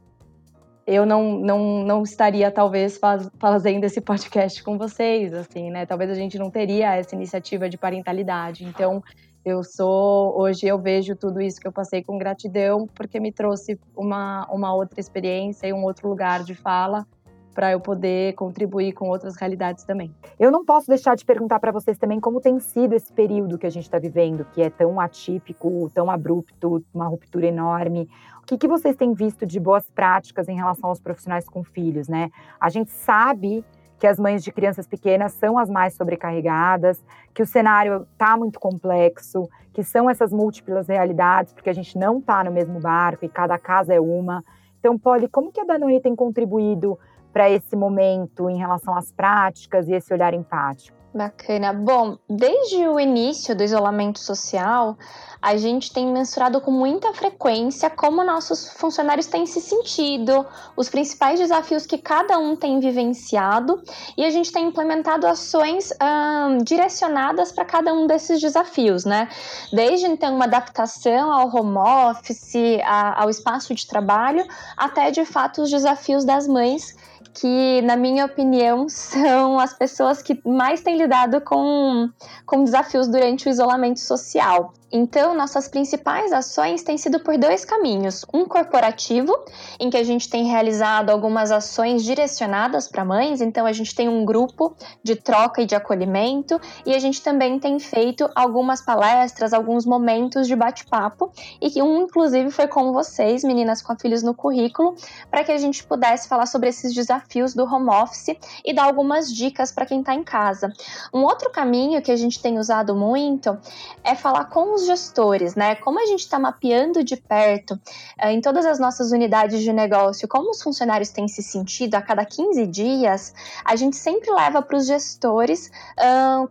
eu 0.88 1.06
não, 1.06 1.39
não, 1.39 1.84
não 1.84 2.04
estaria 2.04 2.52
talvez 2.52 2.98
faz, 2.98 3.30
fazendo 3.39 3.84
esse 3.84 4.02
podcast 4.02 4.63
com 4.63 4.78
vocês, 4.78 5.34
assim, 5.34 5.70
né? 5.70 5.86
Talvez 5.86 6.10
a 6.10 6.16
gente 6.16 6.38
não 6.38 6.50
teria 6.50 6.96
essa 6.96 7.16
iniciativa 7.16 7.70
de 7.70 7.78
parentalidade. 7.78 8.66
Então, 8.66 9.04
eu 9.45 9.63
sou 9.63 10.39
hoje 10.39 10.65
eu 10.65 10.79
vejo 10.79 11.15
tudo 11.15 11.41
isso 11.41 11.60
que 11.60 11.67
eu 11.67 11.71
passei 11.71 12.01
com 12.01 12.17
gratidão 12.17 12.88
porque 12.95 13.19
me 13.19 13.32
trouxe 13.32 13.79
uma, 13.95 14.47
uma 14.49 14.73
outra 14.73 14.99
experiência 14.99 15.67
e 15.67 15.73
um 15.73 15.84
outro 15.84 16.08
lugar 16.08 16.43
de 16.43 16.56
fala 16.56 17.06
para 17.53 17.71
eu 17.71 17.79
poder 17.79 18.34
contribuir 18.34 18.93
com 18.93 19.10
outras 19.10 19.36
realidades 19.36 19.84
também. 19.84 20.13
Eu 20.39 20.51
não 20.51 20.65
posso 20.65 20.88
deixar 20.88 21.15
de 21.15 21.23
perguntar 21.23 21.60
para 21.60 21.71
vocês 21.71 21.97
também 21.97 22.19
como 22.19 22.41
tem 22.41 22.60
sido 22.60 22.93
esse 22.93 23.13
período 23.13 23.58
que 23.58 23.67
a 23.67 23.69
gente 23.69 23.84
está 23.84 23.99
vivendo, 23.99 24.45
que 24.45 24.62
é 24.62 24.69
tão 24.69 24.99
atípico, 24.99 25.89
tão 25.93 26.10
abrupto, 26.10 26.84
uma 26.93 27.06
ruptura 27.06 27.45
enorme. 27.45 28.10
O 28.41 28.45
que, 28.45 28.58
que 28.58 28.67
vocês 28.67 28.95
têm 28.95 29.13
visto 29.13 29.45
de 29.45 29.60
boas 29.60 29.89
práticas 29.91 30.49
em 30.49 30.56
relação 30.56 30.89
aos 30.89 30.99
profissionais 30.99 31.47
com 31.47 31.63
filhos, 31.63 32.08
né? 32.08 32.32
A 32.60 32.69
gente 32.69 32.91
sabe 32.91 33.63
que 34.04 34.08
as 34.08 34.20
mães 34.20 34.44
de 34.44 34.52
crianças 34.52 34.86
pequenas 34.86 35.32
são 35.32 35.58
as 35.58 35.70
mais 35.70 35.94
sobrecarregadas, 35.94 37.02
que 37.34 37.42
o 37.42 37.46
cenário 37.46 38.06
está 38.12 38.36
muito 38.36 38.60
complexo, 38.60 39.48
que 39.72 39.82
são 39.82 40.10
essas 40.10 40.34
múltiplas 40.34 40.89
realidades, 40.89 41.54
porque 41.54 41.70
a 41.70 41.74
gente 41.74 41.98
não 41.98 42.18
está 42.18 42.44
no 42.44 42.52
mesmo 42.52 42.82
barco 42.82 43.24
e 43.24 43.30
cada 43.30 43.58
casa 43.58 43.94
é 43.94 44.02
uma. 44.02 44.44
Então, 44.78 45.00
Polly, 45.00 45.30
como 45.30 45.54
que 45.54 45.62
a 45.62 45.63
Danone 45.63 46.02
tem 46.02 46.18
contribuído 46.18 47.00
para 47.32 47.50
esse 47.50 47.78
momento 47.78 48.50
em 48.50 48.58
relação 48.58 48.94
às 48.94 49.10
práticas 49.10 49.88
e 49.88 49.94
esse 49.94 50.13
olhar 50.13 50.34
empático? 50.34 51.03
Bacana. 51.13 51.71
Bom, 51.71 52.17
desde 52.28 52.88
o 52.88 52.99
início 52.99 53.56
do 53.56 53.63
isolamento 53.63 54.19
social, 54.19 54.97
a 55.39 55.56
gente 55.58 55.93
tem 55.93 56.08
mensurado 56.08 56.60
com 56.60 56.71
muita 56.71 57.13
frequência 57.13 57.88
como 57.88 58.23
nossos 58.23 58.69
funcionários 58.69 59.28
têm 59.28 59.45
se 59.45 59.62
sentido, 59.62 60.43
os 60.76 60.89
principais 60.89 61.39
desafios 61.39 61.86
que 61.86 61.99
cada 61.99 62.39
um 62.39 62.56
tem 62.56 62.80
vivenciado, 62.80 63.79
e 64.17 64.25
a 64.25 64.31
gente 64.31 64.52
tem 64.52 64.65
implementado 64.65 65.27
ações 65.27 65.92
hum, 65.92 66.58
direcionadas 66.63 67.52
para 67.52 67.65
cada 67.65 67.94
um 67.94 68.08
desses 68.08 68.42
desafios, 68.42 69.06
né? 69.06 69.29
Desde 69.71 70.08
então, 70.08 70.33
uma 70.33 70.46
adaptação 70.46 71.31
ao 71.31 71.54
home 71.54 71.77
office, 71.77 72.79
a, 72.85 73.21
ao 73.21 73.29
espaço 73.29 73.75
de 73.75 73.85
trabalho, 73.85 74.44
até 74.75 75.12
de 75.12 75.25
fato 75.25 75.62
os 75.62 75.69
desafios 75.69 76.25
das 76.25 76.48
mães 76.48 76.96
que, 77.34 77.81
na 77.81 77.96
minha 77.96 78.25
opinião, 78.25 78.88
são 78.90 79.60
as 79.60 79.73
pessoas 79.73 80.21
que 80.21 80.40
mais 80.48 80.81
têm 80.81 80.98
lidado 80.98 81.42
com, 81.42 82.10
com 82.46 82.63
desafios 82.63 83.08
durante 83.08 83.48
o 83.48 83.50
isolamento 83.50 84.00
social. 84.00 84.73
Então, 84.96 85.33
nossas 85.33 85.67
principais 85.67 86.31
ações 86.31 86.83
têm 86.83 87.00
sido 87.00 87.19
por 87.19 87.35
dois 87.35 87.65
caminhos: 87.65 88.23
um 88.31 88.46
corporativo, 88.46 89.33
em 89.79 89.89
que 89.89 89.98
a 89.98 90.04
gente 90.04 90.29
tem 90.29 90.46
realizado 90.46 91.10
algumas 91.10 91.52
ações 91.52 92.04
direcionadas 92.04 92.87
para 92.87 93.04
mães, 93.04 93.41
então 93.41 93.65
a 93.65 93.73
gente 93.73 93.96
tem 93.96 94.08
um 94.08 94.23
grupo 94.23 94.75
de 95.02 95.15
troca 95.15 95.63
e 95.63 95.65
de 95.65 95.73
acolhimento, 95.73 96.62
e 96.85 96.94
a 96.94 97.00
gente 97.00 97.23
também 97.23 97.58
tem 97.58 97.79
feito 97.79 98.29
algumas 98.35 98.85
palestras, 98.85 99.52
alguns 99.52 99.83
momentos 99.83 100.46
de 100.48 100.56
bate-papo, 100.56 101.31
e 101.60 101.71
que 101.71 101.81
um, 101.81 102.04
inclusive, 102.04 102.52
foi 102.52 102.67
com 102.67 102.94
vocês, 102.94 103.44
meninas 103.44 103.81
com 103.81 103.98
filhos 103.98 104.21
no 104.21 104.35
currículo, 104.35 104.96
para 105.31 105.44
que 105.44 105.52
a 105.52 105.58
gente 105.58 105.83
pudesse 105.83 106.27
falar 106.27 106.46
sobre 106.46 106.69
esses 106.69 106.94
desafios 106.94 107.56
do 107.56 107.63
home 107.63 107.89
office 107.89 108.37
e 108.63 108.71
dar 108.71 108.83
algumas 108.83 109.33
dicas 109.33 109.71
para 109.71 109.87
quem 109.87 110.02
está 110.02 110.13
em 110.13 110.23
casa. 110.23 110.71
Um 111.12 111.23
outro 111.23 111.50
caminho 111.50 112.00
que 112.00 112.12
a 112.12 112.15
gente 112.15 112.39
tem 112.39 112.60
usado 112.60 112.96
muito 112.96 113.58
é 114.04 114.13
falar 114.13 114.46
com 114.46 114.75
os 114.75 114.83
gestores, 114.86 115.56
né? 115.56 115.75
Como 115.75 116.00
a 116.00 116.06
gente 116.06 116.21
está 116.21 116.40
mapeando 116.40 117.04
de 117.04 117.15
perto 117.15 117.71
uh, 117.73 118.27
em 118.27 118.42
todas 118.42 118.65
as 118.65 118.79
nossas 118.79 119.12
unidades 119.12 119.62
de 119.62 119.71
negócio, 119.73 120.27
como 120.27 120.52
os 120.52 120.62
funcionários 120.62 121.10
têm 121.10 121.27
se 121.27 121.42
sentido 121.42 121.96
a 121.96 122.02
cada 122.02 122.25
15 122.25 122.65
dias, 122.67 123.34
a 123.63 123.75
gente 123.75 123.96
sempre 123.96 124.31
leva 124.31 124.62
para 124.62 124.77
os 124.77 124.86
gestores 124.86 125.71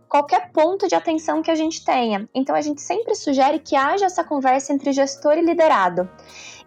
qualquer 0.07 0.51
ponto 0.51 0.87
de 0.87 0.95
atenção 0.95 1.41
que 1.41 1.51
a 1.51 1.55
gente 1.55 1.83
tenha. 1.83 2.27
Então 2.33 2.55
a 2.55 2.61
gente 2.61 2.81
sempre 2.81 3.15
sugere 3.15 3.59
que 3.59 3.75
haja 3.75 4.05
essa 4.05 4.23
conversa 4.23 4.73
entre 4.73 4.91
gestor 4.91 5.37
e 5.37 5.41
liderado 5.41 6.09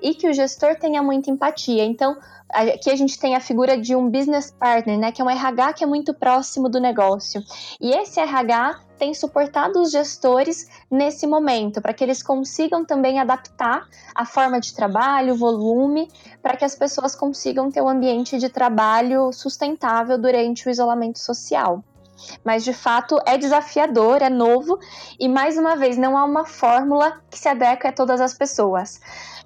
e 0.00 0.14
que 0.14 0.28
o 0.28 0.32
gestor 0.32 0.76
tenha 0.76 1.02
muita 1.02 1.30
empatia. 1.30 1.84
Então, 1.84 2.16
aqui 2.48 2.90
a 2.90 2.96
gente 2.96 3.18
tem 3.18 3.34
a 3.34 3.40
figura 3.40 3.76
de 3.76 3.94
um 3.94 4.10
business 4.10 4.50
partner, 4.50 4.98
né, 4.98 5.12
que 5.12 5.20
é 5.20 5.24
um 5.24 5.30
RH 5.30 5.72
que 5.74 5.84
é 5.84 5.86
muito 5.86 6.14
próximo 6.14 6.68
do 6.68 6.80
negócio. 6.80 7.42
E 7.80 7.90
esse 7.90 8.20
RH 8.20 8.80
tem 8.98 9.12
suportado 9.12 9.80
os 9.80 9.90
gestores 9.90 10.68
nesse 10.90 11.26
momento, 11.26 11.82
para 11.82 11.92
que 11.92 12.02
eles 12.02 12.22
consigam 12.22 12.84
também 12.84 13.18
adaptar 13.18 13.86
a 14.14 14.24
forma 14.24 14.58
de 14.58 14.74
trabalho, 14.74 15.34
o 15.34 15.36
volume, 15.36 16.08
para 16.42 16.56
que 16.56 16.64
as 16.64 16.74
pessoas 16.74 17.14
consigam 17.14 17.70
ter 17.70 17.82
um 17.82 17.88
ambiente 17.88 18.38
de 18.38 18.48
trabalho 18.48 19.32
sustentável 19.32 20.16
durante 20.18 20.66
o 20.66 20.70
isolamento 20.70 21.18
social. 21.18 21.84
Mas 22.42 22.64
de 22.64 22.72
fato 22.72 23.18
é 23.26 23.36
desafiador, 23.36 24.22
é 24.22 24.30
novo 24.30 24.78
e 25.20 25.28
mais 25.28 25.58
uma 25.58 25.76
vez 25.76 25.98
não 25.98 26.16
há 26.16 26.24
uma 26.24 26.46
fórmula 26.46 27.20
que 27.30 27.38
se 27.38 27.48
adeque 27.48 27.86
a 27.86 27.92
todas 27.92 28.20
as 28.20 28.32
pessoas. 28.32 29.00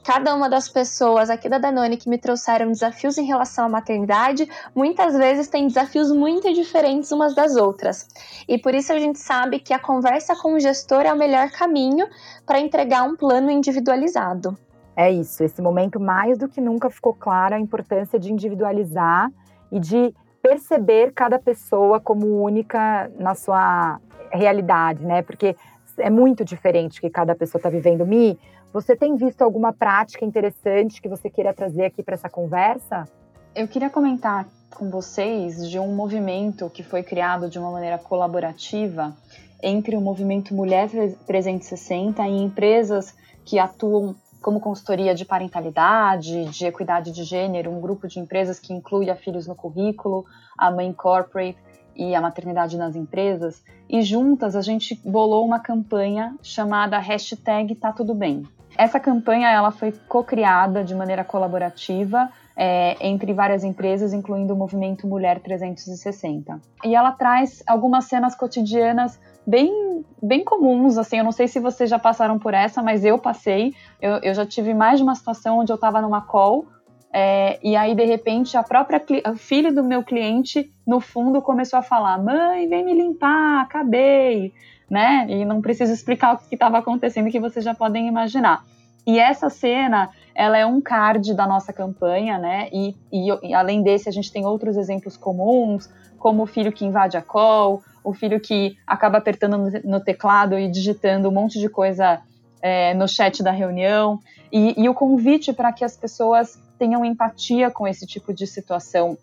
Cada 0.05 0.35
uma 0.35 0.49
das 0.49 0.69
pessoas 0.69 1.29
aqui 1.29 1.49
da 1.49 1.59
Danone 1.59 1.97
que 1.97 2.09
me 2.09 2.17
trouxeram 2.17 2.69
desafios 2.69 3.19
em 3.19 3.27
relação 3.27 3.67
à 3.67 3.69
maternidade, 3.69 4.49
muitas 4.75 5.15
vezes 5.15 5.47
tem 5.49 5.67
desafios 5.67 6.11
muito 6.11 6.53
diferentes 6.55 7.13
umas 7.13 7.35
das 7.35 7.55
outras. 7.55 8.09
E 8.49 8.59
por 8.59 8.75
isso 8.75 8.93
a 8.93 8.99
gente 8.99 9.19
sabe 9.19 9.59
que 9.59 9.75
a 9.75 9.79
conversa 9.79 10.35
com 10.35 10.55
o 10.55 10.61
gestor 10.61 11.03
é 11.03 11.13
o 11.13 11.19
melhor 11.19 11.51
caminho 11.51 12.07
para 12.47 12.59
entregar 12.59 13.03
um 13.03 13.15
plano 13.15 13.51
individualizado. 13.51 14.57
É 14.97 15.11
isso, 15.11 15.45
esse 15.45 15.61
momento 15.61 16.01
mais 16.01 16.39
do 16.39 16.49
que 16.49 16.61
nunca 16.61 16.91
ficou 16.91 17.15
clara 17.15 17.57
a 17.57 17.61
importância 17.61 18.19
de 18.19 18.33
individualizar 18.33 19.31
e 19.71 19.79
de 19.79 20.15
perceber 20.43 21.13
cada 21.13 21.39
pessoa 21.39 22.01
como 22.01 22.43
única 22.43 23.11
na 23.19 23.35
sua 23.35 24.01
realidade, 24.33 25.05
né? 25.05 25.23
Porque 25.23 25.55
é 25.99 26.11
muito 26.11 26.45
diferente 26.45 27.01
que 27.01 27.11
cada 27.11 27.35
pessoa 27.35 27.59
está 27.59 27.69
vivendo. 27.69 28.07
Mi, 28.07 28.39
você 28.73 28.95
tem 28.95 29.17
visto 29.17 29.43
alguma 29.43 29.73
prática 29.73 30.25
interessante 30.25 31.03
que 31.03 31.09
você 31.09 31.29
queira 31.29 31.53
trazer 31.53 31.87
aqui 31.87 32.03
para 32.03 32.15
essa 32.15 32.29
conversa? 32.29 33.09
Eu 33.55 33.67
queria 33.67 33.91
comentar 33.91 34.47
com 34.75 34.89
vocês 34.89 35.69
de 35.69 35.79
um 35.79 35.95
movimento 35.95 36.71
que 36.71 36.83
foi 36.83 37.03
criado 37.03 37.51
de 37.51 37.59
uma 37.59 37.71
maneira 37.71 37.99
colaborativa 37.99 39.15
entre 39.63 39.97
o 39.97 40.01
movimento 40.01 40.55
Mulher 40.55 40.89
360 41.27 42.27
e 42.29 42.43
empresas 42.43 43.15
que 43.45 43.59
atuam 43.59 44.15
como 44.41 44.61
consultoria 44.61 45.15
de 45.15 45.25
parentalidade, 45.25 46.47
de 46.47 46.65
equidade 46.65 47.11
de 47.11 47.25
gênero, 47.25 47.71
um 47.71 47.81
grupo 47.81 48.09
de 48.09 48.21
empresas 48.21 48.59
que 48.59 48.73
inclui 48.73 49.11
a 49.11 49.17
Filhos 49.17 49.47
no 49.47 49.55
Currículo, 49.55 50.25
a 50.57 50.71
Mãe 50.71 50.93
Corporate 50.93 51.59
e 51.95 52.15
a 52.15 52.21
Maternidade 52.21 52.79
nas 52.79 52.97
Empresas. 52.97 53.63
E 53.89 54.01
juntas 54.01 54.57
a 54.57 54.63
gente 54.63 54.95
bolou 55.05 55.45
uma 55.45 55.59
campanha 55.59 56.35
chamada 56.43 56.99
hashtag 56.99 57.75
Tá 57.75 57.93
Tudo 57.93 58.15
Bem. 58.15 58.47
Essa 58.81 58.99
campanha 58.99 59.51
ela 59.51 59.71
foi 59.71 59.93
co-criada 60.09 60.83
de 60.83 60.95
maneira 60.95 61.23
colaborativa 61.23 62.31
é, 62.57 62.97
entre 63.07 63.35
várias 63.35 63.63
empresas, 63.63 64.15
incluindo 64.15 64.55
o 64.55 64.57
movimento 64.57 65.07
Mulher 65.07 65.39
360. 65.39 66.59
E 66.87 66.95
ela 66.95 67.13
traz 67.13 67.63
algumas 67.67 68.07
cenas 68.07 68.35
cotidianas 68.35 69.21
bem, 69.47 70.03
bem 70.23 70.43
comuns, 70.43 70.97
assim, 70.97 71.19
eu 71.19 71.25
não 71.25 71.31
sei 71.31 71.47
se 71.47 71.61
vocês 71.61 71.91
já 71.91 71.99
passaram 71.99 72.39
por 72.39 72.55
essa, 72.55 72.83
mas 72.83 73.05
eu 73.05 73.19
passei, 73.19 73.75
eu, 74.01 74.13
eu 74.23 74.33
já 74.33 74.47
tive 74.47 74.73
mais 74.73 74.97
de 74.97 75.03
uma 75.03 75.15
situação 75.15 75.59
onde 75.59 75.71
eu 75.71 75.77
estava 75.77 76.01
numa 76.01 76.23
call, 76.23 76.67
é, 77.13 77.59
e 77.63 77.77
aí, 77.77 77.95
de 77.95 78.05
repente, 78.07 78.57
a 78.57 78.63
própria 78.63 79.03
filha 79.37 79.71
do 79.71 79.85
meu 79.85 80.03
cliente, 80.03 80.73
no 80.87 81.01
fundo, 81.01 81.43
começou 81.43 81.79
a 81.79 81.83
falar: 81.83 82.23
Mãe, 82.23 82.69
vem 82.69 82.85
me 82.85 82.95
limpar, 82.95 83.61
acabei 83.61 84.55
né? 84.91 85.27
E 85.29 85.45
não 85.45 85.63
preciso 85.63 85.93
explicar 85.93 86.35
o 86.35 86.39
que 86.39 86.55
estava 86.55 86.79
acontecendo, 86.79 87.31
que 87.31 87.39
vocês 87.39 87.65
já 87.65 87.75
podem 87.75 88.09
imaginar. 88.09 88.65
E 89.07 89.19
essa 89.19 89.49
cena, 89.49 90.11
ela 90.35 90.59
é 90.59 90.67
um 90.67 90.81
card 90.81 91.33
da 91.35 91.47
nossa 91.47 91.73
campanha, 91.73 92.39
né? 92.39 92.69
E, 92.73 92.95
e, 93.13 93.29
e, 93.43 93.55
além 93.55 93.83
desse, 93.83 94.09
a 94.09 94.13
gente 94.13 94.33
tem 94.33 94.45
outros 94.45 94.77
exemplos 94.77 95.17
comuns, 95.17 95.89
como 96.19 96.43
o 96.43 96.47
filho 96.47 96.73
que 96.73 96.85
invade 96.85 97.17
a 97.17 97.23
call, 97.23 97.83
o 98.05 98.13
filho 98.13 98.41
que 98.41 98.77
acaba 98.87 99.19
apertando 99.19 99.57
no, 99.57 99.71
no 99.85 100.01
teclado 100.01 100.59
e 100.59 100.69
digitando 100.69 101.29
um 101.29 101.33
monte 101.33 101.59
de 101.59 101.69
coisa 101.69 102.21
é, 102.61 102.93
no 102.95 103.09
chat 103.09 103.43
da 103.43 103.51
reunião, 103.51 104.19
e, 104.53 104.81
e 104.81 104.89
o 104.89 104.95
convite 104.95 105.53
para 105.53 105.73
que 105.73 105.85
as 105.85 105.97
pessoas 105.97 106.61
tenham 106.79 107.05
empatia 107.05 107.71
com 107.71 107.87
esse 107.87 108.07
tipo 108.07 108.33
de 108.33 108.47
situação, 108.47 109.17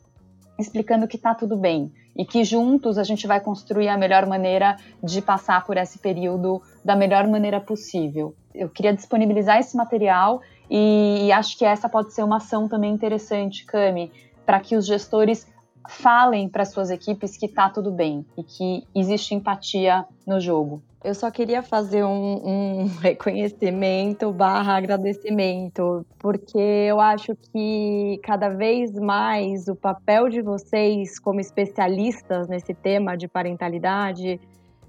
explicando 0.57 1.07
que 1.07 1.17
está 1.17 1.35
tudo 1.35 1.55
bem, 1.55 1.91
e 2.15 2.25
que 2.25 2.43
juntos 2.43 2.97
a 2.97 3.03
gente 3.03 3.27
vai 3.27 3.39
construir 3.39 3.87
a 3.89 3.97
melhor 3.97 4.25
maneira 4.25 4.77
de 5.03 5.21
passar 5.21 5.63
por 5.65 5.77
esse 5.77 5.99
período 5.99 6.61
da 6.83 6.95
melhor 6.95 7.27
maneira 7.27 7.61
possível. 7.61 8.33
Eu 8.53 8.69
queria 8.69 8.93
disponibilizar 8.93 9.59
esse 9.59 9.77
material 9.77 10.41
e, 10.69 11.31
acho 11.31 11.57
que 11.57 11.63
essa 11.63 11.87
pode 11.87 12.13
ser 12.13 12.23
uma 12.23 12.37
ação 12.37 12.67
também 12.67 12.91
interessante, 12.91 13.65
Cami, 13.65 14.11
para 14.45 14.59
que 14.59 14.75
os 14.75 14.85
gestores 14.85 15.47
falem 15.87 16.49
para 16.49 16.65
suas 16.65 16.89
equipes 16.89 17.37
que 17.37 17.45
está 17.45 17.69
tudo 17.69 17.91
bem 17.91 18.25
e 18.37 18.43
que 18.43 18.83
existe 18.93 19.33
empatia 19.33 20.05
no 20.25 20.39
jogo. 20.39 20.81
Eu 21.03 21.13
só 21.15 21.31
queria 21.31 21.61
fazer 21.61 22.03
um, 22.03 22.41
um 22.43 22.85
reconhecimento 22.99 24.31
barra 24.31 24.77
agradecimento, 24.77 26.05
porque 26.19 26.57
eu 26.57 26.99
acho 26.99 27.35
que 27.35 28.19
cada 28.23 28.49
vez 28.49 28.91
mais 28.93 29.67
o 29.67 29.75
papel 29.75 30.27
de 30.27 30.41
vocês 30.41 31.19
como 31.19 31.39
especialistas 31.39 32.47
nesse 32.47 32.73
tema 32.73 33.15
de 33.15 33.27
parentalidade 33.27 34.39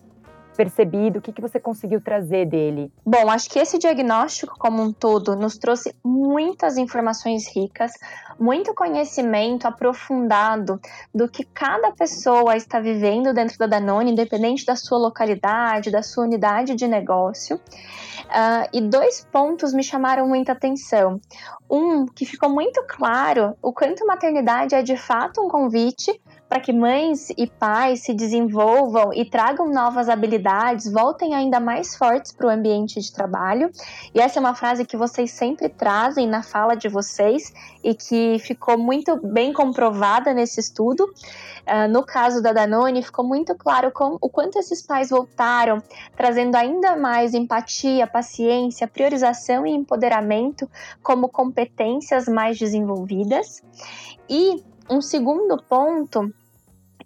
percebido? 0.56 1.20
O 1.20 1.22
que, 1.22 1.32
que 1.32 1.42
você 1.42 1.60
conseguiu 1.60 2.02
trazer 2.02 2.46
dele? 2.46 2.92
Bom, 3.06 3.30
acho 3.30 3.50
que 3.50 3.60
esse 3.60 3.78
diagnóstico 3.78 4.58
como 4.58 4.82
um 4.82 4.92
todo 4.92 5.36
nos 5.36 5.58
trouxe 5.58 5.94
muitas 6.04 6.78
informações 6.78 7.48
ricas, 7.54 7.92
muito 8.40 8.74
conhecimento 8.74 9.68
aprofundado 9.68 10.80
do 11.14 11.28
que 11.28 11.44
cada 11.44 11.92
pessoa 11.92 12.56
está 12.56 12.80
vivendo 12.80 13.34
dentro 13.34 13.58
da 13.58 13.68
Danone, 13.68 14.12
independente 14.12 14.66
da 14.66 14.76
sua 14.76 14.98
localidade, 14.98 15.92
da 15.92 16.02
sua 16.02 16.24
unidade 16.24 16.76
de 16.76 16.88
negócio. 16.88 17.58
Uh, 17.58 18.68
e 18.74 18.82
dois 18.82 19.26
pontos 19.32 19.74
me 19.74 19.84
chamaram 19.84 20.28
muita 20.28 20.54
atenção. 20.54 21.20
Um, 21.70 22.06
que 22.06 22.26
ficou 22.26 22.50
muito 22.50 22.84
claro 22.88 23.56
o 23.62 23.74
quanto 23.74 24.06
maternidade 24.06 24.76
é 24.76 24.82
de 24.82 24.98
fato 24.98 25.42
um 25.42 25.48
convite 25.48 26.20
para 26.56 26.62
que 26.62 26.72
mães 26.72 27.34
e 27.38 27.48
pais 27.48 28.04
se 28.04 28.14
desenvolvam 28.14 29.12
e 29.14 29.30
tragam 29.30 29.68
novas 29.70 30.08
habilidades, 30.08 30.90
voltem 30.90 31.36
ainda 31.36 31.60
mais 31.60 31.98
fortes 31.98 32.32
para 32.32 32.48
o 32.48 32.50
ambiente 32.50 33.02
de 33.02 33.12
trabalho. 33.12 33.70
E 34.14 34.22
essa 34.22 34.40
é 34.40 34.42
uma 34.42 34.56
frase 34.56 34.86
que 34.86 34.96
vocês 34.96 35.32
sempre 35.32 35.68
trazem 35.68 36.26
na 36.26 36.42
fala 36.42 36.74
de 36.74 36.88
vocês 36.88 37.54
e 37.84 37.94
que 37.94 38.40
ficou 38.40 38.78
muito 38.78 39.20
bem 39.22 39.52
comprovada 39.52 40.34
nesse 40.34 40.62
estudo. 40.62 41.04
Uh, 41.04 41.92
no 41.92 42.06
caso 42.06 42.42
da 42.42 42.54
Danone, 42.54 43.04
ficou 43.04 43.28
muito 43.28 43.54
claro 43.56 43.92
com, 43.92 44.18
o 44.22 44.30
quanto 44.30 44.58
esses 44.58 44.82
pais 44.82 45.10
voltaram, 45.10 45.84
trazendo 46.16 46.56
ainda 46.56 46.96
mais 46.96 47.34
empatia, 47.34 48.08
paciência, 48.08 48.88
priorização 48.88 49.68
e 49.68 49.72
empoderamento 49.72 50.70
como 51.04 51.28
competências 51.28 52.30
mais 52.30 52.58
desenvolvidas. 52.58 53.62
E 54.30 54.64
um 54.90 55.02
segundo 55.02 55.62
ponto 55.62 56.34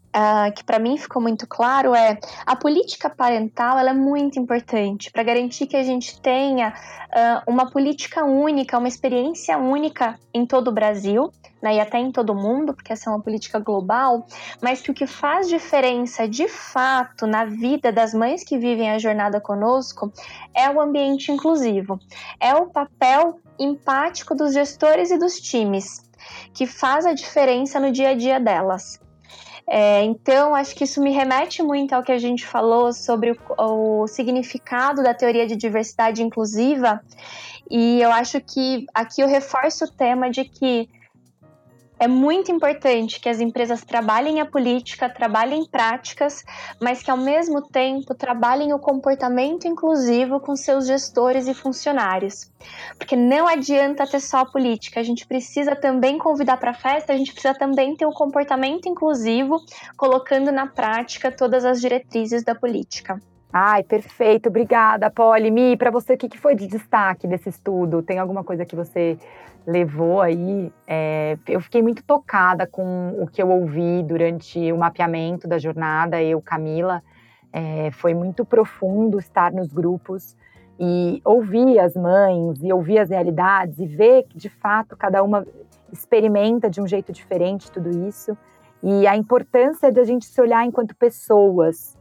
Uh, 0.10 0.52
que 0.56 0.64
para 0.64 0.80
mim 0.80 0.98
ficou 0.98 1.22
muito 1.22 1.46
claro 1.46 1.94
é 1.94 2.18
a 2.44 2.56
política 2.56 3.12
parental 3.12 3.78
ela 3.78 3.92
é 3.92 3.94
muito 3.94 4.40
importante 4.40 5.12
para 5.12 5.22
garantir 5.22 5.68
que 5.68 5.78
a 5.78 5.84
gente 5.84 6.20
tenha 6.20 6.70
uh, 6.70 7.52
uma 7.52 7.70
política 7.70 8.26
única, 8.26 8.80
uma 8.80 8.88
experiência 8.88 9.56
única 9.60 10.20
em 10.34 10.48
todo 10.48 10.70
o 10.70 10.72
Brasil 10.72 11.32
né, 11.62 11.76
e 11.76 11.80
até 11.80 12.00
em 12.00 12.12
todo 12.12 12.32
o 12.32 12.36
mundo, 12.36 12.74
porque 12.74 12.94
essa 12.94 13.10
é 13.10 13.14
uma 13.14 13.22
política 13.22 13.60
global, 13.60 14.26
mas 14.62 14.82
que 14.82 14.90
o 14.90 14.94
que 14.94 15.06
faz 15.06 15.48
diferença 15.48 16.28
de 16.28 16.48
fato 16.48 17.28
na 17.28 17.46
vida 17.46 17.92
das 17.92 18.14
mães 18.14 18.44
que 18.44 18.58
vivem 18.58 18.90
a 18.90 18.98
jornada 18.98 19.40
conosco 19.40 20.12
é 20.56 20.70
o 20.70 20.82
ambiente 20.82 21.32
inclusivo, 21.32 22.00
é 22.40 22.56
o 22.56 22.68
papel 22.68 23.40
empático 23.60 24.34
dos 24.34 24.54
gestores 24.54 25.12
e 25.12 25.18
dos 25.18 25.40
times 25.40 26.10
que 26.54 26.66
faz 26.66 27.06
a 27.06 27.14
diferença 27.14 27.80
no 27.80 27.92
dia 27.92 28.10
a 28.10 28.14
dia 28.14 28.40
delas. 28.40 29.00
É, 29.72 30.04
então, 30.04 30.56
acho 30.56 30.76
que 30.76 30.84
isso 30.84 31.00
me 31.00 31.12
remete 31.12 31.62
muito 31.62 31.94
ao 31.94 32.02
que 32.02 32.12
a 32.12 32.18
gente 32.18 32.46
falou 32.46 32.92
sobre 32.92 33.32
o, 33.32 34.02
o 34.02 34.08
significado 34.08 35.04
da 35.04 35.14
teoria 35.14 35.46
de 35.46 35.56
diversidade 35.56 36.24
inclusiva, 36.24 37.00
e 37.70 38.02
eu 38.02 38.12
acho 38.12 38.42
que 38.42 38.88
aqui 38.92 39.22
eu 39.22 39.28
reforço 39.28 39.86
o 39.86 39.92
tema 39.92 40.32
de 40.32 40.44
que 40.44 40.90
é 42.00 42.08
muito 42.08 42.50
importante 42.50 43.20
que 43.20 43.28
as 43.28 43.42
empresas 43.42 43.84
trabalhem 43.84 44.40
a 44.40 44.46
política, 44.46 45.10
trabalhem 45.10 45.66
práticas, 45.66 46.44
mas 46.80 47.04
que 47.04 47.12
ao 47.12 47.18
mesmo 47.18 47.62
tempo 47.62 48.16
trabalhem 48.16 48.72
o 48.72 48.80
comportamento 48.80 49.68
inclusivo 49.68 50.40
com 50.40 50.56
seus 50.56 50.88
gestores 50.88 51.48
e 51.48 51.54
funcionários. 51.54 52.50
Porque 52.98 53.18
não 53.18 53.48
adianta 53.48 54.08
ter 54.08 54.22
só 54.22 54.40
a 54.40 54.46
política, 54.46 55.02
a 55.02 55.04
gente 55.04 55.28
precisa 55.28 55.76
também 55.76 56.18
convidar 56.18 56.56
para 56.58 56.72
a 56.72 56.74
festa, 56.74 57.12
a 57.12 57.18
gente 57.18 57.34
precisa 57.34 57.54
também 57.54 57.96
ter 57.96 58.06
um 58.06 58.14
comportamento 58.14 58.88
inclusivo, 58.88 59.62
colocando 59.98 60.54
na 60.54 60.68
prática 60.68 61.30
todas 61.30 61.66
as 61.66 61.82
diretrizes 61.82 62.44
da 62.44 62.56
política. 62.56 63.22
Ai, 63.52 63.82
perfeito. 63.84 64.50
Obrigada, 64.50 65.10
Polly. 65.10 65.50
Mi, 65.50 65.76
para 65.76 65.90
você, 65.90 66.14
o 66.14 66.18
que 66.18 66.38
foi 66.38 66.54
de 66.54 66.68
destaque 66.68 67.28
desse 67.28 67.50
estudo? 67.50 68.04
Tem 68.04 68.20
alguma 68.20 68.44
coisa 68.44 68.64
que 68.64 68.76
você 68.76 69.18
levou 69.66 70.22
aí? 70.22 70.72
É, 70.88 71.36
eu 71.48 71.60
fiquei 71.60 71.82
muito 71.82 72.04
tocada 72.04 72.68
com 72.68 73.16
o 73.20 73.28
que 73.28 73.42
eu 73.42 73.50
ouvi 73.50 74.04
durante 74.04 74.72
o 74.72 74.78
mapeamento 74.78 75.48
da 75.48 75.58
jornada, 75.58 76.22
eu, 76.22 76.40
Camila. 76.40 77.02
É, 77.52 77.90
foi 77.92 78.14
muito 78.14 78.46
profundo 78.46 79.18
estar 79.18 79.52
nos 79.52 79.74
grupos 79.74 80.38
e 80.80 81.20
ouvir 81.26 81.80
as 81.80 81.96
mães 81.96 82.62
e 82.62 82.72
ouvir 82.72 83.00
as 83.00 83.10
realidades 83.10 83.80
e 83.80 83.88
ver 83.88 84.24
que, 84.30 84.38
de 84.38 84.50
fato, 84.50 84.96
cada 84.96 85.24
uma 85.24 85.46
experimenta 85.92 86.70
de 86.70 86.80
um 86.80 86.88
jeito 86.88 87.12
diferente 87.12 87.72
tudo 87.72 87.90
isso. 88.08 88.38
E 88.84 89.08
a 89.08 89.18
importância 89.18 89.92
de 89.92 90.00
a 90.00 90.04
gente 90.04 90.26
se 90.26 90.40
olhar 90.40 90.64
enquanto 90.64 90.96
pessoas, 90.96 91.98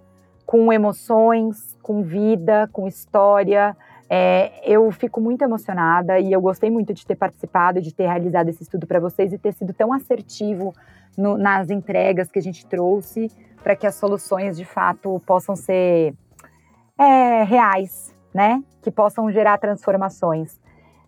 com 0.49 0.73
emoções, 0.73 1.77
com 1.83 2.03
vida, 2.03 2.71
com 2.73 2.89
história. 2.89 3.77
É, 4.09 4.51
eu 4.65 4.91
fico 4.91 5.21
muito 5.21 5.43
emocionada 5.43 6.19
e 6.19 6.33
eu 6.33 6.41
gostei 6.41 6.71
muito 6.71 6.95
de 6.95 7.05
ter 7.07 7.17
participado, 7.17 7.83
de 7.83 7.93
ter 7.93 8.07
realizado 8.07 8.49
esse 8.49 8.63
estudo 8.63 8.87
para 8.87 8.99
vocês 8.99 9.31
e 9.31 9.37
ter 9.37 9.53
sido 9.53 9.75
tão 9.75 9.93
assertivo 9.93 10.75
no, 11.19 11.37
nas 11.37 11.69
entregas 11.69 12.31
que 12.31 12.39
a 12.39 12.43
gente 12.43 12.65
trouxe 12.65 13.31
para 13.63 13.77
que 13.77 13.87
as 13.87 13.97
soluções 13.97 14.57
de 14.57 14.65
fato 14.65 15.21
possam 15.27 15.55
ser 15.55 16.15
é, 16.97 17.43
reais, 17.43 18.17
né? 18.33 18.65
Que 18.81 18.91
possam 18.91 19.31
gerar 19.31 19.59
transformações. 19.59 20.59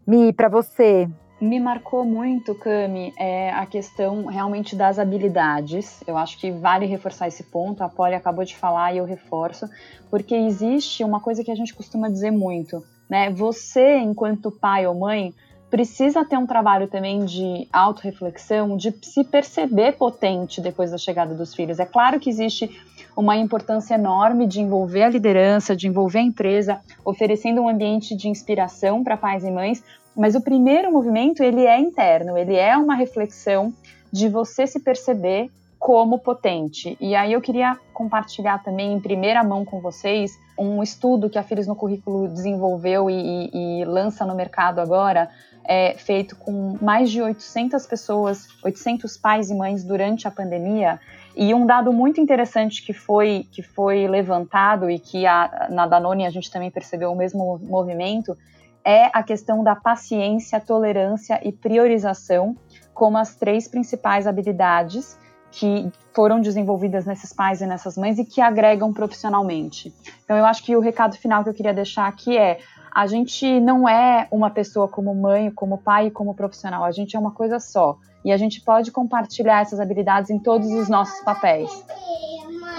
Mi, 0.06 0.34
para 0.34 0.50
você, 0.50 1.08
me 1.40 1.58
marcou 1.58 2.04
muito, 2.04 2.54
Cami, 2.54 3.14
é 3.16 3.50
a 3.50 3.64
questão 3.64 4.26
realmente 4.26 4.76
das 4.76 4.98
habilidades. 4.98 6.02
Eu 6.06 6.16
acho 6.16 6.38
que 6.38 6.50
vale 6.50 6.84
reforçar 6.84 7.28
esse 7.28 7.44
ponto. 7.44 7.82
A 7.82 7.88
Polly 7.88 8.14
acabou 8.14 8.44
de 8.44 8.54
falar 8.54 8.92
e 8.92 8.98
eu 8.98 9.04
reforço, 9.04 9.68
porque 10.10 10.34
existe 10.34 11.02
uma 11.02 11.20
coisa 11.20 11.42
que 11.42 11.50
a 11.50 11.54
gente 11.54 11.74
costuma 11.74 12.08
dizer 12.08 12.30
muito, 12.30 12.84
né? 13.08 13.30
Você, 13.30 13.96
enquanto 13.98 14.50
pai 14.50 14.86
ou 14.86 14.94
mãe, 14.94 15.34
precisa 15.70 16.24
ter 16.24 16.36
um 16.36 16.46
trabalho 16.46 16.88
também 16.88 17.24
de 17.24 17.68
autorreflexão, 17.72 18.76
de 18.76 18.92
se 19.02 19.22
perceber 19.22 19.92
potente 19.92 20.60
depois 20.60 20.90
da 20.90 20.98
chegada 20.98 21.32
dos 21.32 21.54
filhos. 21.54 21.78
É 21.78 21.86
claro 21.86 22.18
que 22.18 22.28
existe 22.28 22.68
uma 23.16 23.36
importância 23.36 23.94
enorme 23.94 24.46
de 24.46 24.60
envolver 24.60 25.02
a 25.02 25.08
liderança, 25.08 25.76
de 25.76 25.86
envolver 25.86 26.18
a 26.18 26.22
empresa, 26.22 26.80
oferecendo 27.04 27.60
um 27.60 27.68
ambiente 27.68 28.16
de 28.16 28.28
inspiração 28.28 29.04
para 29.04 29.16
pais 29.16 29.44
e 29.44 29.50
mães, 29.50 29.82
mas 30.16 30.34
o 30.34 30.40
primeiro 30.40 30.92
movimento, 30.92 31.42
ele 31.42 31.66
é 31.66 31.78
interno, 31.78 32.36
ele 32.36 32.56
é 32.56 32.76
uma 32.76 32.94
reflexão 32.94 33.72
de 34.12 34.28
você 34.28 34.66
se 34.66 34.80
perceber 34.80 35.50
como 35.78 36.18
potente. 36.18 36.96
E 37.00 37.14
aí 37.14 37.32
eu 37.32 37.40
queria 37.40 37.78
compartilhar 37.94 38.62
também 38.62 38.92
em 38.92 39.00
primeira 39.00 39.42
mão 39.42 39.64
com 39.64 39.80
vocês 39.80 40.38
um 40.58 40.82
estudo 40.82 41.30
que 41.30 41.38
a 41.38 41.42
Filhos 41.42 41.66
no 41.66 41.74
Currículo 41.74 42.28
desenvolveu 42.28 43.08
e, 43.08 43.50
e, 43.52 43.80
e 43.80 43.84
lança 43.86 44.26
no 44.26 44.34
mercado 44.34 44.78
agora, 44.78 45.30
é, 45.64 45.94
feito 45.94 46.36
com 46.36 46.76
mais 46.82 47.10
de 47.10 47.22
800 47.22 47.86
pessoas, 47.86 48.46
800 48.62 49.16
pais 49.16 49.50
e 49.50 49.54
mães 49.54 49.82
durante 49.82 50.28
a 50.28 50.30
pandemia. 50.30 51.00
E 51.34 51.54
um 51.54 51.64
dado 51.64 51.92
muito 51.92 52.20
interessante 52.20 52.84
que 52.84 52.92
foi, 52.92 53.46
que 53.50 53.62
foi 53.62 54.06
levantado 54.06 54.90
e 54.90 54.98
que 54.98 55.26
a, 55.26 55.68
na 55.70 55.86
Danone 55.86 56.26
a 56.26 56.30
gente 56.30 56.50
também 56.50 56.70
percebeu 56.70 57.10
o 57.10 57.16
mesmo 57.16 57.58
movimento, 57.62 58.36
é 58.84 59.10
a 59.12 59.22
questão 59.22 59.62
da 59.62 59.74
paciência, 59.76 60.60
tolerância 60.60 61.40
e 61.46 61.52
priorização 61.52 62.56
como 62.92 63.18
as 63.18 63.34
três 63.34 63.66
principais 63.66 64.26
habilidades 64.26 65.18
que 65.50 65.90
foram 66.14 66.40
desenvolvidas 66.40 67.04
nesses 67.06 67.32
pais 67.32 67.60
e 67.60 67.66
nessas 67.66 67.96
mães 67.96 68.18
e 68.18 68.24
que 68.24 68.40
agregam 68.40 68.92
profissionalmente. 68.92 69.92
Então, 70.24 70.36
eu 70.36 70.44
acho 70.44 70.62
que 70.64 70.76
o 70.76 70.80
recado 70.80 71.16
final 71.16 71.42
que 71.42 71.50
eu 71.50 71.54
queria 71.54 71.74
deixar 71.74 72.06
aqui 72.06 72.36
é: 72.36 72.60
a 72.94 73.06
gente 73.06 73.60
não 73.60 73.88
é 73.88 74.28
uma 74.30 74.50
pessoa 74.50 74.86
como 74.86 75.14
mãe, 75.14 75.50
como 75.50 75.78
pai 75.78 76.06
e 76.06 76.10
como 76.10 76.34
profissional, 76.34 76.84
a 76.84 76.92
gente 76.92 77.16
é 77.16 77.18
uma 77.18 77.32
coisa 77.32 77.58
só. 77.58 77.96
E 78.24 78.30
a 78.32 78.36
gente 78.36 78.60
pode 78.60 78.92
compartilhar 78.92 79.62
essas 79.62 79.80
habilidades 79.80 80.30
em 80.30 80.38
todos 80.38 80.70
os 80.70 80.88
nossos 80.88 81.24
papéis. 81.24 81.70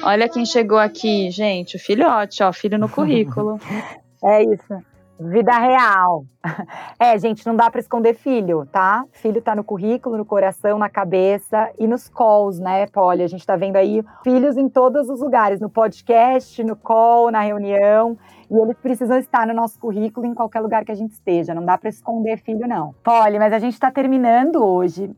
Olha 0.03 0.29
quem 0.29 0.45
chegou 0.45 0.77
aqui, 0.77 1.31
gente, 1.31 1.77
o 1.77 1.79
filhote, 1.79 2.43
ó, 2.43 2.53
filho 2.53 2.77
no 2.77 2.89
currículo. 2.89 3.59
É 4.23 4.43
isso. 4.43 4.90
Vida 5.29 5.57
real. 5.57 6.25
É, 6.99 7.17
gente, 7.17 7.45
não 7.47 7.55
dá 7.55 7.69
para 7.69 7.79
esconder 7.79 8.13
filho, 8.13 8.65
tá? 8.71 9.05
Filho 9.11 9.41
tá 9.41 9.55
no 9.55 9.63
currículo, 9.63 10.17
no 10.17 10.25
coração, 10.25 10.77
na 10.77 10.87
cabeça 10.87 11.71
e 11.79 11.87
nos 11.87 12.07
calls, 12.07 12.59
né, 12.59 12.85
Polly? 12.87 13.23
A 13.23 13.27
gente 13.27 13.45
tá 13.45 13.55
vendo 13.55 13.75
aí 13.75 14.03
filhos 14.23 14.55
em 14.55 14.69
todos 14.69 15.09
os 15.09 15.19
lugares, 15.19 15.59
no 15.59 15.69
podcast, 15.69 16.63
no 16.63 16.75
call, 16.75 17.31
na 17.31 17.41
reunião. 17.41 18.17
E 18.49 18.55
eles 18.55 18.77
precisam 18.77 19.17
estar 19.17 19.47
no 19.47 19.53
nosso 19.53 19.79
currículo 19.79 20.27
em 20.27 20.33
qualquer 20.33 20.59
lugar 20.59 20.85
que 20.85 20.91
a 20.91 20.95
gente 20.95 21.11
esteja. 21.11 21.55
Não 21.55 21.65
dá 21.65 21.75
para 21.77 21.89
esconder 21.89 22.37
filho, 22.37 22.67
não. 22.67 22.93
Polly, 23.03 23.39
mas 23.39 23.53
a 23.53 23.59
gente 23.59 23.73
está 23.73 23.89
terminando 23.89 24.63
hoje 24.63 25.09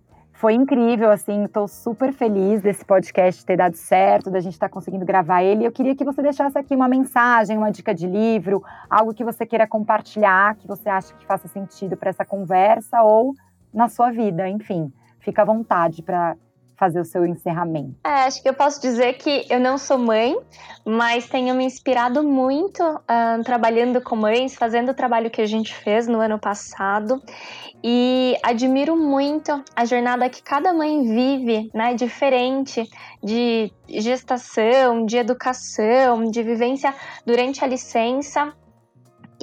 foi 0.44 0.56
incrível, 0.56 1.10
assim, 1.10 1.46
estou 1.46 1.70
super 1.70 2.12
feliz 2.12 2.62
desse 2.62 2.84
podcast 2.84 3.46
ter 3.46 3.56
dado 3.56 3.78
certo, 3.78 4.30
da 4.30 4.42
gente 4.42 4.52
estar 4.52 4.68
tá 4.68 4.74
conseguindo 4.74 5.06
gravar 5.06 5.42
ele. 5.42 5.66
Eu 5.66 5.72
queria 5.72 5.96
que 5.96 6.04
você 6.04 6.22
deixasse 6.22 6.60
aqui 6.60 6.76
uma 6.76 6.90
mensagem, 6.90 7.58
uma 7.58 7.72
dica 7.72 7.96
de 7.96 8.06
livro, 8.06 8.62
algo 8.90 9.14
que 9.14 9.24
você 9.24 9.46
queira 9.46 9.66
compartilhar, 9.66 10.58
que 10.58 10.68
você 10.68 10.90
acha 10.90 11.14
que 11.14 11.26
faça 11.26 11.48
sentido 11.48 11.96
para 11.96 12.10
essa 12.10 12.26
conversa 12.26 13.02
ou 13.04 13.34
na 13.74 13.88
sua 13.88 14.12
vida, 14.12 14.50
enfim. 14.50 14.92
Fica 15.18 15.44
à 15.44 15.46
vontade 15.46 16.04
para 16.04 16.36
fazer 16.78 17.00
o 17.00 17.06
seu 17.06 17.26
encerramento? 17.26 17.96
É, 18.04 18.26
acho 18.26 18.42
que 18.42 18.50
eu 18.50 18.54
posso 18.54 18.82
dizer 18.82 19.14
que 19.14 19.46
eu 19.50 19.60
não 19.60 19.78
sou 19.78 19.98
mãe, 19.98 20.36
mas 20.86 21.28
tenho 21.28 21.56
me 21.56 21.66
inspirado 21.66 22.24
muito 22.24 22.84
uh, 22.84 23.44
trabalhando 23.44 24.02
com 24.02 24.16
mães, 24.16 24.56
fazendo 24.56 24.90
o 24.90 24.94
trabalho 24.94 25.30
que 25.30 25.42
a 25.42 25.46
gente 25.46 25.74
fez 25.74 26.08
no 26.08 26.20
ano 26.20 26.40
passado. 26.40 27.22
E 27.84 28.38
admiro 28.42 28.96
muito 28.96 29.62
a 29.76 29.84
jornada 29.84 30.30
que 30.30 30.42
cada 30.42 30.74
mãe 30.74 31.04
vive, 31.04 31.70
né? 31.74 31.94
Diferente 31.94 32.90
de 33.22 33.72
gestação, 33.90 35.06
de 35.06 35.18
educação, 35.18 36.24
de 36.32 36.42
vivência 36.42 36.94
durante 37.26 37.64
a 37.64 37.68
licença 37.68 38.54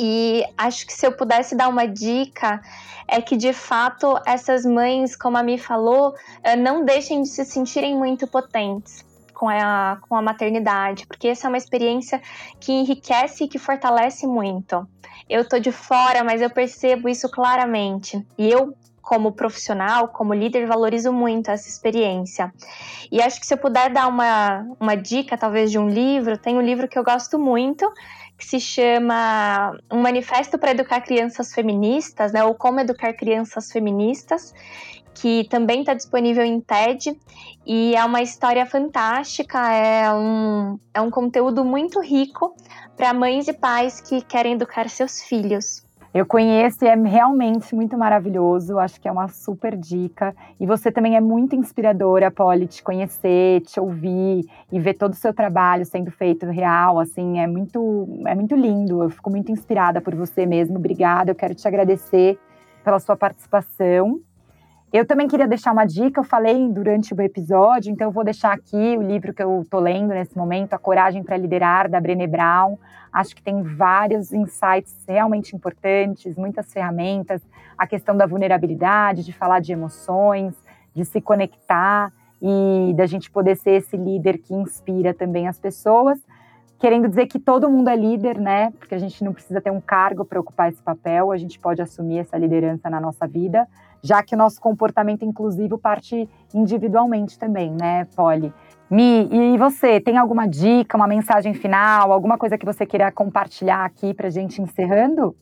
e 0.03 0.43
acho 0.57 0.87
que 0.87 0.95
se 0.95 1.07
eu 1.07 1.13
pudesse 1.13 1.55
dar 1.55 1.69
uma 1.69 1.87
dica, 1.87 2.59
é 3.07 3.21
que 3.21 3.37
de 3.37 3.53
fato 3.53 4.19
essas 4.25 4.65
mães, 4.65 5.15
como 5.15 5.37
a 5.37 5.43
Mi 5.43 5.59
falou, 5.59 6.15
eh, 6.43 6.57
não 6.57 6.87
deixem 6.87 7.21
de 7.21 7.29
se 7.29 7.45
sentirem 7.45 7.95
muito 7.95 8.27
potentes 8.27 9.05
com 9.35 9.47
a, 9.47 9.99
com 10.09 10.17
a 10.17 10.23
maternidade, 10.23 11.07
porque 11.07 11.29
essa 11.29 11.47
é 11.47 11.49
uma 11.49 11.59
experiência 11.59 12.19
que 12.59 12.73
enriquece 12.73 13.45
e 13.45 13.49
que 13.49 13.59
fortalece 13.59 14.27
muito. 14.27 14.89
Eu 15.29 15.47
tô 15.47 15.59
de 15.59 15.71
fora, 15.71 16.25
mas 16.25 16.41
eu 16.41 16.49
percebo 16.49 17.07
isso 17.07 17.29
claramente. 17.31 18.27
E 18.39 18.51
eu 18.51 18.75
como 19.11 19.33
profissional, 19.33 20.07
como 20.07 20.33
líder, 20.33 20.67
valorizo 20.67 21.13
muito 21.13 21.51
essa 21.51 21.69
experiência. 21.69 22.53
E 23.11 23.21
acho 23.21 23.41
que 23.41 23.47
se 23.47 23.53
eu 23.53 23.59
puder 23.59 23.91
dar 23.91 24.07
uma, 24.07 24.65
uma 24.79 24.95
dica, 24.95 25.37
talvez, 25.37 25.69
de 25.69 25.81
um 25.81 25.89
livro, 25.89 26.39
tem 26.39 26.57
um 26.57 26.61
livro 26.61 26.87
que 26.87 26.97
eu 26.97 27.03
gosto 27.03 27.37
muito, 27.37 27.93
que 28.41 28.47
se 28.47 28.59
chama 28.59 29.79
Um 29.93 30.01
Manifesto 30.01 30.59
para 30.59 30.71
Educar 30.71 31.03
Crianças 31.03 31.53
Feministas, 31.53 32.33
né, 32.33 32.43
ou 32.43 32.55
Como 32.55 32.81
Educar 32.81 33.13
Crianças 33.13 33.71
Feministas, 33.71 34.55
que 35.15 35.45
também 35.51 35.81
está 35.81 35.93
disponível 35.93 36.43
em 36.43 36.59
TED 36.59 37.15
e 37.67 37.95
é 37.95 38.03
uma 38.03 38.23
história 38.23 38.65
fantástica, 38.65 39.71
é 39.71 40.11
um, 40.11 40.79
é 40.95 41.01
um 41.03 41.11
conteúdo 41.11 41.63
muito 41.65 42.01
rico 42.01 42.57
para 42.97 43.13
mães 43.13 43.47
e 43.47 43.53
pais 43.53 44.01
que 44.01 44.23
querem 44.23 44.55
educar 44.55 44.89
seus 44.89 45.23
filhos. 45.23 45.85
Eu 46.13 46.27
conheço 46.27 46.85
e 46.85 46.89
é 46.89 46.97
realmente 46.97 47.73
muito 47.73 47.97
maravilhoso. 47.97 48.81
Acho 48.81 49.01
que 49.01 49.07
é 49.07 49.13
uma 49.13 49.29
super 49.29 49.77
dica. 49.77 50.35
E 50.59 50.67
você 50.67 50.91
também 50.91 51.17
é 51.17 51.21
muito 51.21 51.55
inspiradora, 51.55 52.33
Polly, 52.33 52.67
te 52.67 52.83
conhecer, 52.83 53.61
te 53.61 53.79
ouvir 53.79 54.45
e 54.73 54.81
ver 54.81 54.95
todo 54.95 55.13
o 55.13 55.17
seu 55.17 55.33
trabalho 55.33 55.85
sendo 55.87 56.11
feito 56.11 56.47
real. 56.47 56.99
Assim, 56.99 57.39
é 57.39 57.47
muito, 57.47 58.23
é 58.27 58.35
muito 58.35 58.57
lindo. 58.57 59.05
Eu 59.05 59.11
fico 59.11 59.31
muito 59.31 59.53
inspirada 59.53 60.01
por 60.01 60.15
você 60.17 60.45
mesmo. 60.47 60.79
Obrigada. 60.79 61.31
Eu 61.31 61.37
quero 61.37 61.55
te 61.55 61.67
agradecer 61.69 62.37
pela 62.83 62.99
sua 62.99 63.17
participação. 63.17 64.21
Eu 64.93 65.07
também 65.07 65.29
queria 65.29 65.47
deixar 65.47 65.71
uma 65.71 65.85
dica, 65.85 66.19
eu 66.19 66.25
falei 66.25 66.69
durante 66.69 67.15
o 67.15 67.23
episódio, 67.23 67.93
então 67.93 68.09
eu 68.09 68.11
vou 68.11 68.25
deixar 68.25 68.53
aqui 68.53 68.99
o 68.99 69.03
livro 69.03 69.33
que 69.33 69.41
eu 69.41 69.63
estou 69.63 69.79
lendo 69.79 70.09
nesse 70.09 70.37
momento, 70.37 70.75
A 70.75 70.79
Coragem 70.79 71.23
para 71.23 71.37
Liderar, 71.37 71.89
da 71.89 72.01
Brené 72.01 72.27
Brown. 72.27 72.77
Acho 73.13 73.37
que 73.37 73.41
tem 73.41 73.63
vários 73.63 74.33
insights 74.33 75.05
realmente 75.07 75.55
importantes, 75.55 76.37
muitas 76.37 76.73
ferramentas, 76.73 77.41
a 77.79 77.87
questão 77.87 78.17
da 78.17 78.27
vulnerabilidade, 78.27 79.25
de 79.25 79.33
falar 79.33 79.61
de 79.61 79.73
emoções, 79.73 80.57
de 80.93 81.05
se 81.05 81.21
conectar 81.21 82.13
e 82.43 82.93
da 82.97 83.07
gente 83.07 83.31
poder 83.31 83.57
ser 83.57 83.73
esse 83.73 83.97
líder 83.97 84.39
que 84.39 84.53
inspira 84.53 85.15
também 85.15 85.47
as 85.47 85.59
pessoas. 85.59 86.19
Querendo 86.81 87.09
dizer 87.09 87.27
que 87.27 87.39
todo 87.39 87.71
mundo 87.71 87.91
é 87.91 87.95
líder, 87.95 88.41
né? 88.41 88.73
Porque 88.73 88.97
a 88.97 88.99
gente 88.99 89.23
não 89.23 89.33
precisa 89.33 89.61
ter 89.61 89.71
um 89.71 89.81
cargo 89.81 90.25
para 90.25 90.41
ocupar 90.41 90.69
esse 90.69 90.83
papel, 90.83 91.31
a 91.31 91.37
gente 91.37 91.61
pode 91.61 91.81
assumir 91.81 92.19
essa 92.19 92.37
liderança 92.37 92.91
na 92.91 93.01
nossa 93.01 93.25
vida 93.29 93.69
já 94.03 94.23
que 94.23 94.35
o 94.35 94.39
nosso 94.39 94.61
comportamento 94.61 95.25
inclusivo 95.25 95.79
parte 95.79 96.29
individualmente 96.55 97.39
também, 97.39 97.71
né, 97.71 98.07
Polly? 98.17 98.53
Mi, 98.91 99.29
e 99.31 99.57
você, 99.57 100.01
tem 100.01 100.19
alguma 100.19 100.49
dica, 100.49 100.97
uma 100.97 101.07
mensagem 101.07 101.55
final, 101.55 102.11
alguma 102.11 102.37
coisa 102.37 102.59
que 102.59 102.67
você 102.67 102.85
queira 102.85 103.13
compartilhar 103.13 103.85
aqui 103.85 104.13
para 104.13 104.29
gente 104.31 104.61
encerrando? 104.61 105.37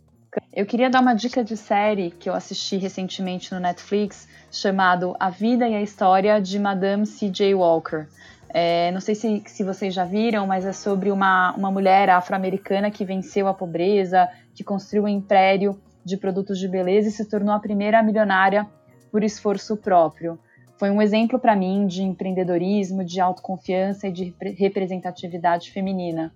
Eu 0.54 0.66
queria 0.66 0.90
dar 0.90 1.00
uma 1.00 1.14
dica 1.14 1.42
de 1.42 1.56
série 1.56 2.10
que 2.10 2.28
eu 2.28 2.34
assisti 2.34 2.76
recentemente 2.76 3.52
no 3.54 3.58
Netflix, 3.58 4.28
chamado 4.52 5.16
A 5.18 5.30
Vida 5.30 5.66
e 5.66 5.74
a 5.74 5.80
História 5.80 6.40
de 6.40 6.58
Madame 6.58 7.06
C.J. 7.06 7.54
Walker. 7.54 8.06
É, 8.50 8.90
não 8.92 9.00
sei 9.00 9.14
se, 9.14 9.42
se 9.46 9.64
vocês 9.64 9.92
já 9.92 10.04
viram, 10.04 10.46
mas 10.46 10.64
é 10.64 10.72
sobre 10.72 11.10
uma, 11.10 11.54
uma 11.54 11.70
mulher 11.70 12.08
afro-americana 12.10 12.90
que 12.90 13.04
venceu 13.04 13.48
a 13.48 13.54
pobreza, 13.54 14.28
que 14.54 14.64
construiu 14.64 15.04
um 15.04 15.08
império 15.08 15.78
de 16.08 16.16
produtos 16.16 16.58
de 16.58 16.66
beleza 16.66 17.08
e 17.08 17.12
se 17.12 17.28
tornou 17.28 17.54
a 17.54 17.60
primeira 17.60 18.02
milionária 18.02 18.66
por 19.12 19.22
esforço 19.22 19.76
próprio. 19.76 20.38
Foi 20.78 20.90
um 20.90 21.02
exemplo 21.02 21.38
para 21.38 21.56
mim 21.56 21.86
de 21.86 22.02
empreendedorismo, 22.02 23.04
de 23.04 23.20
autoconfiança 23.20 24.06
e 24.08 24.12
de 24.12 24.34
representatividade 24.56 25.70
feminina. 25.72 26.32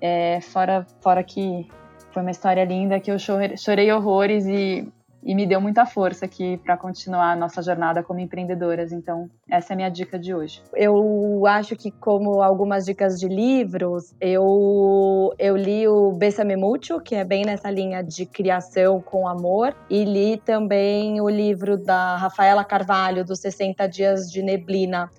É, 0.00 0.40
fora, 0.40 0.86
fora 1.00 1.22
que 1.22 1.68
foi 2.10 2.22
uma 2.22 2.30
história 2.30 2.64
linda 2.64 2.98
que 2.98 3.10
eu 3.10 3.18
chorei, 3.18 3.92
horrores 3.92 4.46
e 4.46 4.90
e 5.24 5.34
me 5.34 5.46
deu 5.46 5.60
muita 5.60 5.86
força 5.86 6.24
aqui 6.24 6.56
para 6.58 6.76
continuar 6.76 7.32
a 7.32 7.36
nossa 7.36 7.62
jornada 7.62 8.02
como 8.02 8.18
empreendedoras. 8.18 8.90
Então, 8.90 9.30
essa 9.48 9.72
é 9.72 9.74
a 9.74 9.76
minha 9.76 9.88
dica 9.88 10.18
de 10.18 10.34
hoje. 10.34 10.62
Eu 10.74 11.46
acho 11.46 11.76
que, 11.76 11.90
como 11.90 12.42
algumas 12.42 12.84
dicas 12.84 13.18
de 13.18 13.28
livros, 13.28 14.14
eu, 14.20 15.32
eu 15.38 15.56
li 15.56 15.81
o 16.22 16.24
Bessame 16.24 16.54
Mucho, 16.54 17.00
que 17.00 17.16
é 17.16 17.24
bem 17.24 17.44
nessa 17.44 17.68
linha 17.68 18.00
de 18.00 18.24
criação 18.24 19.00
com 19.00 19.26
amor, 19.26 19.74
e 19.90 20.04
li 20.04 20.36
também 20.36 21.20
o 21.20 21.28
livro 21.28 21.76
da 21.76 22.16
Rafaela 22.16 22.64
Carvalho, 22.64 23.24
dos 23.24 23.40
60 23.40 23.88
Dias 23.88 24.30
de 24.30 24.40
Neblina. 24.40 25.10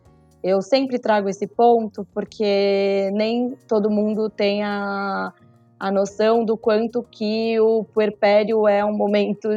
Eu 0.42 0.62
sempre 0.62 0.98
trago 0.98 1.28
esse 1.28 1.46
ponto 1.46 2.08
porque 2.14 3.12
nem 3.12 3.54
todo 3.68 3.92
mundo 3.92 4.30
tem 4.30 4.64
a, 4.64 5.34
a 5.78 5.92
noção 5.92 6.46
do 6.46 6.56
quanto 6.56 7.04
que 7.04 7.60
o 7.60 7.84
puerpério 7.84 8.66
é 8.66 8.86
um 8.86 8.96
momento 8.96 9.50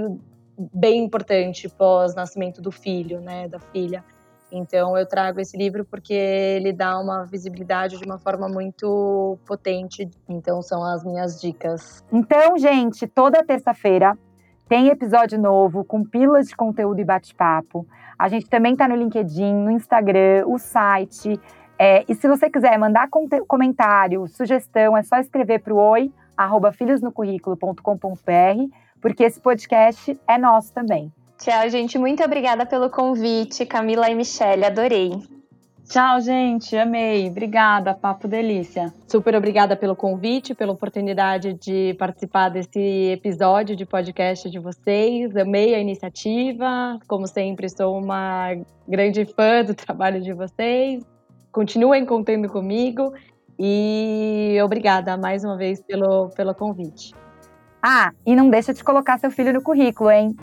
bem 0.74 1.04
importante 1.04 1.68
pós-nascimento 1.68 2.60
do 2.60 2.72
filho, 2.72 3.20
né, 3.20 3.46
da 3.46 3.60
filha. 3.60 4.02
Então 4.50 4.96
eu 4.96 5.06
trago 5.06 5.40
esse 5.40 5.56
livro 5.56 5.84
porque 5.84 6.14
ele 6.14 6.72
dá 6.72 6.98
uma 6.98 7.24
visibilidade 7.24 7.98
de 7.98 8.04
uma 8.04 8.18
forma 8.18 8.48
muito 8.48 9.38
potente. 9.44 10.08
Então 10.28 10.62
são 10.62 10.84
as 10.84 11.04
minhas 11.04 11.40
dicas. 11.40 12.04
Então, 12.12 12.56
gente, 12.58 13.06
toda 13.06 13.44
terça-feira 13.44 14.16
tem 14.68 14.88
episódio 14.88 15.38
novo 15.38 15.84
com 15.84 16.04
pilas 16.04 16.48
de 16.48 16.56
conteúdo 16.56 17.00
e 17.00 17.04
bate-papo. 17.04 17.86
A 18.18 18.28
gente 18.28 18.48
também 18.48 18.72
está 18.72 18.88
no 18.88 18.96
LinkedIn, 18.96 19.54
no 19.54 19.70
Instagram, 19.70 20.44
o 20.46 20.58
site. 20.58 21.40
É, 21.78 22.04
e 22.08 22.14
se 22.14 22.26
você 22.26 22.48
quiser 22.48 22.78
mandar 22.78 23.08
comentário, 23.46 24.26
sugestão, 24.26 24.96
é 24.96 25.02
só 25.02 25.18
escrever 25.18 25.60
para 25.60 25.74
o 25.74 25.76
oi, 25.76 26.10
arroba 26.36 26.72
porque 29.00 29.22
esse 29.22 29.40
podcast 29.40 30.18
é 30.26 30.38
nosso 30.38 30.72
também. 30.72 31.12
Tchau, 31.38 31.68
gente. 31.68 31.98
Muito 31.98 32.24
obrigada 32.24 32.64
pelo 32.64 32.88
convite, 32.88 33.66
Camila 33.66 34.08
e 34.10 34.14
Michelle. 34.14 34.64
Adorei. 34.64 35.12
Tchau, 35.88 36.20
gente. 36.20 36.76
Amei. 36.76 37.28
Obrigada. 37.28 37.94
Papo 37.94 38.26
delícia. 38.26 38.92
Super 39.06 39.36
obrigada 39.36 39.76
pelo 39.76 39.94
convite, 39.94 40.54
pela 40.54 40.72
oportunidade 40.72 41.52
de 41.54 41.94
participar 41.98 42.48
desse 42.48 43.12
episódio 43.12 43.76
de 43.76 43.86
podcast 43.86 44.50
de 44.50 44.58
vocês. 44.58 45.36
Amei 45.36 45.74
a 45.74 45.78
iniciativa. 45.78 46.98
Como 47.06 47.26
sempre, 47.28 47.68
sou 47.68 47.96
uma 47.98 48.48
grande 48.88 49.24
fã 49.26 49.62
do 49.62 49.74
trabalho 49.74 50.20
de 50.20 50.32
vocês. 50.32 51.04
Continuem 51.52 52.04
contando 52.04 52.48
comigo. 52.48 53.12
E 53.58 54.58
obrigada 54.64 55.16
mais 55.16 55.44
uma 55.44 55.56
vez 55.56 55.80
pelo, 55.82 56.30
pelo 56.30 56.54
convite. 56.54 57.14
Ah, 57.80 58.10
e 58.26 58.34
não 58.34 58.50
deixa 58.50 58.74
de 58.74 58.82
colocar 58.82 59.18
seu 59.18 59.30
filho 59.30 59.52
no 59.52 59.62
currículo, 59.62 60.10
hein? 60.10 60.34